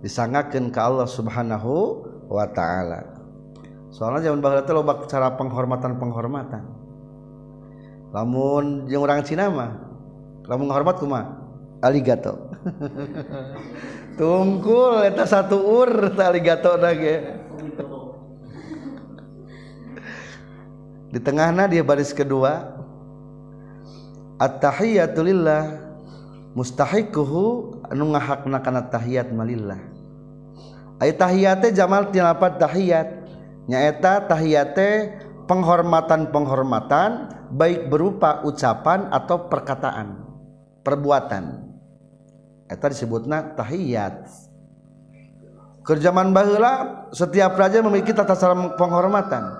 disangaken 0.00 0.70
ka 0.70 0.86
Allah 0.86 1.08
subhanahu 1.10 2.06
Wa 2.30 2.46
Ta'alaal 2.46 3.18
banget 4.38 5.04
cara 5.10 5.34
penghormatan- 5.34 5.98
penghormatan 5.98 6.62
lamun 8.14 8.86
orang 8.94 9.26
Cma 9.26 9.68
la 10.46 10.54
menghormat 10.56 10.96
Aligato 11.82 12.50
tungkul 14.18 15.02
satu 15.26 15.58
di 21.10 21.18
tengahnya 21.18 21.66
dia 21.66 21.82
baris 21.82 22.14
kedua 22.14 22.78
yang 22.78 22.79
at-tahiyatu 24.40 25.20
Mustahikuhu 26.50 27.42
mustahiquhu 27.94 28.44
anu 28.50 28.58
kana 28.58 28.90
tahiyat 28.90 29.30
malillah 29.30 29.78
Ayat 31.00 31.16
tahiyate 31.20 31.68
jamal 31.72 32.10
tilapat 32.12 32.58
tahiyat 32.60 33.08
nyaeta 33.72 34.26
tahiyate 34.28 35.14
penghormatan-penghormatan 35.48 37.30
baik 37.56 37.86
berupa 37.88 38.42
ucapan 38.44 39.06
atau 39.14 39.46
perkataan 39.48 40.26
perbuatan 40.84 41.64
eta 42.68 42.86
disebutna 42.92 43.54
tahiyat 43.56 44.26
kerjaman 45.88 46.34
bahula 46.36 47.06
setiap 47.16 47.54
raja 47.56 47.78
memiliki 47.80 48.10
tata 48.12 48.34
cara 48.36 48.74
penghormatan 48.76 49.54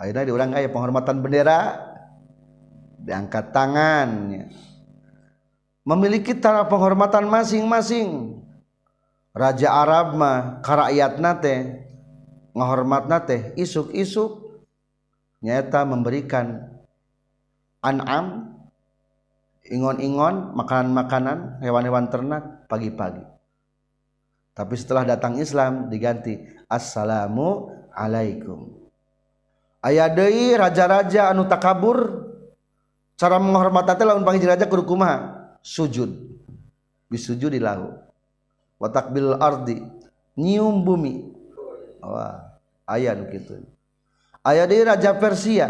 akhirnya 0.00 0.22
diulang 0.24 0.54
kaya 0.56 0.70
penghormatan 0.72 1.18
bendera 1.20 1.89
diangkat 3.04 3.50
tangannya 3.52 4.52
memiliki 5.84 6.36
tanah 6.36 6.68
penghormatan 6.68 7.26
masing-masing 7.28 8.38
Raja 9.30 9.70
Arab 9.70 10.18
mah 10.18 10.60
karakyat 10.60 11.22
nate 11.22 11.86
menghormat 12.52 13.06
nate 13.08 13.56
isuk-isuk 13.56 14.60
nyata 15.40 15.86
memberikan 15.88 16.66
an'am 17.80 18.52
ingon-ingon 19.70 20.52
makanan-makanan 20.52 21.62
hewan-hewan 21.64 22.10
ternak 22.12 22.66
pagi-pagi 22.68 23.22
tapi 24.52 24.74
setelah 24.76 25.08
datang 25.08 25.40
Islam 25.40 25.88
diganti 25.88 26.36
assalamu 26.68 27.70
alaikum 27.96 28.76
ayah 29.86 30.10
deui 30.12 30.58
raja-raja 30.58 31.32
anu 31.32 31.46
takabur 31.48 32.19
cara 33.20 33.36
menghormati 33.36 34.00
lawan 34.00 34.24
panggil 34.24 34.48
jenazah 34.48 34.64
kudu 34.64 34.88
kumaha 34.88 35.44
sujud 35.60 36.08
bisujud 37.12 37.52
lahu 37.60 37.92
wa 38.80 38.88
takbil 38.88 39.36
ardi 39.36 39.84
nyium 40.40 40.80
bumi 40.80 41.28
wah 42.00 42.56
aya 42.88 43.12
nu 43.12 43.28
kitu 43.28 43.60
aya 44.40 44.64
raja 44.64 45.12
Persia 45.20 45.68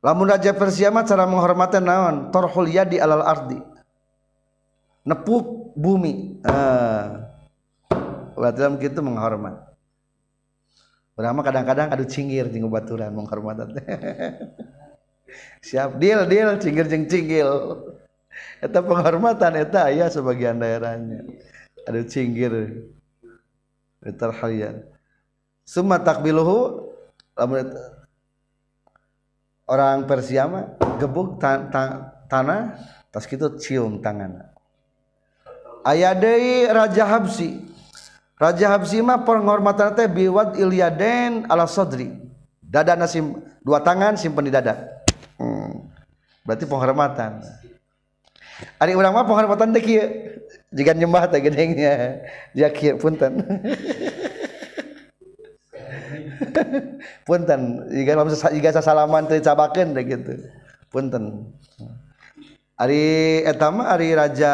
lamun 0.00 0.32
raja 0.32 0.56
Persia 0.56 0.88
mah 0.88 1.04
cara 1.04 1.28
menghormati 1.28 1.76
naon 1.76 2.32
torhul 2.32 2.64
yadi 2.72 2.96
alal 2.96 3.20
ardi 3.20 3.60
nepuk 5.04 5.76
bumi 5.76 6.40
ah 6.48 7.28
berarti 8.32 8.56
dalam 8.64 8.80
kitu 8.80 9.04
menghormat 9.04 9.68
Berama 11.20 11.44
kadang-kadang 11.44 11.92
adu 11.92 12.08
cingir 12.08 12.48
di 12.48 12.64
baturan 12.64 13.12
menghormatan 13.12 13.76
siap 15.62 15.96
deal 16.00 16.26
deal 16.26 16.54
cingir 16.60 16.86
jeng 16.90 17.04
cingil 17.06 17.50
eta 18.62 18.78
penghormatan 18.82 19.60
itu 19.64 19.76
ayah 19.80 20.08
sebagian 20.08 20.58
daerahnya 20.60 21.24
ada 21.84 22.00
cingir 22.04 22.86
itu 24.04 24.24
halian 24.40 24.84
semua 25.64 26.00
takbiluhu 26.00 26.88
orang 29.70 30.04
Persia 30.08 30.44
mah 30.48 30.64
gebuk 31.00 31.38
tan 31.40 31.68
tan 31.72 32.10
tanah 32.28 32.76
tas 33.10 33.26
kita 33.26 33.54
cium 33.60 34.02
tangan 34.02 34.50
Ayah 35.80 36.12
Raja 36.76 37.08
Habsi 37.08 37.56
Raja 38.36 38.68
Habsi 38.68 39.00
mah 39.00 39.24
penghormatan 39.24 39.96
teh 39.96 40.04
biwat 40.12 40.60
ilyaden 40.60 41.48
ala 41.48 41.64
sodri 41.64 42.12
dada 42.60 42.92
nasim 43.00 43.32
dua 43.64 43.80
tangan 43.80 44.12
simpen 44.20 44.44
di 44.52 44.52
dada 44.52 44.99
hmm. 45.40 45.72
berarti 46.44 46.64
penghormatan 46.68 47.40
Ari 48.76 48.92
urang 48.92 49.16
mah 49.16 49.24
penghormatan 49.24 49.72
teh 49.72 49.80
kieu. 49.80 50.04
Jigan 50.68 51.00
nyembah 51.00 51.32
teh 51.32 51.40
nya. 51.40 52.20
Dia 52.52 52.68
kieu 52.68 53.00
punten. 53.00 53.40
punten, 57.28 57.60
jigan 57.88 58.20
jika 58.52 58.76
sasalaman 58.76 59.24
teh 59.32 59.40
cabakeun 59.40 59.96
teh 59.96 60.04
kitu. 60.04 60.44
Punten. 60.92 61.56
Ari 62.76 63.40
etama 63.48 63.80
mah 63.80 63.86
ari 63.96 64.12
raja 64.12 64.52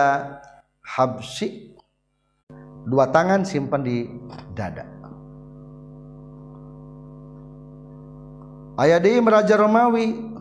Habsi 0.86 1.74
dua 2.86 3.10
tangan 3.10 3.42
simpan 3.42 3.82
di 3.82 4.06
dada. 4.54 4.86
Ayah 8.78 9.02
di 9.02 9.18
raja 9.18 9.58
Romawi 9.58 10.35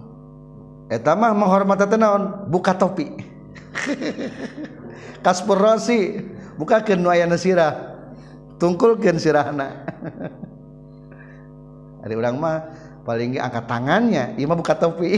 qmah 0.91 1.34
mohor 1.38 1.66
tenaon 1.90 2.45
buka 2.49 2.78
topi 2.78 3.10
kasi 5.26 6.22
bukarah 6.57 6.82
tungkul 8.62 8.91
sirahna 9.18 9.68
ada 12.06 12.14
ulama 12.22 12.70
paling 13.02 13.34
di 13.34 13.40
angkat 13.41 13.66
tangannya 13.66 14.38
Ima 14.38 14.53
buka 14.53 14.78
topi 14.78 15.10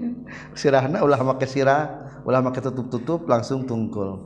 sirahna 0.58 1.02
ulama 1.02 1.34
ke 1.34 1.46
sirah 1.50 2.06
ulama 2.22 2.54
ke 2.54 2.62
tutup-tuup 2.62 3.26
langsung 3.26 3.66
tungkul 3.66 4.22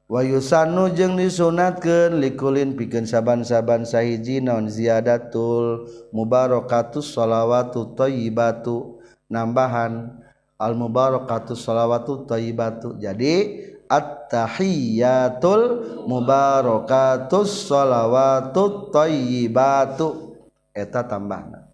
wayusan 0.08 0.72
nu 0.72 0.88
jeng 0.96 1.20
disunatken 1.20 2.24
liikulin 2.24 2.80
piken 2.80 3.04
saabansaaban 3.04 3.84
sajinun 3.84 4.72
ziadatul 4.72 5.92
mubarokatus 6.16 7.12
sholawatu 7.12 8.00
toyi 8.00 8.32
Batu 8.32 9.04
nambahan 9.28 10.24
almubarookaus 10.56 11.60
sholawatu 11.60 12.24
toyi 12.24 12.56
Batu 12.56 12.96
jadi 12.96 13.68
tahyatul 14.04 15.96
mubarokatussholawat 16.08 18.52
toiueta 18.56 21.02
tambahan 21.06 21.66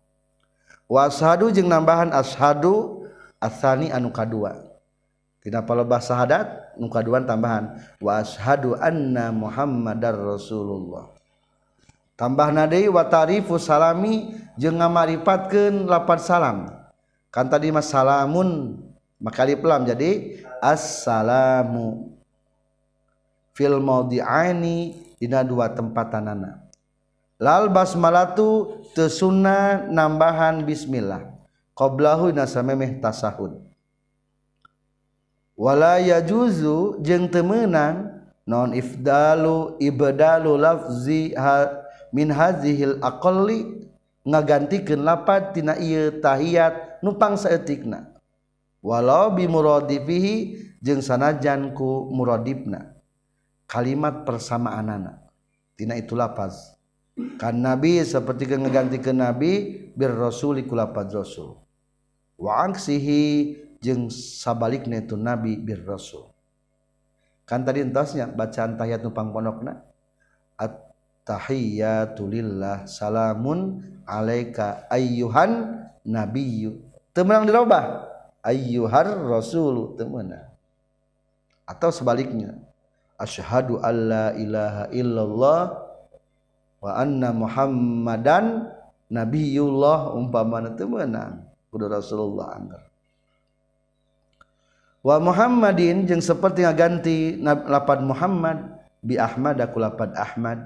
washahu 0.89 1.49
jeung 1.53 1.69
nambahan 1.71 2.11
ashadu 2.11 3.05
asani 3.41 3.89
anuka 3.93 4.25
dua 4.27 4.53
Ken 5.41 5.53
lo 5.57 5.81
bahasa 5.89 6.13
haddad 6.13 6.53
muka 6.77 7.01
2an 7.01 7.25
tambahan 7.25 7.73
washadu 7.97 8.77
anna 8.77 9.33
Muhammaddar 9.33 10.13
Rasulullah 10.13 11.09
tambah 12.13 12.53
nawatarifus 12.53 13.65
salami 13.65 14.37
je 14.53 14.69
ngamaripat 14.69 15.49
kepan 15.49 16.19
salam 16.21 16.57
kan 17.33 17.49
tadi 17.49 17.73
masalah 17.73 18.21
makapelam 19.17 19.81
jadi 19.81 20.45
assalamu 20.61 22.10
film 23.55 23.87
mau 23.87 24.03
diani 24.07 24.95
Dina 25.21 25.43
dua 25.45 25.69
tempat 25.71 26.09
tanana 26.09 26.65
Lal 27.41 27.69
bas 27.73 27.93
Malatutesunanah 27.97 29.85
nambahan 29.89 30.61
bismillah 30.65 31.21
qblahu 31.73 32.29
tasawala 32.35 32.91
juzu 36.21 36.97
jeng 37.01 37.25
temenan 37.33 38.21
non 38.45 38.77
ifdalu 38.77 39.73
ibadalu 39.81 40.53
lazi 40.53 41.33
hazihil 42.13 43.01
a 43.01 43.09
ngagantikenapatinatahat 44.21 47.01
numpangtikna 47.01 48.05
walaubi 48.85 49.49
murohi 49.49 50.61
jeng 50.85 51.01
sana 51.01 51.33
Janku 51.41 52.05
murodibna 52.13 52.90
kalimat 53.71 54.27
persamaan 54.27 54.91
anak 54.91 55.17
tina 55.79 55.95
itu 55.95 56.11
lapas 56.11 56.75
kan 57.39 57.55
nabi 57.55 58.03
seperti 58.03 58.51
ngeganti 58.51 58.99
ke 58.99 59.15
nabi 59.15 59.51
bir 59.95 60.11
rasuli 60.11 60.67
iku 60.67 60.75
lafaz 60.75 61.07
rasul 61.15 61.55
wa 62.35 62.67
angsihi 62.67 63.55
jeng 63.79 64.11
sabalik 64.11 64.83
itu 64.91 65.15
nabi 65.15 65.55
bir 65.55 65.87
rasul 65.87 66.35
kan 67.47 67.63
tadi 67.63 67.79
entasnya 67.87 68.27
bacaan 68.31 68.75
tahiyat 68.75 69.07
numpang 69.07 69.31
ponokna. 69.31 69.87
at 70.59 70.91
tahiyatu 71.23 72.27
lillah 72.27 72.83
salamun 72.91 73.87
alaika 74.03 74.83
ayyuhan 74.91 75.79
nabiyyu 76.03 76.75
temenang 77.17 77.47
dirobah 77.49 78.05
ayyuhar 78.45 79.09
Rasul 79.15 79.97
temenang 79.97 80.53
atau 81.65 81.89
sebaliknya 81.89 82.61
asyhadu 83.21 83.77
alla 83.85 84.33
ilaha 84.33 84.83
illallah 84.89 85.61
wa 86.81 86.89
anna 86.97 87.29
muhammadan 87.29 88.45
nabiyullah 89.13 90.17
umpama 90.17 90.73
teu 90.73 90.89
meunang 90.89 91.45
kudu 91.69 91.85
Rasulullah 91.85 92.57
anggar 92.57 92.83
wa 95.01 95.17
Muhammadin 95.21 96.05
jeung 96.09 96.21
seperti 96.21 96.61
ngaganti 96.65 97.17
lapan 97.45 97.99
Muhammad 98.05 98.57
bi 99.05 99.17
Ahmad 99.17 99.57
aku 99.61 99.77
lapan 99.81 100.13
Ahmad 100.17 100.57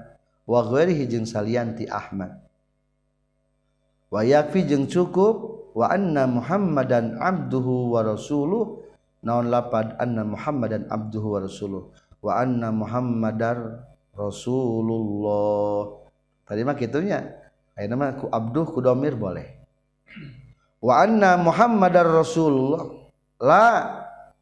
wa 0.48 0.60
ghairihi 0.64 1.08
jeung 1.08 1.28
salianti 1.28 1.84
Ahmad 1.88 2.32
wa 4.12 4.20
yakfi 4.24 4.64
jeung 4.64 4.88
cukup 4.88 5.68
wa 5.76 5.88
anna 5.88 6.28
Muhammadan 6.28 7.16
abduhu 7.16 7.96
wa 7.96 8.04
rasuluh 8.04 8.84
naon 9.24 9.48
lapan 9.48 9.96
anna 10.00 10.24
Muhammadan 10.24 10.84
abduhu 10.92 11.36
wa 11.36 11.40
rasuluh 11.44 11.88
wa 12.26 12.42
anna 12.42 12.74
muhammadar 12.74 13.86
rasulullah 14.18 16.02
tadi 16.42 16.66
mah 16.66 16.74
kitunya 16.74 17.22
ayo 17.78 17.86
nama 17.86 18.18
ku 18.18 18.26
abduh 18.26 18.66
ku 18.66 18.82
domir 18.82 19.14
boleh 19.14 19.46
wa 20.82 21.06
anna 21.06 21.38
muhammadar 21.38 22.02
rasulullah 22.02 22.82
la 23.38 23.66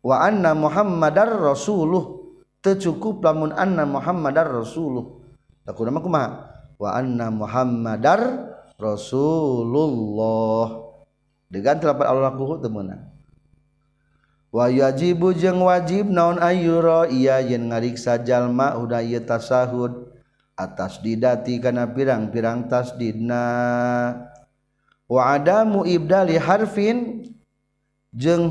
wa 0.01 0.17
anna 0.21 0.57
muhammadar 0.57 1.29
rasuluh 1.37 2.25
tecukup 2.65 3.21
lamun 3.21 3.53
anna 3.53 3.85
muhammadar 3.85 4.49
rasuluh 4.49 5.21
nama 5.69 5.77
nama 5.77 5.93
mah 6.01 6.07
maha 6.09 6.27
wa 6.81 6.89
anna 6.93 7.27
muhammadar 7.33 8.21
rasulullah 8.81 10.89
dengan 11.53 11.77
telapat 11.81 12.05
Allah 12.09 12.33
kuhu 12.37 12.61
temenang 12.65 13.13
wajibu 14.55 15.35
jeungng 15.35 15.67
wajib 15.67 16.07
naon 16.15 16.39
ayuro 16.39 17.11
ia 17.11 17.43
yangen 17.43 17.75
ngariksa 17.75 18.23
jalma 18.23 18.79
udah 18.79 19.03
tasa 19.27 19.67
sahud 19.67 20.15
atas 20.55 21.03
didati 21.03 21.59
karena 21.59 21.91
pirang-pirarang 21.91 22.71
tas 22.71 22.95
dinah 22.95 24.31
waada 25.11 25.67
muibdali 25.67 26.39
harfin 26.39 27.27
jeng 28.15 28.47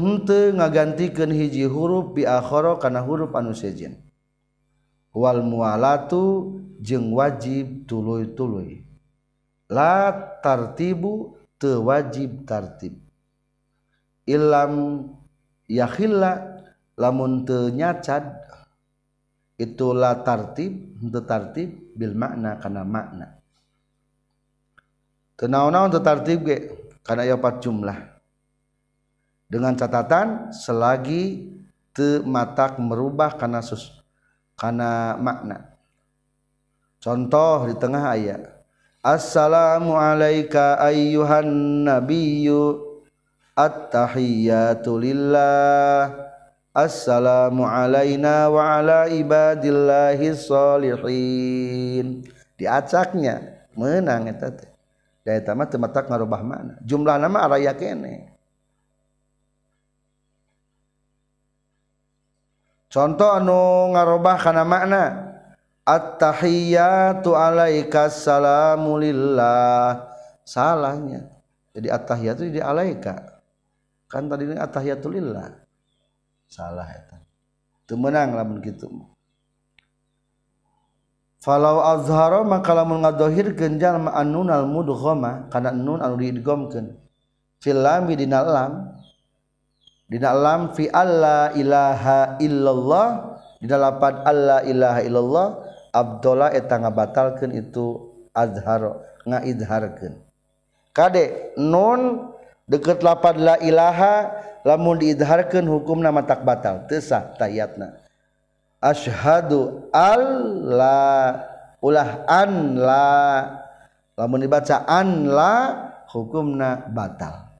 ngagantikan 0.59 1.31
hiji 1.31 1.63
huruf 1.71 2.11
pikhoro 2.11 2.75
karena 2.83 2.99
huruf 2.99 3.31
anujenwalmutu 3.31 6.21
jeng 6.83 7.15
wajib 7.15 7.87
tulu 7.87 8.27
tulu 8.35 8.59
la 9.71 10.11
tartibu 10.43 11.39
the 11.63 11.79
wajib 11.79 12.43
tartib 12.43 12.91
ilam 14.27 15.07
yakhilla 15.69 16.59
lamun 16.99 17.47
teu 17.47 17.71
nyacad 17.71 18.23
itu 19.59 19.87
la 19.95 20.23
tartib 20.25 20.97
teu 20.99 21.21
tartib 21.23 21.69
bil 21.95 22.17
makna 22.17 22.59
kana 22.59 22.81
makna 22.83 23.27
teu 25.37 25.47
naon-naon 25.47 25.93
teu 25.93 26.03
tartib 26.03 26.43
ge 26.45 26.57
kana 27.05 27.23
opat 27.33 27.63
jumlah 27.63 27.95
dengan 29.47 29.77
catatan 29.77 30.51
selagi 30.51 31.53
teu 31.95 32.25
matak 32.27 32.77
merubah 32.81 33.37
kana 33.39 33.63
sus 33.63 34.03
kana 34.59 35.15
makna 35.17 35.73
contoh 37.01 37.65
di 37.71 37.75
tengah 37.79 38.03
ayat 38.13 38.41
assalamu 39.01 39.95
alayka 39.97 40.75
ayyuhan 40.83 41.47
nabiyyu 41.87 42.92
At-tahiyyatu 43.53 44.97
lillah 44.97 46.09
Assalamu 46.73 47.61
alaina 47.69 48.49
wa 48.49 48.81
ala 48.81 49.05
ibadillahi 49.05 50.25
sholihin. 50.33 52.25
Diacaknya 52.57 53.69
menang 53.77 54.25
eta 54.33 54.49
teh. 54.49 54.65
Da 55.21 55.37
eta 55.37 55.53
mah 55.53 55.69
teu 55.69 55.77
matak 55.77 56.09
ngarubah 56.09 56.41
mana. 56.41 56.73
Jumlah 56.81 57.21
nama 57.21 57.45
araya 57.45 57.77
kene. 57.77 58.33
Contoh 62.89 63.37
anu 63.37 63.93
ngarubah 63.93 64.37
kana 64.41 64.65
makna 64.65 65.03
At-tahiyyatu 65.85 67.37
alaika 67.37 68.09
salamu 68.09 68.97
lillah. 68.97 70.09
Salahnya. 70.41 71.29
Jadi 71.77 71.87
at-tahiyyatu 71.93 72.49
jadi 72.49 72.65
alaika 72.65 73.32
kan 74.13 74.29
tadi 74.29 74.45
ini 74.53 74.61
atahiyatulillah 74.61 75.57
salah 76.45 76.85
ya 76.85 77.01
itu 77.01 77.17
teu 77.89 77.97
meunang 77.97 78.37
lamun 78.37 78.61
kitu 78.61 78.85
falau 81.41 81.81
azhara 81.81 82.45
maka 82.45 82.77
lamun 82.77 83.01
genjal 83.57 83.81
jalma 83.97 84.13
annunal 84.13 84.69
mudhoma 84.69 85.49
karena 85.49 85.73
nun 85.73 85.97
anu 86.05 86.21
diidghamkeun 86.21 87.01
Filami 87.63 88.19
dinalam 88.19 88.91
dinalam 90.11 90.75
fi 90.75 90.91
alla 90.91 91.47
ilaha 91.55 92.35
illallah 92.43 93.07
dinalapad 93.63 94.19
lapad 94.19 94.27
alla 94.27 94.57
ilaha 94.67 94.99
illallah 95.07 95.47
abdullah 95.95 96.51
eta 96.51 96.75
ngabatalkeun 96.83 97.55
itu 97.55 98.03
azhara 98.35 98.99
ngaidharkeun 99.23 100.19
kade 100.91 101.55
nun 101.55 102.32
deket 102.69 103.03
lapan 103.03 103.35
la 103.43 103.55
ilaha 103.59 104.31
lamun 104.63 104.95
diidharkan 104.99 105.67
hukum 105.67 105.99
nama 105.99 106.23
tak 106.23 106.47
batal 106.47 106.87
tesah 106.87 107.35
tayatna 107.35 107.99
ashadu 108.79 109.91
alla 109.91 111.43
ulah 111.83 112.23
an 112.27 112.79
la 112.79 113.07
lamun 114.15 114.39
dibaca 114.47 114.87
an 114.87 115.27
la 115.27 115.53
hukumna 116.07 116.87
batal 116.87 117.51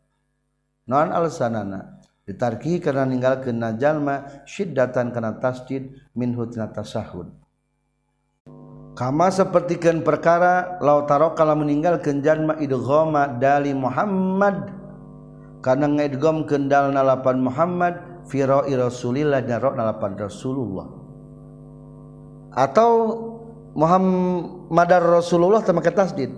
non 0.88 1.12
alsanana 1.12 2.00
ditarki 2.24 2.80
karena 2.80 3.04
ninggal 3.04 3.44
kena 3.44 3.76
najalma 3.76 4.48
syiddatan 4.48 5.12
karena 5.12 5.36
tasjid 5.36 5.92
minhut 6.16 6.56
hutna 6.56 6.72
tasahud 6.72 7.28
kama 8.96 9.28
sepertikan 9.36 10.00
perkara 10.08 10.80
lau 10.80 11.04
tarok 11.04 11.36
kalau 11.36 11.60
meninggalkan 11.60 12.24
jalma 12.24 12.56
idghama 12.64 13.26
dali 13.42 13.74
Muhammad 13.76 14.83
karena 15.64 15.88
ngedgom 15.88 16.44
kendal 16.44 16.92
nalapan 16.92 17.40
Muhammad 17.40 18.28
firo 18.28 18.68
Rasulillah 18.68 19.40
dan 19.48 19.64
roh 19.64 19.74
nalapan 19.74 20.20
Rasulullah 20.20 20.88
atau 22.54 22.90
Muhammadar 23.74 25.02
Rasulullah 25.02 25.64
tema 25.64 25.82
tasdid 25.82 26.30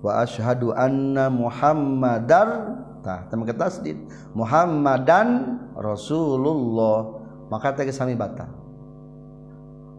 wa 0.00 0.22
ashadu 0.22 0.70
anna 0.72 1.26
Muhammadar 1.28 2.78
tah 3.02 3.26
tema 3.28 3.44
tasdid 3.50 3.98
Muhammadan 4.32 5.58
Rasulullah 5.74 7.18
maka 7.50 7.74
teh 7.74 7.90
sami 7.90 8.14
batal 8.14 8.48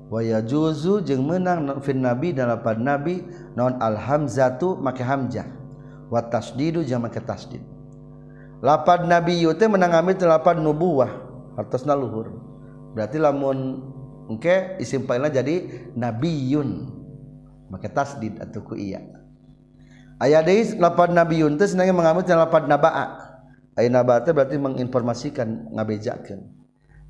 waya 0.09 0.39
juzu 0.41 1.03
jeung 1.03 1.27
menang 1.27 1.83
fin 1.83 1.99
nabi 1.99 2.31
dalapan 2.31 2.81
nabi 2.87 3.19
non 3.53 3.75
alhamzatu 3.83 4.79
hamzatu 4.79 4.79
make 4.79 5.03
hamzah 5.03 5.45
wa 6.07 6.23
tasdidu 6.23 6.81
jama 6.87 7.11
make 7.11 7.19
tasdid 7.21 7.61
Lapan 8.61 9.09
nabi 9.09 9.41
yute 9.41 9.65
menang 9.65 10.05
ambil 10.05 10.21
lapan 10.29 10.61
nubuah 10.61 11.09
atas 11.57 11.81
Naluhur, 11.81 12.29
berarti 12.93 13.17
lamun 13.17 13.81
oke, 14.29 14.37
okay, 14.45 14.59
isim 14.77 15.09
fa'ilna 15.09 15.33
jadi 15.33 15.65
nabiyun 15.97 16.69
maka 17.73 17.89
tasdid 17.89 18.37
atau 18.37 18.61
ku 18.61 18.77
iya 18.77 19.01
ayat 20.21 20.45
deui 20.45 20.77
lapan 20.77 21.09
nabi 21.17 21.41
Yunte 21.41 21.65
senangnya 21.65 21.91
mengambil 21.95 22.37
lapan 22.37 22.69
nabaa 22.69 23.05
ayat 23.81 23.91
nabaa 23.95 24.29
berarti 24.29 24.59
menginformasikan 24.61 25.71
ngabejakan 25.75 26.45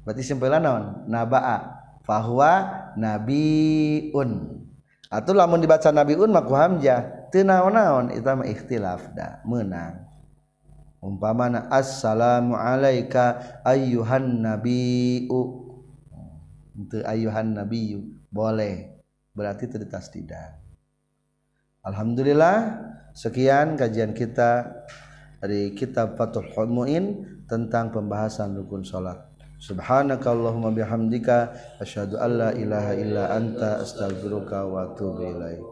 berarti 0.08 0.22
isim 0.24 0.38
fa'ilna 0.40 0.60
naon 0.64 0.84
nabaa 1.12 1.78
fahuwa 2.08 2.52
nabiun 2.98 4.56
atau 5.12 5.36
lamun 5.36 5.60
dibaca 5.60 5.92
nabiun 5.94 6.32
Yun 6.32 7.04
tenaon 7.30 7.72
naon 7.76 8.06
itu 8.16 8.24
mah 8.24 8.48
ikhtilaf 8.48 9.02
menang. 9.14 9.46
menang 9.50 9.94
umpamana 11.02 11.66
assalamu 11.74 12.54
alayka 12.54 13.60
ayyuhan 13.66 14.46
nabiu 14.46 15.42
untuk 16.78 17.02
ayyuhan 17.04 17.58
nabiu 17.58 18.06
boleh 18.30 19.02
berarti 19.34 19.66
terditas 19.68 20.14
tidak 20.14 20.62
Alhamdulillah 21.82 22.78
sekian 23.18 23.74
kajian 23.74 24.14
kita 24.14 24.70
dari 25.42 25.74
kitab 25.74 26.14
Fathul 26.14 26.46
Muin 26.70 27.26
tentang 27.50 27.90
pembahasan 27.90 28.54
rukun 28.54 28.86
salat 28.86 29.18
Subhanakallahumma 29.58 30.78
bihamdika 30.78 31.58
asyhadu 31.82 32.22
alla 32.22 32.54
ilaha 32.54 32.94
illa 32.94 33.34
anta 33.34 33.82
astaghfiruka 33.82 34.70
wa 34.70 34.94
atubu 34.94 35.26
ilaik 35.34 35.71